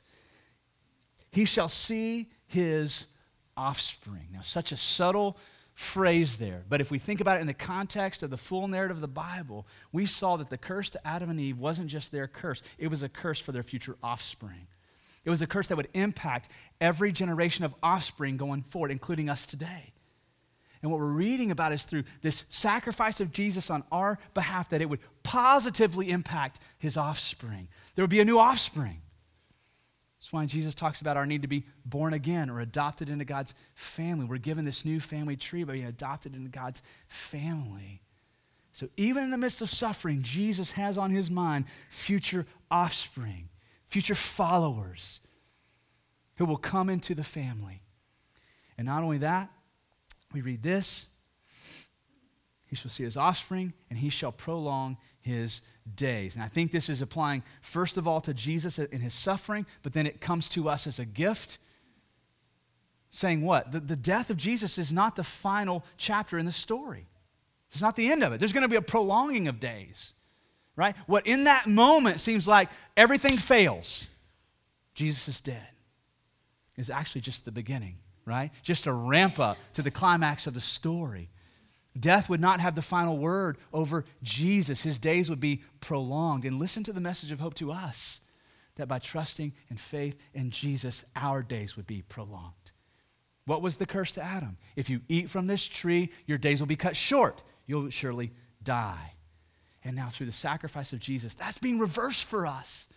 He 1.31 1.45
shall 1.45 1.67
see 1.67 2.27
his 2.47 3.07
offspring. 3.55 4.27
Now, 4.33 4.41
such 4.41 4.71
a 4.71 4.77
subtle 4.77 5.37
phrase 5.79 6.35
there. 6.35 6.65
But 6.67 6.81
if 6.81 6.91
we 6.91 6.99
think 6.99 7.21
about 7.21 7.37
it 7.37 7.41
in 7.41 7.47
the 7.47 7.53
context 7.53 8.21
of 8.21 8.29
the 8.29 8.37
full 8.37 8.67
narrative 8.67 8.97
of 8.97 9.01
the 9.01 9.07
Bible, 9.07 9.65
we 9.93 10.05
saw 10.05 10.35
that 10.35 10.49
the 10.49 10.57
curse 10.57 10.89
to 10.89 11.07
Adam 11.07 11.29
and 11.29 11.39
Eve 11.39 11.57
wasn't 11.57 11.87
just 11.87 12.11
their 12.11 12.27
curse, 12.27 12.61
it 12.77 12.89
was 12.89 13.01
a 13.01 13.07
curse 13.07 13.39
for 13.39 13.53
their 13.53 13.63
future 13.63 13.95
offspring. 14.03 14.67
It 15.23 15.29
was 15.29 15.41
a 15.41 15.47
curse 15.47 15.69
that 15.69 15.77
would 15.77 15.87
impact 15.93 16.51
every 16.81 17.13
generation 17.13 17.63
of 17.63 17.73
offspring 17.81 18.35
going 18.35 18.63
forward, 18.63 18.91
including 18.91 19.29
us 19.29 19.45
today. 19.45 19.93
And 20.81 20.91
what 20.91 20.99
we're 20.99 21.07
reading 21.07 21.49
about 21.49 21.71
is 21.71 21.85
through 21.85 22.03
this 22.21 22.45
sacrifice 22.49 23.21
of 23.21 23.31
Jesus 23.31 23.69
on 23.69 23.83
our 23.89 24.19
behalf 24.33 24.69
that 24.69 24.81
it 24.81 24.89
would 24.89 24.99
positively 25.23 26.09
impact 26.09 26.59
his 26.77 26.97
offspring. 26.97 27.69
There 27.95 28.03
would 28.03 28.09
be 28.09 28.19
a 28.19 28.25
new 28.25 28.37
offspring. 28.37 29.01
That's 30.19 30.33
why 30.33 30.45
Jesus 30.45 30.75
talks 30.75 30.99
about 30.99 31.15
our 31.15 31.25
need 31.25 31.43
to 31.43 31.47
be 31.47 31.65
born 31.85 32.13
again 32.13 32.49
or 32.49 32.59
adopted 32.59 33.07
into 33.07 33.23
God's 33.23 33.53
family. 33.73 34.25
We're 34.25 34.37
given 34.37 34.65
this 34.65 34.83
new 34.83 34.99
family 34.99 35.37
tree 35.37 35.63
by 35.63 35.73
being 35.73 35.85
adopted 35.85 36.35
into 36.35 36.49
God's 36.49 36.81
family. 37.07 38.01
So 38.73 38.89
even 38.97 39.23
in 39.23 39.31
the 39.31 39.37
midst 39.37 39.61
of 39.61 39.69
suffering, 39.69 40.21
Jesus 40.21 40.71
has 40.71 40.97
on 40.97 41.11
his 41.11 41.31
mind 41.31 41.65
future 41.89 42.45
offspring, 42.69 43.49
future 43.85 44.15
followers 44.15 45.21
who 46.35 46.45
will 46.45 46.57
come 46.57 46.89
into 46.89 47.15
the 47.15 47.23
family. 47.23 47.81
And 48.77 48.85
not 48.87 49.03
only 49.03 49.19
that, 49.19 49.49
we 50.33 50.41
read 50.41 50.63
this 50.63 51.07
he 52.69 52.75
shall 52.75 52.91
see 52.91 53.03
his 53.03 53.17
offspring, 53.17 53.73
and 53.89 53.97
he 53.97 54.09
shall 54.09 54.31
prolong 54.31 54.97
his 55.29 55.61
days. 55.95 56.35
And 56.35 56.43
I 56.43 56.47
think 56.47 56.71
this 56.71 56.89
is 56.89 57.01
applying, 57.01 57.43
first 57.61 57.97
of 57.97 58.07
all, 58.07 58.19
to 58.21 58.33
Jesus 58.33 58.77
in 58.77 58.99
his 58.99 59.13
suffering, 59.13 59.65
but 59.81 59.93
then 59.93 60.05
it 60.05 60.19
comes 60.19 60.49
to 60.49 60.67
us 60.67 60.85
as 60.85 60.99
a 60.99 61.05
gift. 61.05 61.57
Saying 63.09 63.43
what? 63.43 63.71
The, 63.71 63.79
the 63.79 63.95
death 63.95 64.29
of 64.29 64.37
Jesus 64.37 64.77
is 64.77 64.91
not 64.91 65.15
the 65.15 65.23
final 65.23 65.83
chapter 65.97 66.37
in 66.37 66.45
the 66.45 66.51
story. 66.51 67.07
It's 67.71 67.81
not 67.81 67.95
the 67.95 68.11
end 68.11 68.23
of 68.23 68.33
it. 68.33 68.39
There's 68.39 68.53
going 68.53 68.63
to 68.63 68.69
be 68.69 68.75
a 68.75 68.81
prolonging 68.81 69.47
of 69.47 69.59
days, 69.59 70.13
right? 70.75 70.95
What 71.07 71.25
in 71.25 71.45
that 71.45 71.67
moment 71.67 72.19
seems 72.19 72.47
like 72.47 72.69
everything 72.97 73.37
fails, 73.37 74.07
Jesus 74.93 75.27
is 75.27 75.41
dead, 75.41 75.67
is 76.75 76.89
actually 76.89 77.21
just 77.21 77.45
the 77.45 77.51
beginning, 77.51 77.97
right? 78.25 78.51
Just 78.63 78.87
a 78.87 78.93
ramp 78.93 79.39
up 79.39 79.57
to 79.73 79.81
the 79.81 79.91
climax 79.91 80.47
of 80.47 80.53
the 80.53 80.61
story. 80.61 81.29
Death 81.97 82.29
would 82.29 82.41
not 82.41 82.59
have 82.59 82.75
the 82.75 82.81
final 82.81 83.17
word 83.17 83.57
over 83.73 84.05
Jesus. 84.21 84.83
His 84.83 84.99
days 84.99 85.29
would 85.29 85.39
be 85.39 85.63
prolonged. 85.79 86.45
And 86.45 86.59
listen 86.59 86.83
to 86.83 86.93
the 86.93 87.01
message 87.01 87.31
of 87.31 87.39
hope 87.39 87.55
to 87.55 87.71
us 87.71 88.21
that 88.75 88.87
by 88.87 88.99
trusting 88.99 89.53
and 89.69 89.79
faith 89.79 90.21
in 90.33 90.51
Jesus, 90.51 91.03
our 91.15 91.41
days 91.41 91.75
would 91.75 91.87
be 91.87 92.01
prolonged. 92.03 92.71
What 93.45 93.61
was 93.61 93.77
the 93.77 93.85
curse 93.85 94.11
to 94.13 94.23
Adam? 94.23 94.57
If 94.75 94.89
you 94.89 95.01
eat 95.09 95.29
from 95.29 95.47
this 95.47 95.67
tree, 95.67 96.11
your 96.27 96.37
days 96.37 96.59
will 96.59 96.67
be 96.67 96.75
cut 96.75 96.95
short. 96.95 97.41
You'll 97.65 97.89
surely 97.89 98.31
die. 98.61 99.13
And 99.83 99.95
now, 99.95 100.09
through 100.09 100.27
the 100.27 100.31
sacrifice 100.31 100.93
of 100.93 100.99
Jesus, 100.99 101.33
that's 101.33 101.57
being 101.57 101.79
reversed 101.79 102.25
for 102.25 102.45
us. 102.45 102.89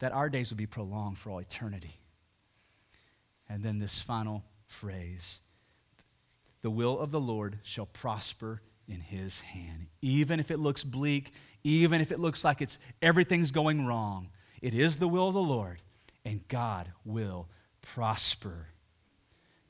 That 0.00 0.12
our 0.12 0.28
days 0.28 0.50
will 0.50 0.56
be 0.56 0.66
prolonged 0.66 1.18
for 1.18 1.30
all 1.30 1.38
eternity. 1.38 1.98
And 3.48 3.62
then 3.62 3.78
this 3.78 3.98
final 3.98 4.44
phrase 4.68 5.40
the 6.62 6.70
will 6.70 6.98
of 6.98 7.10
the 7.10 7.20
Lord 7.20 7.58
shall 7.62 7.86
prosper 7.86 8.60
in 8.88 9.00
his 9.00 9.40
hand. 9.40 9.86
Even 10.02 10.40
if 10.40 10.50
it 10.50 10.58
looks 10.58 10.84
bleak, 10.84 11.32
even 11.64 12.00
if 12.00 12.12
it 12.12 12.20
looks 12.20 12.44
like 12.44 12.60
it's 12.60 12.78
everything's 13.00 13.50
going 13.50 13.86
wrong, 13.86 14.28
it 14.60 14.74
is 14.74 14.96
the 14.96 15.08
will 15.08 15.28
of 15.28 15.34
the 15.34 15.40
Lord, 15.40 15.80
and 16.24 16.46
God 16.48 16.92
will 17.04 17.48
prosper. 17.82 18.68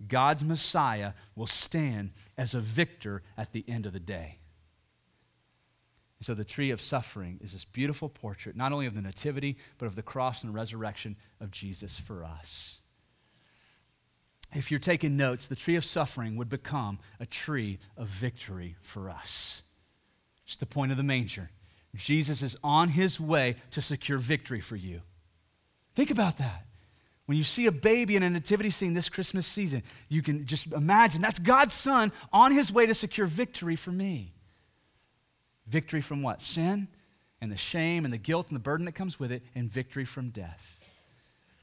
God's 0.09 0.43
Messiah 0.43 1.13
will 1.37 1.47
stand 1.47 2.11
as 2.39 2.55
a 2.55 2.61
victor 2.61 3.23
at 3.37 3.53
the 3.53 3.65
end 3.69 3.87
of 3.87 3.93
the 3.93 4.01
day. 4.01 4.39
And 6.19 6.27
so 6.27 6.35
the 6.35 6.45
tree 6.45 6.71
of 6.71 6.81
suffering 6.81 7.39
is 7.43 7.53
this 7.53 7.65
beautiful 7.65 8.09
portrait, 8.09 8.57
not 8.57 8.73
only 8.73 8.87
of 8.87 8.95
the 8.95 9.03
nativity, 9.03 9.57
but 9.79 9.87
of 9.87 9.97
the 9.97 10.03
cross 10.03 10.43
and 10.43 10.55
resurrection 10.55 11.17
of 11.41 11.51
Jesus 11.51 11.99
for 11.99 12.25
us. 12.25 12.80
If 14.53 14.71
you're 14.71 14.81
taking 14.81 15.17
notes, 15.17 15.49
the 15.49 15.57
tree 15.57 15.77
of 15.77 15.85
suffering 15.85 16.37
would 16.37 16.49
become 16.49 16.99
a 17.21 17.27
tree 17.27 17.79
of 17.97 18.09
victory 18.09 18.77
for 18.81 19.09
us. 19.09 19.63
It's 20.45 20.57
the 20.57 20.67
point 20.67 20.91
of 20.91 20.97
the 20.97 21.05
manger. 21.05 21.51
Jesus 21.95 22.43
is 22.43 22.57
on 22.63 22.91
his 22.91 23.21
way 23.21 23.57
to 23.71 23.83
secure 23.83 24.19
victory 24.19 24.61
for 24.61 24.77
you. 24.77 25.03
Think 25.95 26.11
about 26.11 26.39
that. 26.39 26.67
When 27.27 27.39
you 27.39 27.45
see 27.45 27.67
a 27.67 27.73
baby 27.73 28.17
in 28.17 28.25
a 28.25 28.31
nativity 28.31 28.71
scene 28.71 28.93
this 28.93 29.09
Christmas 29.09 29.47
season, 29.47 29.85
you 30.09 30.21
can 30.21 30.47
just 30.47 30.73
imagine 30.73 31.21
that's 31.21 31.39
God's 31.39 31.75
Son 31.75 32.11
on 32.33 32.53
his 32.53 32.73
way 32.73 32.87
to 32.87 32.95
secure 32.95 33.27
victory 33.27 33.77
for 33.77 33.93
me. 33.93 34.35
Victory 35.67 36.01
from 36.01 36.23
what? 36.23 36.43
Sin 36.43 36.89
and 37.41 37.51
the 37.51 37.57
shame 37.57 38.05
and 38.05 38.13
the 38.13 38.19
guilt 38.19 38.49
and 38.49 38.57
the 38.57 38.61
burden 38.61 38.85
that 38.87 38.93
comes 38.93 39.19
with 39.19 39.33
it, 39.33 39.43
and 39.55 39.71
victory 39.71 40.05
from 40.05 40.31
death. 40.31 40.80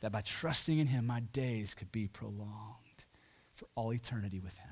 That 0.02 0.12
by 0.12 0.22
trusting 0.22 0.78
in 0.78 0.88
him, 0.88 1.08
my 1.08 1.22
days 1.22 1.74
could 1.74 1.92
be 1.92 2.08
prolonged 2.08 3.06
for 3.52 3.68
all 3.76 3.94
eternity 3.94 4.40
with 4.40 4.58
him. 4.58 4.70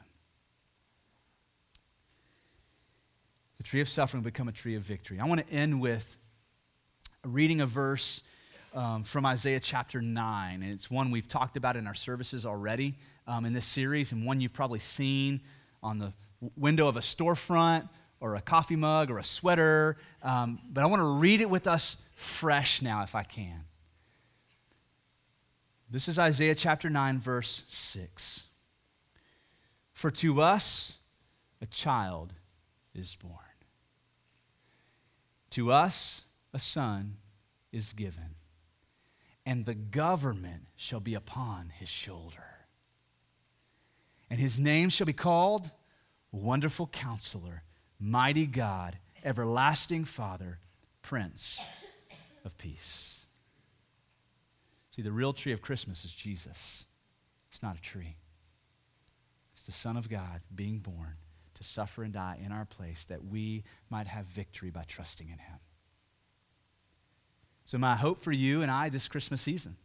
The 3.57 3.63
tree 3.63 3.81
of 3.81 3.89
suffering 3.89 4.21
will 4.21 4.29
become 4.29 4.47
a 4.47 4.51
tree 4.51 4.75
of 4.75 4.83
victory. 4.83 5.19
I 5.19 5.25
want 5.25 5.45
to 5.45 5.53
end 5.53 5.81
with 5.81 6.17
reading 7.23 7.61
a 7.61 7.65
verse 7.65 8.21
um, 8.75 9.03
from 9.03 9.25
Isaiah 9.25 9.59
chapter 9.59 10.01
9. 10.01 10.61
And 10.61 10.71
it's 10.71 10.91
one 10.91 11.09
we've 11.09 11.27
talked 11.27 11.57
about 11.57 11.75
in 11.75 11.87
our 11.87 11.93
services 11.93 12.45
already 12.45 12.95
um, 13.27 13.45
in 13.45 13.53
this 13.53 13.65
series, 13.65 14.11
and 14.11 14.25
one 14.25 14.41
you've 14.41 14.53
probably 14.53 14.79
seen 14.79 15.41
on 15.81 15.97
the 15.97 16.13
window 16.55 16.87
of 16.87 16.97
a 16.97 17.01
storefront 17.01 17.89
or 18.19 18.35
a 18.35 18.41
coffee 18.41 18.75
mug 18.75 19.09
or 19.09 19.17
a 19.17 19.23
sweater. 19.23 19.97
Um, 20.21 20.59
but 20.69 20.83
I 20.83 20.87
want 20.87 21.01
to 21.01 21.07
read 21.07 21.41
it 21.41 21.49
with 21.49 21.67
us 21.67 21.97
fresh 22.15 22.81
now, 22.81 23.03
if 23.03 23.15
I 23.15 23.23
can. 23.23 23.63
This 25.95 26.09
is 26.09 26.19
Isaiah 26.19 26.55
chapter 26.55 26.89
9, 26.89 27.19
verse 27.19 27.63
6. 27.69 28.43
For 29.93 30.11
to 30.11 30.41
us 30.41 30.97
a 31.61 31.65
child 31.67 32.33
is 32.93 33.15
born, 33.15 33.39
to 35.51 35.71
us 35.71 36.25
a 36.53 36.59
son 36.59 37.15
is 37.71 37.93
given 37.93 38.35
and 39.45 39.63
the 39.63 39.73
government 39.73 40.63
shall 40.75 40.99
be 40.99 41.13
upon 41.13 41.69
his 41.69 41.87
shoulder. 41.87 42.65
And 44.29 44.37
his 44.37 44.59
name 44.59 44.89
shall 44.89 45.07
be 45.07 45.13
called 45.13 45.71
Wonderful 46.29 46.87
Counselor, 46.87 47.63
Mighty 48.01 48.47
God, 48.47 48.97
Everlasting 49.23 50.03
Father, 50.03 50.59
Prince 51.01 51.61
of 52.43 52.57
Peace. 52.57 53.14
See, 54.95 55.01
the 55.01 55.11
real 55.11 55.33
tree 55.33 55.51
of 55.51 55.61
Christmas 55.61 56.05
is 56.05 56.15
Jesus. 56.15 56.85
It's 57.49 57.61
not 57.61 57.77
a 57.77 57.81
tree, 57.81 58.15
it's 59.51 59.65
the 59.65 59.73
Son 59.73 59.97
of 59.97 60.07
God 60.07 60.39
being 60.53 60.77
born 60.77 61.17
to 61.55 61.63
suffer 61.65 62.01
and 62.03 62.13
die 62.13 62.39
in 62.41 62.53
our 62.53 62.63
place 62.63 63.03
that 63.05 63.25
we 63.25 63.65
might 63.89 64.07
have 64.07 64.25
victory 64.25 64.69
by 64.69 64.83
trusting 64.87 65.27
in 65.27 65.37
him. 65.37 65.57
So, 67.65 67.77
my 67.77 67.97
hope 67.97 68.21
for 68.21 68.31
you 68.31 68.61
and 68.61 68.71
I 68.71 68.87
this 68.87 69.09
Christmas 69.09 69.41
season 69.41 69.75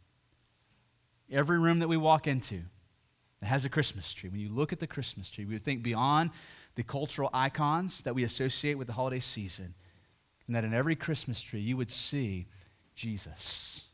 every 1.29 1.59
room 1.59 1.81
that 1.81 1.89
we 1.89 1.97
walk 1.97 2.29
into 2.29 2.61
that 3.41 3.47
has 3.47 3.65
a 3.65 3.69
Christmas 3.69 4.13
tree, 4.13 4.31
when 4.31 4.41
you 4.41 4.49
look 4.49 4.73
at 4.73 4.79
the 4.79 4.87
Christmas 4.87 5.29
tree, 5.29 5.45
we 5.45 5.55
would 5.55 5.65
think 5.65 5.83
beyond 5.83 6.31
the 6.77 6.85
cultural 6.85 7.31
icons 7.33 8.03
that 8.03 8.15
we 8.15 8.23
associate 8.23 8.75
with 8.75 8.87
the 8.87 8.93
holiday 8.93 9.19
season, 9.19 9.75
and 10.47 10.55
that 10.55 10.63
in 10.63 10.73
every 10.73 10.95
Christmas 10.95 11.41
tree 11.41 11.61
you 11.61 11.77
would 11.77 11.91
see 11.91 12.47
Jesus. 12.95 13.87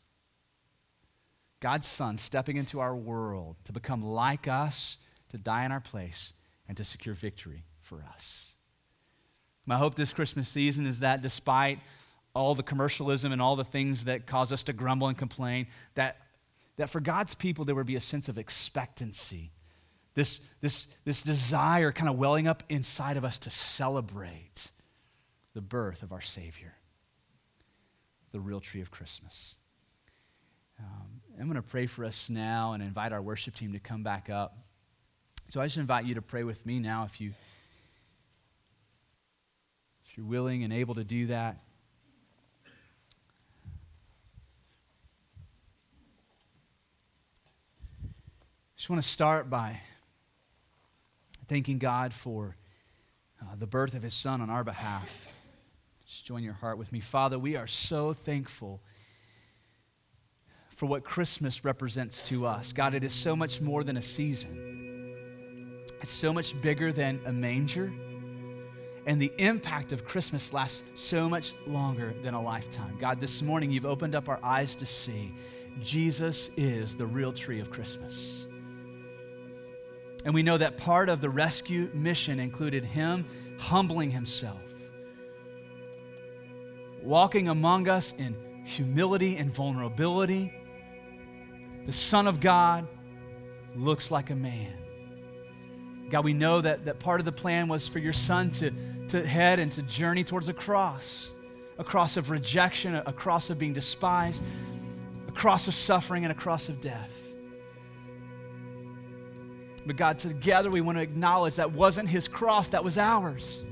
God's 1.61 1.87
Son 1.87 2.19
stepping 2.19 2.57
into 2.57 2.81
our 2.81 2.95
world 2.95 3.57
to 3.65 3.73
become 3.73 4.03
like 4.03 4.47
us, 4.47 4.99
to 5.31 5.39
die 5.39 5.65
in 5.65 5.73
our 5.73 5.81
place, 5.81 6.33
and 6.69 6.77
to 6.77 6.85
secure 6.85 7.15
victory 7.15 7.65
for 7.81 8.05
us. 8.13 8.57
My 9.67 9.77
hope 9.77 9.95
this 9.95 10.13
Christmas 10.13 10.49
season 10.49 10.87
is 10.87 11.01
that 11.01 11.23
despite 11.23 11.81
all 12.35 12.55
the 12.55 12.63
commercialism 12.63 13.33
and 13.33 13.41
all 13.41 13.57
the 13.57 13.65
things 13.65 14.05
that 14.05 14.27
cause 14.27 14.53
us 14.53 14.63
to 14.65 14.73
grumble 14.73 15.09
and 15.09 15.17
complain, 15.17 15.67
that, 15.95 16.19
that 16.77 16.91
for 16.91 17.01
God's 17.01 17.35
people 17.35 17.65
there 17.65 17.75
would 17.75 17.87
be 17.87 17.97
a 17.97 18.01
sense 18.01 18.29
of 18.29 18.39
expectancy, 18.39 19.51
this, 20.15 20.41
this, 20.61 20.87
this 21.05 21.23
desire 21.23 21.93
kind 21.93 22.09
of 22.09 22.17
welling 22.17 22.47
up 22.47 22.63
inside 22.69 23.17
of 23.17 23.25
us 23.25 23.39
to 23.39 23.51
celebrate 23.51 24.71
the 25.55 25.61
birth 25.61 26.03
of 26.03 26.13
our 26.13 26.21
Savior, 26.21 26.75
the 28.31 28.41
real 28.41 28.61
tree 28.61 28.81
of 28.81 28.91
Christmas. 28.91 29.57
Um, 30.79 31.23
I'm 31.39 31.45
going 31.45 31.57
to 31.57 31.63
pray 31.63 31.85
for 31.85 32.05
us 32.05 32.31
now 32.31 32.73
and 32.73 32.83
invite 32.83 33.13
our 33.13 33.21
worship 33.21 33.55
team 33.55 33.75
to 33.75 33.79
come 33.79 34.03
back 34.03 34.31
up. 34.31 34.57
So 35.49 35.61
I 35.61 35.67
just 35.67 35.77
invite 35.77 36.07
you 36.07 36.15
to 36.15 36.23
pray 36.23 36.45
with 36.45 36.65
me 36.65 36.79
now 36.79 37.05
if 37.05 37.21
you 37.21 37.33
if 40.05 40.17
you're 40.17 40.25
willing 40.25 40.65
and 40.65 40.73
able 40.73 40.95
to 40.95 41.05
do 41.05 41.27
that. 41.27 41.59
I 48.05 48.79
just 48.79 48.89
want 48.89 49.03
to 49.03 49.09
start 49.09 49.51
by 49.51 49.81
thanking 51.49 51.77
God 51.79 52.15
for 52.15 52.57
uh, 53.43 53.57
the 53.59 53.67
birth 53.67 53.93
of 53.93 54.03
his 54.03 54.15
son 54.15 54.41
on 54.41 54.49
our 54.49 54.65
behalf. 54.65 55.35
Just 56.07 56.25
join 56.25 56.43
your 56.43 56.55
heart 56.55 56.79
with 56.79 56.93
me. 56.93 57.01
Father, 57.01 57.39
we 57.39 57.57
are 57.57 57.67
so 57.67 58.15
thankful 58.15 58.81
for 60.77 60.87
what 60.87 61.03
Christmas 61.03 61.65
represents 61.65 62.23
to 62.29 62.47
us. 62.47 62.73
God, 62.73 62.95
it 62.95 63.03
is 63.03 63.13
so 63.13 63.35
much 63.35 63.61
more 63.61 63.83
than 63.83 63.97
a 63.97 64.03
season, 64.03 65.85
it's 66.01 66.13
so 66.13 66.33
much 66.33 66.61
bigger 66.61 66.93
than 66.93 67.21
a 67.27 67.33
manger. 67.33 67.93
And 69.07 69.23
the 69.23 69.33
impact 69.39 69.93
of 69.93 70.05
Christmas 70.05 70.53
lasts 70.53 70.83
so 70.95 71.29
much 71.29 71.55
longer 71.65 72.13
than 72.23 72.35
a 72.35 72.43
lifetime. 72.43 72.99
God, 72.99 73.21
this 73.21 73.41
morning 73.41 73.71
you've 73.71 73.87
opened 73.87 74.17
up 74.17 74.29
our 74.29 74.41
eyes 74.43 74.75
to 74.77 74.87
see 74.87 75.33
Jesus 75.81 76.51
is 76.57 76.97
the 76.97 77.07
real 77.07 77.33
tree 77.33 77.61
of 77.61 77.71
Christmas. 77.71 78.49
And 80.25 80.35
we 80.35 80.43
know 80.43 80.59
that 80.59 80.77
part 80.77 81.09
of 81.09 81.21
the 81.21 81.31
rescue 81.31 81.89
mission 81.95 82.41
included 82.41 82.83
him 82.83 83.27
humbling 83.61 84.11
himself, 84.11 84.61
walking 87.01 87.49
among 87.49 87.89
us 87.89 88.13
in 88.19 88.35
humility 88.65 89.37
and 89.37 89.55
vulnerability. 89.55 90.53
The 91.87 91.93
Son 91.93 92.27
of 92.27 92.41
God 92.41 92.87
looks 93.77 94.11
like 94.11 94.31
a 94.31 94.35
man. 94.35 94.73
God, 96.11 96.25
we 96.25 96.33
know 96.33 96.61
that, 96.61 96.85
that 96.85 96.99
part 96.99 97.21
of 97.21 97.25
the 97.25 97.33
plan 97.33 97.69
was 97.69 97.89
for 97.89 97.99
your 97.99 98.13
son 98.13 98.51
to, 98.53 98.73
to 99.09 99.27
head 99.27 99.59
and 99.59 99.73
to 99.73 99.83
journey 99.83 100.25
towards 100.25 100.49
a 100.49 100.53
cross, 100.53 101.33
a 101.79 101.85
cross 101.85 102.17
of 102.17 102.31
rejection, 102.31 102.95
a 102.95 103.13
cross 103.13 103.51
of 103.51 103.59
being 103.59 103.73
despised, 103.73 104.43
a 105.29 105.33
cross 105.33 105.69
of 105.69 105.75
suffering, 105.75 106.25
and 106.25 106.33
a 106.33 106.35
cross 106.35 106.69
of 106.69 106.81
death. 106.81 107.23
But 109.85 109.97
God, 109.97 110.19
together 110.19 110.71
we 110.71 110.81
want 110.81 110.99
to 110.99 111.03
acknowledge 111.03 111.57
that 111.57 111.73
wasn't 111.73 112.09
his 112.09 112.27
cross, 112.27 112.69
that 112.69 112.83
was 112.83 112.99
ours. 112.99 113.65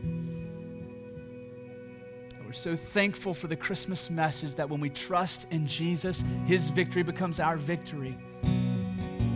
So 2.54 2.76
thankful 2.76 3.34
for 3.34 3.48
the 3.48 3.56
Christmas 3.56 4.08
message 4.08 4.54
that 4.54 4.70
when 4.70 4.80
we 4.80 4.88
trust 4.88 5.52
in 5.52 5.66
Jesus, 5.66 6.22
his 6.46 6.68
victory 6.68 7.02
becomes 7.02 7.40
our 7.40 7.56
victory. 7.56 8.16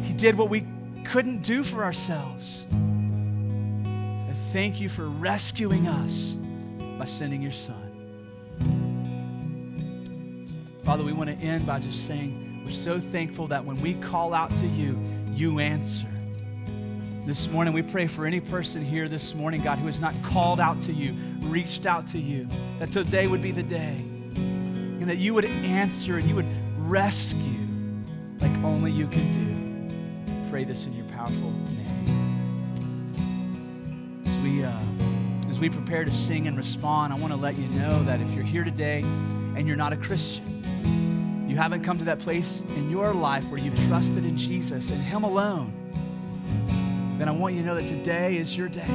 He 0.03 0.15
did 0.15 0.39
what 0.39 0.49
we 0.49 0.65
couldn't 1.05 1.43
do 1.43 1.65
for 1.65 1.83
ourselves. 1.83 2.67
And 2.71 4.37
thank 4.53 4.81
you 4.81 4.89
for 4.89 5.09
rescuing 5.09 5.89
us 5.89 6.37
by 6.97 7.07
sending 7.07 7.43
your 7.43 7.51
son. 7.51 7.85
Father, 10.85 11.03
we 11.03 11.13
want 11.13 11.29
to 11.29 11.37
end 11.45 11.67
by 11.67 11.81
just 11.81 12.07
saying 12.07 12.63
we're 12.65 12.71
so 12.71 13.01
thankful 13.01 13.49
that 13.49 13.65
when 13.65 13.81
we 13.81 13.95
call 13.95 14.33
out 14.33 14.55
to 14.59 14.67
you, 14.67 14.97
you 15.35 15.59
answer. 15.59 16.07
This 17.29 17.47
morning, 17.51 17.75
we 17.75 17.83
pray 17.83 18.07
for 18.07 18.25
any 18.25 18.41
person 18.41 18.83
here 18.83 19.07
this 19.07 19.35
morning, 19.35 19.61
God, 19.61 19.79
who 19.79 19.85
has 19.85 20.01
not 20.01 20.15
called 20.23 20.61
out 20.61 20.81
to 20.81 20.95
you, 20.95 21.13
reached 21.41 21.85
out 21.85 22.07
to 22.07 22.19
you, 22.19 22.49
that 22.79 22.91
today 22.91 23.27
would 23.27 23.43
be 23.43 23.51
the 23.51 23.63
day, 23.63 23.97
and 23.99 25.03
that 25.03 25.19
you 25.19 25.35
would 25.35 25.45
answer 25.45 26.17
and 26.17 26.27
you 26.27 26.35
would 26.35 26.49
rescue 26.79 27.69
like 28.41 28.51
only 28.65 28.91
you 28.91 29.07
can 29.09 29.31
do. 29.31 30.51
Pray 30.51 30.65
this 30.65 30.87
in 30.87 30.95
your 30.95 31.05
powerful 31.09 31.51
name. 31.51 32.07
As 34.25 34.39
we, 34.39 34.65
uh, 34.65 34.73
as 35.51 35.61
we 35.61 35.69
prepare 35.69 36.07
to 36.07 36.11
sing 36.11 36.49
and 36.49 36.57
respond, 36.57 37.13
I 37.13 37.17
want 37.19 37.35
to 37.35 37.39
let 37.39 37.59
you 37.59 37.69
know 37.79 38.03
that 38.05 38.23
if 38.23 38.31
you're 38.31 38.43
here 38.43 38.65
today 38.65 39.03
and 39.55 39.69
you're 39.69 39.77
not 39.77 39.93
a 39.93 39.99
Christian, 39.99 41.47
you 41.47 41.57
haven't 41.57 41.85
come 41.85 41.99
to 41.99 42.05
that 42.05 42.21
place 42.21 42.63
in 42.75 42.89
your 42.91 43.13
life 43.13 43.45
where 43.51 43.61
you've 43.61 43.79
trusted 43.87 44.25
in 44.25 44.39
Jesus 44.39 44.91
and 44.91 45.03
Him 45.03 45.25
alone, 45.25 45.78
then 47.19 47.29
I 47.29 47.33
want 47.33 47.55
you 47.55 47.63
to 47.63 47.67
know 47.67 47.75
that 47.75 47.87
today 47.87 48.37
is 48.37 48.57
your 48.57 48.69
day. 48.69 48.87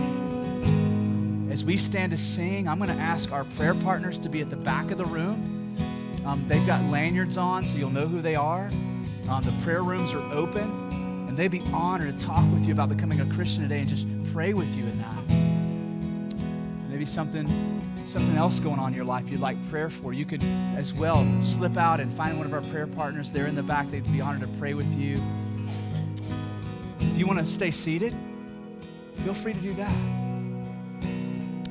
As 1.49 1.65
we 1.65 1.78
stand 1.78 2.11
to 2.13 2.17
sing, 2.17 2.67
I'm 2.67 2.78
going 2.78 2.89
to 2.89 3.01
ask 3.01 3.32
our 3.32 3.43
prayer 3.43 3.76
partners 3.76 4.17
to 4.19 4.30
be 4.30 4.41
at 4.41 4.49
the 4.49 4.55
back 4.55 4.91
of 4.91 4.97
the 4.97 5.05
room. 5.05 5.76
Um, 6.26 6.45
they've 6.47 6.65
got 6.65 6.82
lanyards 6.89 7.38
on, 7.38 7.65
so 7.65 7.78
you'll 7.78 7.89
know 7.89 8.07
who 8.07 8.21
they 8.21 8.36
are. 8.36 8.71
Um, 9.30 9.43
the 9.43 9.53
prayer 9.61 9.84
rooms 9.84 10.13
are 10.13 10.34
open, 10.34 10.63
and 11.28 11.38
they'd 11.38 11.51
be 11.51 11.61
honored 11.74 12.17
to 12.17 12.26
talk 12.26 12.49
with 12.53 12.65
you 12.65 12.74
about 12.74 12.89
becoming 12.89 13.19
a 13.19 13.26
Christian 13.26 13.63
today 13.63 13.80
and 13.80 13.89
just 13.89 14.07
pray 14.32 14.53
with 14.53 14.74
you 14.76 14.86
in 14.86 14.97
that. 14.99 16.89
Maybe 16.89 17.05
something, 17.05 17.47
something 18.05 18.38
else 18.38 18.59
going 18.59 18.80
on 18.80 18.89
in 18.89 18.93
your 18.93 19.05
life 19.05 19.30
you'd 19.30 19.41
like 19.41 19.57
prayer 19.69 19.89
for. 19.89 20.13
You 20.13 20.26
could 20.26 20.43
as 20.76 20.93
well 20.93 21.28
slip 21.41 21.76
out 21.76 21.99
and 21.99 22.11
find 22.11 22.38
one 22.38 22.47
of 22.47 22.53
our 22.53 22.61
prayer 22.61 22.88
partners 22.88 23.32
there 23.32 23.47
in 23.47 23.55
the 23.55 23.63
back. 23.63 23.91
They'd 23.91 24.09
be 24.11 24.21
honored 24.21 24.41
to 24.41 24.59
pray 24.59 24.74
with 24.74 24.91
you. 24.95 25.21
If 27.14 27.20
you 27.20 27.28
want 27.28 27.38
to 27.38 27.45
stay 27.45 27.70
seated, 27.70 28.11
feel 29.18 29.36
free 29.36 29.53
to 29.53 29.59
do 29.59 29.72
that. 29.76 29.95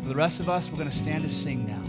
For 0.01 0.09
the 0.09 0.15
rest 0.15 0.39
of 0.39 0.49
us, 0.49 0.71
we're 0.71 0.77
going 0.77 0.89
to 0.89 0.95
stand 0.95 1.25
to 1.25 1.29
sing 1.29 1.67
now. 1.67 1.82